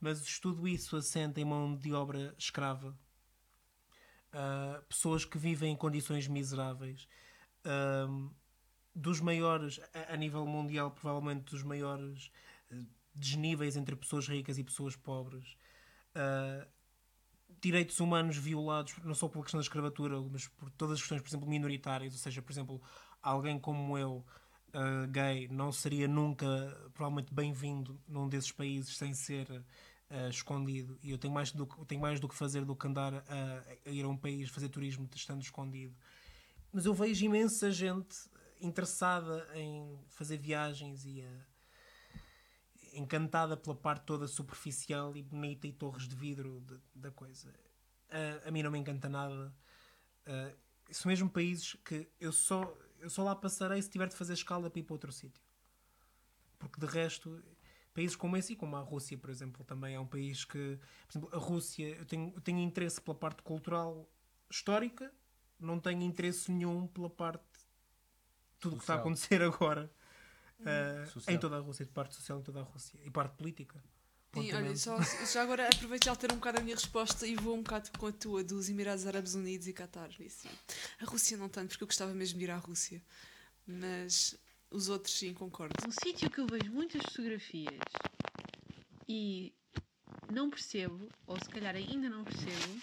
Mas 0.00 0.38
tudo 0.38 0.66
isso 0.66 0.96
assenta 0.96 1.40
em 1.40 1.44
mão 1.44 1.76
de 1.76 1.92
obra 1.92 2.34
escrava. 2.38 2.98
Uh, 4.32 4.82
pessoas 4.88 5.24
que 5.24 5.36
vivem 5.36 5.72
em 5.72 5.76
condições 5.76 6.26
miseráveis. 6.26 7.06
Um, 7.64 8.30
dos 8.94 9.20
maiores, 9.20 9.80
a, 9.94 10.14
a 10.14 10.16
nível 10.16 10.46
mundial, 10.46 10.90
provavelmente 10.90 11.50
dos 11.50 11.62
maiores 11.62 12.30
eh, 12.70 12.82
desníveis 13.14 13.76
entre 13.76 13.94
pessoas 13.94 14.26
ricas 14.28 14.58
e 14.58 14.64
pessoas 14.64 14.96
pobres. 14.96 15.56
Uh, 16.14 16.66
direitos 17.60 18.00
humanos 18.00 18.36
violados, 18.36 18.94
não 19.04 19.14
só 19.14 19.28
pela 19.28 19.44
questão 19.44 19.58
da 19.58 19.62
escravatura, 19.62 20.20
mas 20.20 20.48
por 20.48 20.70
todas 20.70 20.94
as 20.94 21.00
questões, 21.00 21.22
por 21.22 21.28
exemplo, 21.28 21.48
minoritárias. 21.48 22.12
Ou 22.14 22.18
seja, 22.18 22.42
por 22.42 22.52
exemplo, 22.52 22.82
alguém 23.22 23.58
como 23.58 23.96
eu, 23.96 24.24
uh, 24.74 25.06
gay, 25.08 25.48
não 25.48 25.70
seria 25.70 26.08
nunca, 26.08 26.46
provavelmente, 26.94 27.32
bem-vindo 27.32 28.00
num 28.08 28.28
desses 28.28 28.52
países 28.52 28.96
sem 28.96 29.14
ser 29.14 29.64
uh, 30.10 30.28
escondido. 30.28 30.98
E 31.02 31.10
eu 31.10 31.18
tenho 31.18 31.32
mais, 31.32 31.52
do, 31.52 31.66
que- 31.66 31.84
tenho 31.86 32.00
mais 32.00 32.20
do 32.20 32.28
que 32.28 32.34
fazer 32.34 32.64
do 32.64 32.74
que 32.76 32.86
andar 32.86 33.14
a, 33.14 33.64
a 33.86 33.90
ir 33.90 34.04
a 34.04 34.08
um 34.08 34.16
país 34.16 34.48
fazer 34.50 34.68
turismo 34.68 35.08
estando 35.14 35.42
escondido. 35.42 35.94
Mas 36.72 36.86
eu 36.86 36.94
vejo 36.94 37.24
imensa 37.24 37.70
gente 37.70 38.16
interessada 38.60 39.46
em 39.54 39.98
fazer 40.08 40.36
viagens 40.38 41.04
e 41.06 41.22
a- 41.22 41.50
encantada 42.92 43.56
pela 43.56 43.74
parte 43.76 44.04
toda 44.04 44.26
superficial 44.26 45.16
e 45.16 45.22
bonita 45.22 45.66
e 45.66 45.72
torres 45.72 46.08
de 46.08 46.14
vidro 46.16 46.60
de- 46.66 46.80
da 46.94 47.10
coisa. 47.10 47.52
A- 48.10 48.48
a 48.48 48.50
mim 48.50 48.62
não 48.62 48.70
me 48.70 48.78
encanta 48.78 49.08
nada. 49.08 49.54
Ah, 50.26 50.52
são 50.90 51.08
mesmo 51.08 51.30
países 51.30 51.76
que 51.84 52.08
eu 52.20 52.32
só, 52.32 52.76
eu 52.98 53.08
só 53.08 53.22
lá 53.22 53.34
passarei 53.34 53.80
se 53.80 53.88
tiver 53.88 54.08
de 54.08 54.16
fazer 54.16 54.32
escala 54.34 54.68
para 54.68 54.80
ir 54.80 54.82
para 54.82 54.94
outro 54.94 55.12
sítio. 55.12 55.40
Porque 56.58 56.80
de 56.80 56.86
resto, 56.86 57.42
países 57.92 58.16
como 58.16 58.36
esse 58.36 58.52
e 58.52 58.56
como 58.56 58.76
a 58.76 58.80
Rússia, 58.80 59.16
por 59.18 59.30
exemplo, 59.30 59.64
também 59.64 59.94
é 59.94 60.00
um 60.00 60.06
país 60.06 60.44
que, 60.44 60.78
por 61.06 61.12
exemplo, 61.12 61.30
a 61.32 61.38
Rússia, 61.38 61.88
eu 61.96 62.04
tenho, 62.04 62.32
eu 62.34 62.40
tenho 62.40 62.58
interesse 62.58 63.00
pela 63.00 63.14
parte 63.14 63.42
cultural 63.42 64.08
histórica, 64.50 65.12
não 65.58 65.78
tenho 65.78 66.02
interesse 66.02 66.50
nenhum 66.50 66.86
pela 66.86 67.10
parte 67.10 67.44
tudo 68.58 68.74
o 68.74 68.76
que 68.76 68.82
está 68.82 68.94
a 68.94 68.96
acontecer 68.98 69.42
agora 69.42 69.90
Social. 71.12 71.34
em 71.34 71.38
toda 71.38 71.56
a 71.56 71.60
Rússia, 71.60 71.84
de 71.84 71.90
parte 71.90 72.14
social 72.14 72.40
em 72.40 72.42
toda 72.42 72.60
a 72.60 72.62
Rússia 72.62 72.98
e 73.04 73.10
parte 73.10 73.36
política. 73.36 73.82
Sim, 74.32 74.52
olha, 74.52 74.76
só, 74.76 74.96
já 75.32 75.42
agora 75.42 75.66
aproveito 75.66 76.06
e 76.06 76.08
altero 76.08 76.34
um 76.34 76.36
bocado 76.36 76.60
a 76.60 76.62
minha 76.62 76.76
resposta 76.76 77.26
e 77.26 77.34
vou 77.34 77.56
um 77.56 77.62
bocado 77.62 77.90
com 77.98 78.06
a 78.06 78.12
tua 78.12 78.44
dos 78.44 78.68
Emirados 78.68 79.04
Árabes 79.04 79.34
Unidos 79.34 79.66
e 79.66 79.72
Qatar. 79.72 80.10
Isso. 80.20 80.46
A 81.00 81.04
Rússia 81.04 81.36
não 81.36 81.48
tanto, 81.48 81.70
porque 81.70 81.82
eu 81.82 81.88
gostava 81.88 82.14
mesmo 82.14 82.38
de 82.38 82.44
ir 82.44 82.50
à 82.50 82.56
Rússia. 82.56 83.02
Mas 83.66 84.38
os 84.70 84.88
outros 84.88 85.18
sim, 85.18 85.34
concordo. 85.34 85.74
Um 85.86 85.90
sítio 85.90 86.30
que 86.30 86.40
eu 86.40 86.46
vejo 86.46 86.70
muitas 86.72 87.02
fotografias 87.02 87.80
e 89.08 89.52
não 90.32 90.48
percebo, 90.48 91.08
ou 91.26 91.36
se 91.38 91.48
calhar 91.48 91.74
ainda 91.74 92.08
não 92.08 92.24
percebo, 92.24 92.80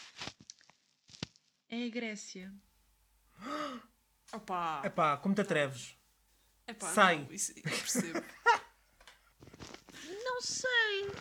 é 1.70 1.86
a 1.86 1.90
Grécia. 1.90 2.54
Opa! 4.34 4.82
Epá, 4.84 5.18
como 5.18 5.34
te 5.34 5.42
atreves? 5.42 5.96
Epá, 6.68 6.94
sai. 6.94 7.20
Não, 7.20 7.34
isso, 7.34 7.54
eu 7.56 7.64
percebo. 7.64 8.24
Não 10.24 10.42
sei. 10.42 11.12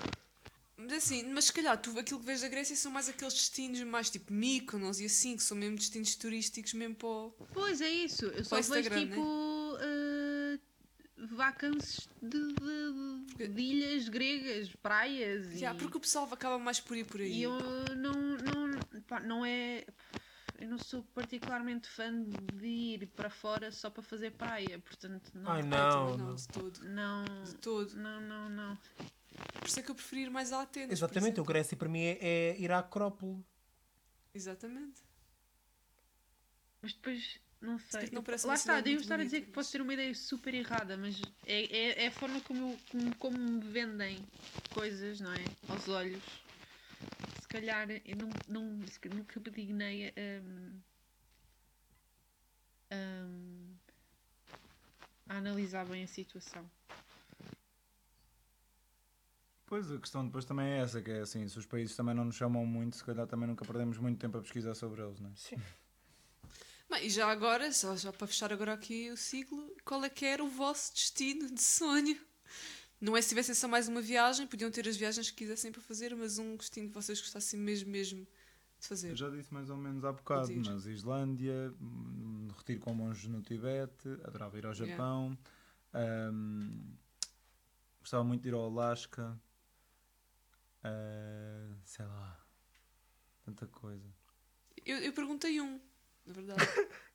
Mas 0.76 0.92
assim, 0.92 1.22
mas 1.32 1.46
se 1.46 1.52
calhar 1.52 1.80
tu, 1.80 1.98
aquilo 1.98 2.20
que 2.20 2.26
vês 2.26 2.42
da 2.42 2.48
Grécia 2.48 2.76
são 2.76 2.92
mais 2.92 3.08
aqueles 3.08 3.32
destinos 3.32 3.80
mais 3.82 4.10
tipo 4.10 4.32
Mykonos 4.32 5.00
e 5.00 5.06
assim, 5.06 5.36
que 5.36 5.42
são 5.42 5.56
mesmo 5.56 5.76
destinos 5.76 6.14
turísticos 6.16 6.74
mesmo 6.74 6.96
para 6.96 7.08
o... 7.08 7.30
Pois 7.54 7.80
é 7.80 7.88
isso. 7.88 8.26
Eu 8.26 8.44
só 8.44 8.56
vejo 8.56 8.74
Instagram, 8.74 9.06
tipo 9.06 9.20
uh, 9.22 9.45
vacances 11.56 12.08
de, 12.22 12.52
de- 12.54 13.48
de 13.48 13.62
ilhas 13.62 14.08
gregas, 14.08 14.68
praias 14.82 15.60
e, 15.60 15.74
porque 15.74 15.96
o 15.96 16.00
pessoal 16.00 16.28
acaba 16.30 16.58
mais 16.58 16.80
por 16.80 16.96
ir 16.96 17.04
por 17.04 17.20
aí. 17.20 17.32
e 17.32 17.42
eu 17.42 17.52
não, 17.96 18.12
não, 18.12 18.80
pá, 19.06 19.20
não 19.20 19.44
é. 19.44 19.84
Eu 20.58 20.68
não 20.70 20.78
sou 20.78 21.02
particularmente 21.14 21.86
fã 21.86 22.10
de 22.54 22.66
ir 22.66 23.06
para 23.08 23.28
fora 23.28 23.70
só 23.70 23.90
para 23.90 24.02
fazer 24.02 24.30
praia, 24.32 24.78
portanto 24.78 25.30
não. 25.34 25.50
Ai 25.50 25.60
Ah, 25.60 25.64
não, 25.64 26.10
também 26.12 26.26
não. 26.26 26.34
de 26.34 26.48
todo. 26.48 26.84
Não, 26.84 27.24
De 27.44 27.54
todo. 27.56 27.94
não, 27.96 28.20
não, 28.22 28.48
não. 28.48 28.78
Por 29.60 29.68
isso 29.68 29.80
é 29.80 29.82
que 29.82 29.90
eu 29.90 29.94
prefiro 29.94 30.22
ir 30.22 30.30
mais 30.30 30.52
a 30.52 30.62
Atenas. 30.62 30.92
Exatamente, 30.92 31.40
o. 31.40 31.44
Grécia 31.44 31.76
para 31.76 31.88
mim 31.90 32.00
é, 32.00 32.18
é 32.22 32.58
ir 32.58 32.72
à 32.72 32.78
Acrópole. 32.78 33.44
Exatamente. 34.32 35.02
Mas 36.80 36.94
depois, 36.94 37.38
não 37.60 37.78
sei. 37.78 38.08
que 38.08 38.14
não 38.14 38.22
parece 38.22 38.46
Lá 38.46 38.54
está, 38.54 38.80
devo 38.80 39.00
estar 39.00 39.18
a 39.20 39.24
dizer 39.24 39.42
que 39.42 39.50
posso 39.50 39.72
ter 39.72 39.80
uma 39.80 39.94
ideia 39.94 40.14
super 40.14 40.54
errada, 40.54 40.96
mas 40.96 41.20
é, 41.46 41.64
é, 41.64 42.04
é 42.04 42.06
a 42.08 42.10
forma 42.12 42.40
como, 42.42 42.70
eu- 42.72 42.78
como, 42.90 43.16
como 43.16 43.38
me 43.38 43.60
vendem 43.68 44.18
coisas, 44.70 45.20
não 45.20 45.32
é? 45.32 45.44
Aos 45.68 45.88
olhos. 45.88 46.22
Se 47.40 47.48
calhar 47.48 47.88
eu 47.90 48.16
não, 48.16 48.28
não, 48.48 48.62
nunca 49.14 49.40
me 49.40 49.50
dignei 49.50 50.12
hum, 50.42 50.80
hum, 52.92 53.74
a 55.28 55.36
analisar 55.36 55.86
bem 55.86 56.04
a 56.04 56.06
situação. 56.08 56.68
Pois, 59.66 59.90
a 59.90 59.98
questão 59.98 60.24
depois 60.24 60.44
também 60.44 60.66
é 60.68 60.78
essa, 60.78 61.02
que 61.02 61.10
é 61.10 61.20
assim, 61.20 61.46
se 61.48 61.58
os 61.58 61.66
países 61.66 61.96
também 61.96 62.14
não 62.14 62.24
nos 62.24 62.36
chamam 62.36 62.64
muito, 62.64 62.96
se 62.96 63.04
calhar 63.04 63.26
também 63.26 63.48
nunca 63.48 63.64
perdemos 63.64 63.98
muito 63.98 64.18
tempo 64.18 64.38
a 64.38 64.40
pesquisar 64.40 64.74
sobre 64.74 65.02
eles, 65.02 65.18
não 65.18 65.30
é? 65.30 65.32
Sim. 65.34 65.56
Bem, 66.88 67.06
e 67.06 67.10
já 67.10 67.28
agora, 67.30 67.72
só, 67.72 67.96
já 67.96 68.12
para 68.12 68.26
fechar 68.26 68.52
agora 68.52 68.72
aqui 68.72 69.10
o 69.10 69.16
ciclo, 69.16 69.70
qual 69.84 70.04
é 70.04 70.08
que 70.08 70.24
era 70.24 70.42
o 70.42 70.48
vosso 70.48 70.92
destino 70.94 71.50
de 71.52 71.60
sonho? 71.60 72.16
Não 73.00 73.16
é 73.16 73.22
se 73.22 73.30
tivessem 73.30 73.54
só 73.54 73.68
mais 73.68 73.88
uma 73.88 74.00
viagem, 74.00 74.46
podiam 74.46 74.70
ter 74.70 74.88
as 74.88 74.96
viagens 74.96 75.30
que 75.30 75.36
quisessem 75.36 75.72
para 75.72 75.82
fazer, 75.82 76.14
mas 76.14 76.38
um 76.38 76.56
destino 76.56 76.88
que 76.88 76.94
vocês 76.94 77.20
gostassem 77.20 77.58
mesmo, 77.58 77.90
mesmo 77.90 78.26
de 78.80 78.88
fazer. 78.88 79.10
Eu 79.10 79.16
já 79.16 79.28
disse 79.30 79.52
mais 79.52 79.68
ou 79.68 79.76
menos 79.76 80.04
há 80.04 80.12
bocado, 80.12 80.52
mas 80.54 80.86
Islândia, 80.86 81.74
hum, 81.80 82.48
retiro 82.56 82.80
com 82.80 82.94
monges 82.94 83.28
no 83.28 83.42
Tibete, 83.42 84.08
adorava 84.24 84.56
ir 84.58 84.66
ao 84.66 84.72
Yeah. 84.72 84.92
Japão, 84.92 85.38
hum, 86.32 86.94
gostava 88.00 88.24
muito 88.24 88.42
de 88.42 88.48
ir 88.48 88.54
ao 88.54 88.64
Alasca, 88.64 89.38
ah, 90.84 91.74
sei 91.84 92.06
lá, 92.06 92.40
tanta 93.44 93.66
coisa. 93.66 94.08
Eu, 94.84 94.98
eu 94.98 95.12
perguntei 95.12 95.60
um, 95.60 95.80
na 96.26 96.32
verdade. 96.32 96.62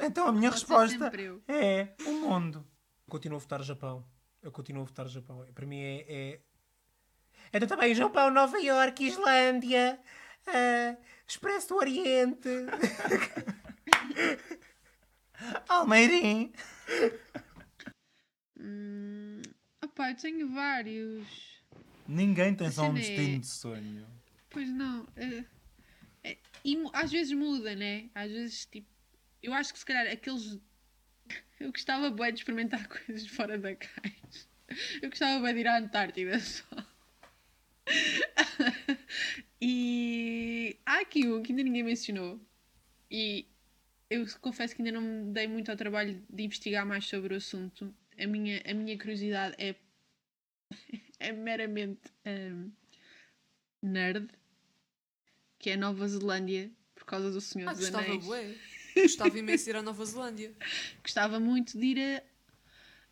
Então 0.00 0.26
a 0.26 0.32
minha 0.32 0.50
Pode 0.50 0.60
ser 0.60 0.66
resposta 0.66 0.98
sempre 0.98 1.22
eu. 1.24 1.42
é 1.46 1.94
o 2.06 2.10
mundo. 2.12 2.66
Continuo 3.08 3.36
a 3.36 3.40
votar 3.40 3.62
Japão. 3.62 4.04
Eu 4.42 4.50
continuo 4.50 4.82
a 4.82 4.86
votar 4.86 5.06
Japão. 5.08 5.46
Para 5.54 5.66
mim 5.66 5.80
é. 5.80 6.04
é... 6.08 6.40
Então 7.52 7.68
também 7.68 7.94
Japão, 7.94 8.30
Nova 8.30 8.58
York, 8.58 9.04
Islândia, 9.04 10.00
ah, 10.46 10.96
Expresso 11.26 11.68
do 11.68 11.76
Oriente. 11.76 12.48
Almeirim! 15.68 16.52
Hum, 18.58 19.42
opá, 19.84 20.10
eu 20.10 20.16
tenho 20.16 20.52
vários. 20.52 21.26
Ninguém 22.06 22.54
tem 22.54 22.70
só 22.70 22.84
um 22.84 22.90
é- 22.96 23.00
destino 23.00 23.38
de 23.40 23.46
sonho. 23.46 24.06
Pois 24.50 24.68
não. 24.70 25.06
eh, 25.16 25.38
é- 25.38 25.44
e 26.64 26.76
às 26.92 27.10
vezes 27.10 27.32
muda, 27.32 27.74
né? 27.74 28.10
Às 28.14 28.30
vezes, 28.30 28.66
tipo. 28.66 28.88
Eu 29.42 29.52
acho 29.52 29.72
que 29.72 29.78
se 29.78 29.86
calhar 29.86 30.06
aqueles. 30.06 30.58
Eu 31.60 31.72
gostava 31.72 32.10
bem 32.10 32.32
de 32.32 32.40
experimentar 32.40 32.86
coisas 32.88 33.26
fora 33.26 33.58
da 33.58 33.74
caixa. 33.74 34.48
Eu 35.02 35.10
gostava 35.10 35.42
bem 35.42 35.54
de 35.54 35.60
ir 35.60 35.66
à 35.66 35.78
Antártida 35.78 36.38
só. 36.40 36.64
e 39.60 40.76
há 40.84 41.00
aqui 41.00 41.26
um 41.26 41.42
que 41.42 41.52
ainda 41.52 41.62
ninguém 41.62 41.82
mencionou. 41.82 42.40
E 43.10 43.46
eu 44.10 44.26
confesso 44.40 44.74
que 44.74 44.82
ainda 44.82 44.92
não 44.92 45.02
me 45.02 45.32
dei 45.32 45.46
muito 45.46 45.70
ao 45.70 45.76
trabalho 45.76 46.22
de 46.28 46.42
investigar 46.42 46.86
mais 46.86 47.06
sobre 47.06 47.34
o 47.34 47.36
assunto. 47.36 47.94
A 48.18 48.26
minha, 48.26 48.62
a 48.66 48.74
minha 48.74 48.98
curiosidade 48.98 49.54
é, 49.58 49.74
é 51.18 51.32
meramente 51.32 52.00
hum, 52.26 52.70
nerd, 53.82 54.28
que 55.58 55.70
é 55.70 55.76
Nova 55.76 56.06
Zelândia, 56.08 56.70
por 56.94 57.04
causa 57.04 57.30
do 57.30 57.40
Senhor 57.40 57.68
Ah, 57.68 57.72
dos 57.72 57.80
gostava 57.82 58.04
Anéis. 58.04 58.24
bué. 58.24 58.54
Gostava 58.96 59.38
imenso 59.38 59.64
de 59.64 59.70
ir 59.70 59.76
à 59.76 59.82
Nova 59.82 60.04
Zelândia. 60.04 60.52
Gostava 61.02 61.38
muito 61.40 61.78
de 61.78 61.84
ir 61.86 62.22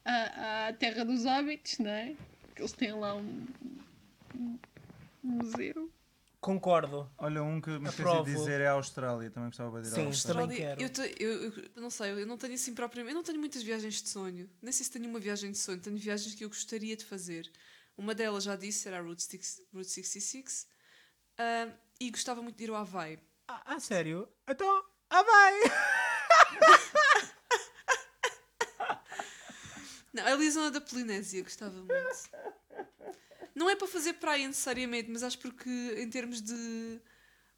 a, 0.05 0.11
a- 0.11 0.69
à 0.69 0.73
Terra 0.73 1.05
dos 1.05 1.25
Hobbits, 1.25 1.79
não 1.79 1.91
é? 1.91 2.17
Que 2.55 2.63
eles 2.63 2.73
têm 2.73 2.93
lá 2.93 3.15
um, 3.15 3.47
um 4.35 4.59
museu. 5.23 5.91
Concordo. 6.41 7.11
Olha, 7.19 7.43
um 7.43 7.61
que 7.61 7.71
me 7.71 7.89
esqueci 7.89 7.97
de 7.97 8.03
Aprovo. 8.03 8.25
dizer 8.25 8.61
é 8.61 8.69
a 8.69 8.73
Austrália. 8.73 9.31
Também 9.31 9.49
gostava 9.49 9.81
de 9.83 9.89
ir 9.89 9.91
à 9.91 9.95
Sim, 9.95 10.07
Austrália. 10.07 10.43
também 10.43 10.57
quero. 10.59 10.83
Eu, 10.83 10.89
te- 10.91 11.15
eu, 11.19 11.33
eu- 11.51 11.71
não 11.77 11.91
sei, 11.91 12.11
eu 12.13 12.27
não 12.27 12.39
tenho 12.39 12.55
assim 12.55 12.75
propriamente. 12.75 13.13
Eu 13.13 13.17
não 13.17 13.25
tenho 13.25 13.39
muitas 13.41 13.63
viagens 13.63 14.01
de 14.03 14.09
sonho. 14.09 14.49
Nem 14.63 14.73
sei 14.73 14.85
se 14.85 14.91
tenho 14.93 15.09
uma 15.09 15.19
viagem 15.19 15.51
de 15.51 15.59
sonho. 15.59 15.81
Tenho 15.81 15.97
viagens 15.97 16.35
que 16.35 16.45
eu 16.45 16.49
gostaria 16.49 16.97
de 16.97 17.05
fazer. 17.05 17.51
Uma 17.97 18.15
delas, 18.15 18.45
já 18.45 18.55
disse, 18.57 18.87
era 18.87 18.99
a 18.99 19.03
Route, 19.03 19.23
6, 19.23 19.63
Route 19.73 19.89
66. 19.91 20.69
Ah, 21.39 21.69
e 22.01 22.11
gostava 22.11 22.43
muito 22.43 22.57
de 22.57 22.65
ir 22.65 22.71
ao 22.71 22.77
Havaí. 22.77 23.19
Ah, 23.49 23.63
ah, 23.65 23.81
sério? 23.81 24.29
Então, 24.49 24.85
vai! 25.11 25.55
Não, 30.13 30.27
ali 30.27 30.47
a 30.49 30.51
zona 30.51 30.71
da 30.71 30.81
Polinésia 30.81 31.43
gostava 31.43 31.75
muito. 31.77 32.31
Não 33.55 33.69
é 33.71 33.77
para 33.77 33.87
fazer 33.87 34.15
praia 34.15 34.47
necessariamente, 34.47 35.11
mas 35.11 35.23
acho 35.23 35.39
porque 35.39 35.69
em 35.99 36.09
termos 36.09 36.41
de. 36.43 37.01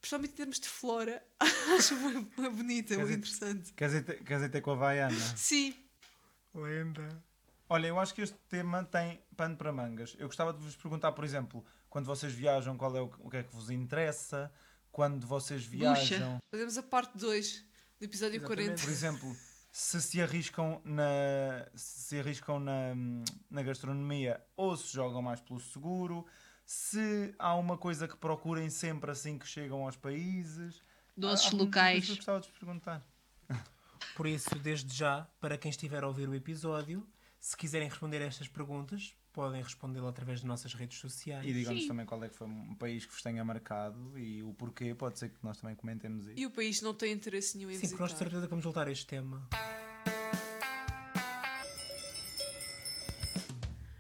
Principalmente 0.01 0.33
em 0.33 0.37
termos 0.37 0.61
de 0.61 0.69
flora, 0.69 1.25
acho 1.77 1.97
bem 1.97 2.23
bonita, 2.53 2.97
muito 2.97 3.13
interessante. 3.13 3.73
Queres 3.73 3.95
ir, 3.95 4.05
ter- 4.05 4.23
queres 4.23 4.45
ir 4.45 4.49
ter 4.49 4.61
com 4.61 4.71
a 4.71 4.75
Havaiana? 4.75 5.17
Sim, 5.37 5.75
Lenda. 6.55 7.09
Olha, 7.69 7.89
eu 7.89 7.99
acho 7.99 8.15
que 8.15 8.23
este 8.23 8.39
tema 8.49 8.85
tem 8.85 9.21
pano 9.37 9.57
para 9.57 9.73
mangas. 9.73 10.15
Eu 10.19 10.27
gostava 10.29 10.53
de 10.53 10.61
vos 10.61 10.77
perguntar, 10.77 11.13
por 11.13 11.25
exemplo, 11.25 11.65
quando 11.91 12.07
vocês 12.07 12.33
viajam, 12.33 12.77
qual 12.77 12.97
é 12.97 13.01
o, 13.01 13.09
que- 13.09 13.19
o 13.21 13.31
que 13.31 13.37
é 13.39 13.43
que 13.43 13.55
vos 13.55 13.71
interessa? 13.71 14.53
Quando 14.93 15.27
vocês 15.27 15.65
viajam, 15.65 16.39
fazemos 16.51 16.77
a 16.79 16.83
parte 16.83 17.17
2 17.17 17.65
do 17.99 18.05
episódio 18.05 18.37
Exatamente. 18.37 18.65
40. 18.65 18.83
por 18.83 18.91
exemplo, 18.91 19.37
se 19.71 20.01
se 20.03 20.21
arriscam 20.23 20.81
na 20.85 21.67
se 21.75 22.01
se 22.01 22.19
arriscam 22.19 22.59
na, 22.59 22.95
na 23.51 23.63
gastronomia 23.63 24.43
ou 24.57 24.77
se 24.77 24.93
jogam 24.93 25.23
mais 25.23 25.41
pelo 25.41 25.61
seguro, 25.61 26.27
se 26.65 27.35
há 27.39 27.55
uma 27.55 27.77
coisa 27.79 28.09
que 28.09 28.17
procurem 28.17 28.69
sempre 28.71 29.11
assim 29.11 29.39
que 29.39 29.47
chegam 29.47 29.85
aos 29.85 29.97
países. 29.97 30.83
Doces 31.17 31.53
Há- 31.53 31.57
locais. 31.57 32.09
Eu 32.09 32.17
gostava 32.17 32.41
de 32.41 32.49
vos 32.49 32.59
perguntar. 32.59 33.03
Por 34.17 34.27
isso, 34.27 34.51
desde 34.59 34.93
já, 34.95 35.27
para 35.41 35.57
quem 35.57 35.71
estiver 35.71 36.03
a 36.03 36.07
ouvir 36.09 36.29
o 36.29 36.35
episódio, 36.35 37.07
se 37.39 37.57
quiserem 37.57 37.89
responder 37.89 38.21
a 38.23 38.25
estas 38.25 38.49
perguntas, 38.49 39.15
podem 39.39 39.63
respondê-lo 39.63 40.09
através 40.09 40.41
de 40.41 40.47
nossas 40.49 40.75
redes 40.75 40.99
sociais. 40.99 41.47
E 41.47 41.53
digam-nos 41.53 41.83
Sim. 41.83 41.89
também 41.89 42.05
qual 42.05 42.25
é 42.25 42.29
que 42.29 42.35
foi 42.35 42.49
um 42.49 42.75
país 42.75 43.07
que 43.07 43.13
vos 43.13 43.23
tenha 43.23 43.45
marcado 43.45 44.19
e 44.19 44.43
o 44.43 44.53
porquê. 44.53 44.97
Pode 44.97 45.17
ser 45.17 45.29
que 45.29 45.37
nós 45.45 45.57
também 45.59 45.77
comentemos 45.77 46.27
isso. 46.27 46.37
E 46.37 46.45
o 46.45 46.51
país 46.51 46.83
não 46.83 46.93
tem 46.93 47.13
interesse 47.13 47.57
nenhum 47.57 47.71
em 47.71 47.75
Sim, 47.75 47.87
porque 47.87 48.03
nós 48.03 48.11
de 48.11 48.15
visitar. 48.17 48.31
certeza 48.31 48.47
que 48.47 48.51
vamos 48.51 48.65
voltar 48.65 48.89
a 48.89 48.91
este 48.91 49.07
tema. 49.07 49.49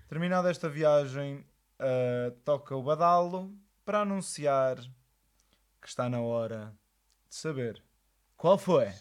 Terminada 0.09 0.51
esta 0.51 0.68
viagem, 0.68 1.47
ah, 1.78 2.32
toca 2.45 2.74
o 2.74 2.82
badalo 2.82 3.57
para 3.84 4.01
anunciar 4.01 4.80
que 5.80 5.86
está 5.86 6.09
na 6.09 6.20
hora 6.20 6.76
de 7.28 7.36
saber 7.36 7.80
qual 8.36 8.59
foi 8.59 8.93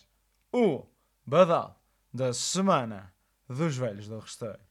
o 0.54 0.86
badalo 1.26 1.74
da 2.14 2.32
semana 2.32 3.12
dos 3.50 3.76
velhos 3.76 4.08
do 4.08 4.20
Resteiro. 4.20 4.67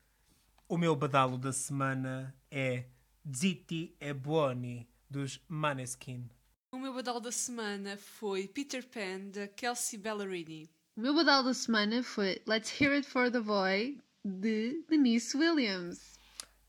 O 0.69 0.77
meu 0.77 0.97
badalo 0.97 1.39
da 1.39 1.53
semana 1.53 2.35
é 2.51 2.87
Zitti 3.33 3.97
e 4.01 4.13
Buoni, 4.13 4.89
dos 5.09 5.41
Maneskin. 5.47 6.29
O 6.73 6.79
meu 6.79 6.93
badal 6.93 7.21
da 7.21 7.31
semana 7.31 7.97
foi 7.97 8.49
Peter 8.49 8.85
Pan, 8.85 9.31
da 9.31 9.47
Kelsey 9.47 9.97
Ballerini. 9.97 10.69
O 10.97 11.01
meu 11.03 11.15
badal 11.15 11.45
da 11.45 11.55
semana 11.55 12.03
foi 12.03 12.43
Let's 12.49 12.81
Hear 12.81 12.95
It 12.95 13.09
for 13.09 13.31
the 13.31 13.39
Boy, 13.39 14.01
de 14.25 14.85
Denise 14.89 15.37
Williams. 15.37 16.19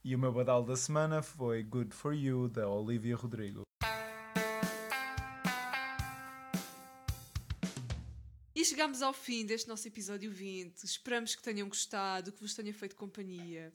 E 0.03 0.13
o 0.15 0.19
meu 0.19 0.31
badalo 0.31 0.67
da 0.67 0.75
semana 0.75 1.23
foi 1.23 1.63
Good 1.63 1.95
for 1.95 2.13
You, 2.13 2.49
da 2.49 2.69
Olivia 2.69 3.15
Rodrigo. 3.15 3.63
E 8.55 8.63
chegamos 8.63 9.01
ao 9.01 9.11
fim 9.11 9.43
deste 9.43 9.67
nosso 9.67 9.87
episódio 9.87 10.31
20. 10.31 10.83
Esperamos 10.83 11.35
que 11.35 11.41
tenham 11.41 11.67
gostado, 11.67 12.31
que 12.31 12.41
vos 12.41 12.53
tenha 12.53 12.73
feito 12.75 12.95
companhia. 12.95 13.73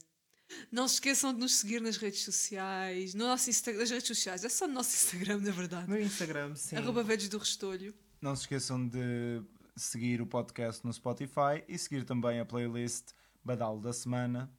Não 0.71 0.87
se 0.89 0.95
esqueçam 0.95 1.33
de 1.35 1.41
nos 1.41 1.55
seguir 1.57 1.81
nas 1.81 1.97
redes 1.97 2.23
sociais, 2.25 3.15
no 3.15 3.27
nosso 3.27 3.51
Instagram, 3.51 3.81
nas 3.81 3.91
redes 3.91 4.07
sociais, 4.09 4.45
é 4.45 4.49
só 4.49 4.67
no 4.67 4.75
nosso 4.75 4.95
Instagram, 4.95 5.39
na 5.41 5.51
verdade. 5.51 5.89
No 5.89 5.99
Instagram, 5.99 6.55
sim. 6.55 6.77
Arroba 6.77 7.03
Velhos 7.03 7.29
do 7.29 7.39
Restolho. 7.39 7.95
Não 8.21 8.35
se 8.37 8.43
esqueçam 8.43 8.87
de 8.87 9.43
seguir 9.77 10.21
o 10.21 10.27
podcast 10.27 10.85
no 10.87 10.93
Spotify 10.93 11.63
e 11.69 11.77
seguir 11.79 12.05
também 12.05 12.39
a 12.41 12.45
playlist 12.45 13.07
Badalo 13.45 13.81
da 13.81 13.93
Semana, 13.93 14.51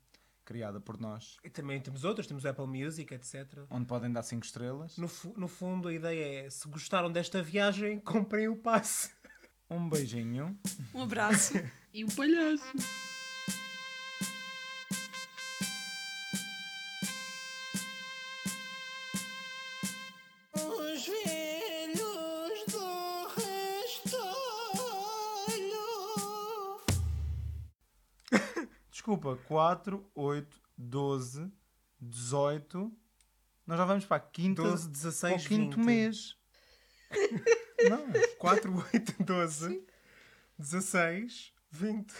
criada 0.45 0.79
por 0.81 0.99
nós, 0.99 1.37
E 1.43 1.49
também 1.49 1.79
temos 1.79 2.03
outros, 2.03 2.27
temos 2.27 2.43
o 2.43 2.47
Apple 2.49 2.67
Music, 2.67 3.13
etc. 3.13 3.59
onde 3.69 3.85
podem 3.85 4.11
dar 4.11 4.23
5 4.23 4.45
estrelas. 4.45 4.97
No, 4.97 5.07
fu- 5.07 5.33
no 5.37 5.47
fundo, 5.47 5.87
a 5.87 5.93
ideia 5.93 6.45
é, 6.45 6.49
se 6.49 6.67
gostaram 6.67 7.09
desta 7.11 7.41
viagem, 7.41 7.99
comprem 8.03 8.49
o 8.49 8.55
passe. 8.57 9.09
Um 9.69 9.87
beijinho. 9.89 10.57
Um 10.93 11.01
abraço. 11.03 11.53
E 11.93 12.03
o 12.03 12.07
palhaço. 12.13 12.63
Desculpa, 29.03 29.35
4, 29.49 30.09
8, 30.15 30.61
12, 30.77 31.51
18. 31.99 32.97
Nós 33.67 33.77
já 33.77 33.83
vamos 33.83 34.05
para 34.05 34.15
a 34.15 34.19
quinta, 34.21 34.61
12, 34.61 34.83
para 34.83 34.91
16, 34.93 35.45
o 35.45 35.47
quinto 35.49 35.75
20. 35.75 35.85
mês. 35.85 36.37
Não. 37.89 38.07
4, 38.37 38.73
8, 38.93 39.23
12, 39.25 39.85
16, 40.57 41.53
20. 41.69 42.13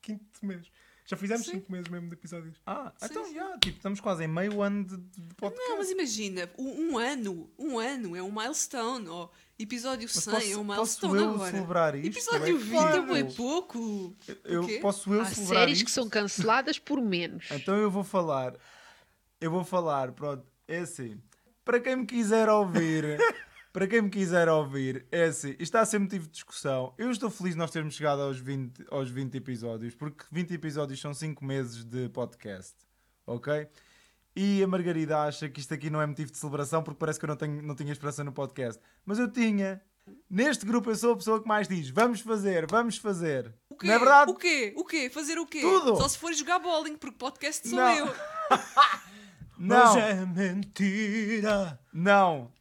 Quinto 0.00 0.46
mês. 0.46 0.72
Já 1.04 1.16
fizemos 1.16 1.44
Sim. 1.44 1.52
5 1.54 1.72
meses 1.72 1.88
mesmo 1.88 2.08
de 2.08 2.14
episódios. 2.14 2.56
Ah, 2.66 2.92
Sim, 2.96 3.06
então 3.10 3.24
sim. 3.24 3.34
já, 3.34 3.58
tipo, 3.58 3.76
estamos 3.76 4.00
quase 4.00 4.24
em 4.24 4.28
meio 4.28 4.62
ano 4.62 4.84
de, 4.84 4.96
de 4.96 5.34
podcast. 5.34 5.68
Não, 5.68 5.78
mas 5.78 5.90
imagina, 5.90 6.48
um, 6.56 6.92
um 6.92 6.98
ano, 6.98 7.50
um 7.58 7.78
ano 7.78 8.14
é 8.16 8.22
um 8.22 8.30
milestone. 8.30 9.08
Ó, 9.08 9.28
episódio 9.58 10.08
100 10.08 10.32
Mas 10.32 10.42
posso, 10.42 10.52
é 10.52 10.56
um 10.56 10.66
posso 10.66 11.06
milestone 11.08 11.18
eu 11.22 11.30
agora. 11.34 11.50
celebrar 11.50 11.94
isto? 11.96 12.06
Episódio 12.18 12.56
É 12.56 12.58
20 12.58 12.74
é 12.74 12.78
claro. 12.78 13.06
bem 13.12 13.30
pouco. 13.32 14.16
Eu 14.44 14.64
quê? 14.66 14.78
posso 14.80 15.12
eu 15.12 15.20
Há 15.22 15.24
celebrar 15.26 15.58
séries 15.58 15.78
isto? 15.78 15.84
que 15.86 15.90
são 15.90 16.08
canceladas 16.08 16.78
por 16.78 17.00
menos. 17.02 17.46
Então 17.52 17.76
eu 17.76 17.90
vou 17.90 18.04
falar. 18.04 18.54
Eu 19.40 19.50
vou 19.50 19.64
falar, 19.64 20.12
pronto. 20.12 20.46
É 20.68 20.78
assim. 20.78 21.20
Para 21.64 21.80
quem 21.80 21.96
me 21.96 22.06
quiser 22.06 22.48
ouvir. 22.48 23.18
para 23.72 23.86
quem 23.86 24.02
me 24.02 24.10
quiser 24.10 24.48
ouvir, 24.48 25.06
é 25.10 25.24
assim. 25.24 25.50
Isto 25.52 25.62
está 25.62 25.80
a 25.80 25.86
ser 25.86 25.98
motivo 25.98 26.26
de 26.26 26.32
discussão. 26.32 26.92
Eu 26.98 27.10
estou 27.10 27.30
feliz 27.30 27.54
de 27.54 27.58
nós 27.58 27.70
termos 27.70 27.94
chegado 27.94 28.20
aos 28.22 28.38
20, 28.38 28.84
aos 28.90 29.08
20 29.10 29.34
episódios, 29.36 29.94
porque 29.94 30.24
20 30.30 30.52
episódios 30.54 31.00
são 31.00 31.14
5 31.14 31.44
meses 31.44 31.84
de 31.84 32.08
podcast. 32.10 32.74
Ok? 33.26 33.66
E 34.34 34.62
a 34.62 34.66
Margarida 34.66 35.20
acha 35.22 35.48
que 35.48 35.60
isto 35.60 35.72
aqui 35.74 35.90
não 35.90 36.00
é 36.00 36.06
motivo 36.06 36.30
de 36.30 36.38
celebração 36.38 36.82
porque 36.82 36.98
parece 36.98 37.18
que 37.18 37.24
eu 37.24 37.28
não, 37.28 37.36
tenho, 37.36 37.62
não 37.62 37.74
tinha 37.74 37.92
esperança 37.92 38.22
no 38.24 38.32
podcast. 38.32 38.80
Mas 39.04 39.18
eu 39.18 39.30
tinha. 39.30 39.80
Neste 40.28 40.66
grupo 40.66 40.90
eu 40.90 40.96
sou 40.96 41.12
a 41.12 41.16
pessoa 41.16 41.40
que 41.40 41.46
mais 41.46 41.68
diz: 41.68 41.88
vamos 41.90 42.20
fazer, 42.20 42.66
vamos 42.68 42.96
fazer. 42.96 43.54
O 43.70 43.76
quê? 43.76 43.86
Não 43.86 43.94
é 43.94 43.98
verdade? 43.98 44.30
O 44.30 44.34
quê? 44.34 44.72
O 44.76 44.84
quê? 44.84 45.08
Fazer 45.10 45.38
o 45.38 45.46
quê? 45.46 45.60
Tudo. 45.60 45.96
Só 45.96 46.08
se 46.08 46.18
for 46.18 46.32
jogar 46.34 46.58
bowling, 46.58 46.96
porque 46.96 47.16
podcast 47.16 47.68
sou 47.68 47.78
Não. 47.78 47.96
eu. 47.96 48.06
Não, 49.58 49.94
Mas 49.94 49.96
é 49.96 50.26
mentira. 50.26 51.78
não. 51.92 52.50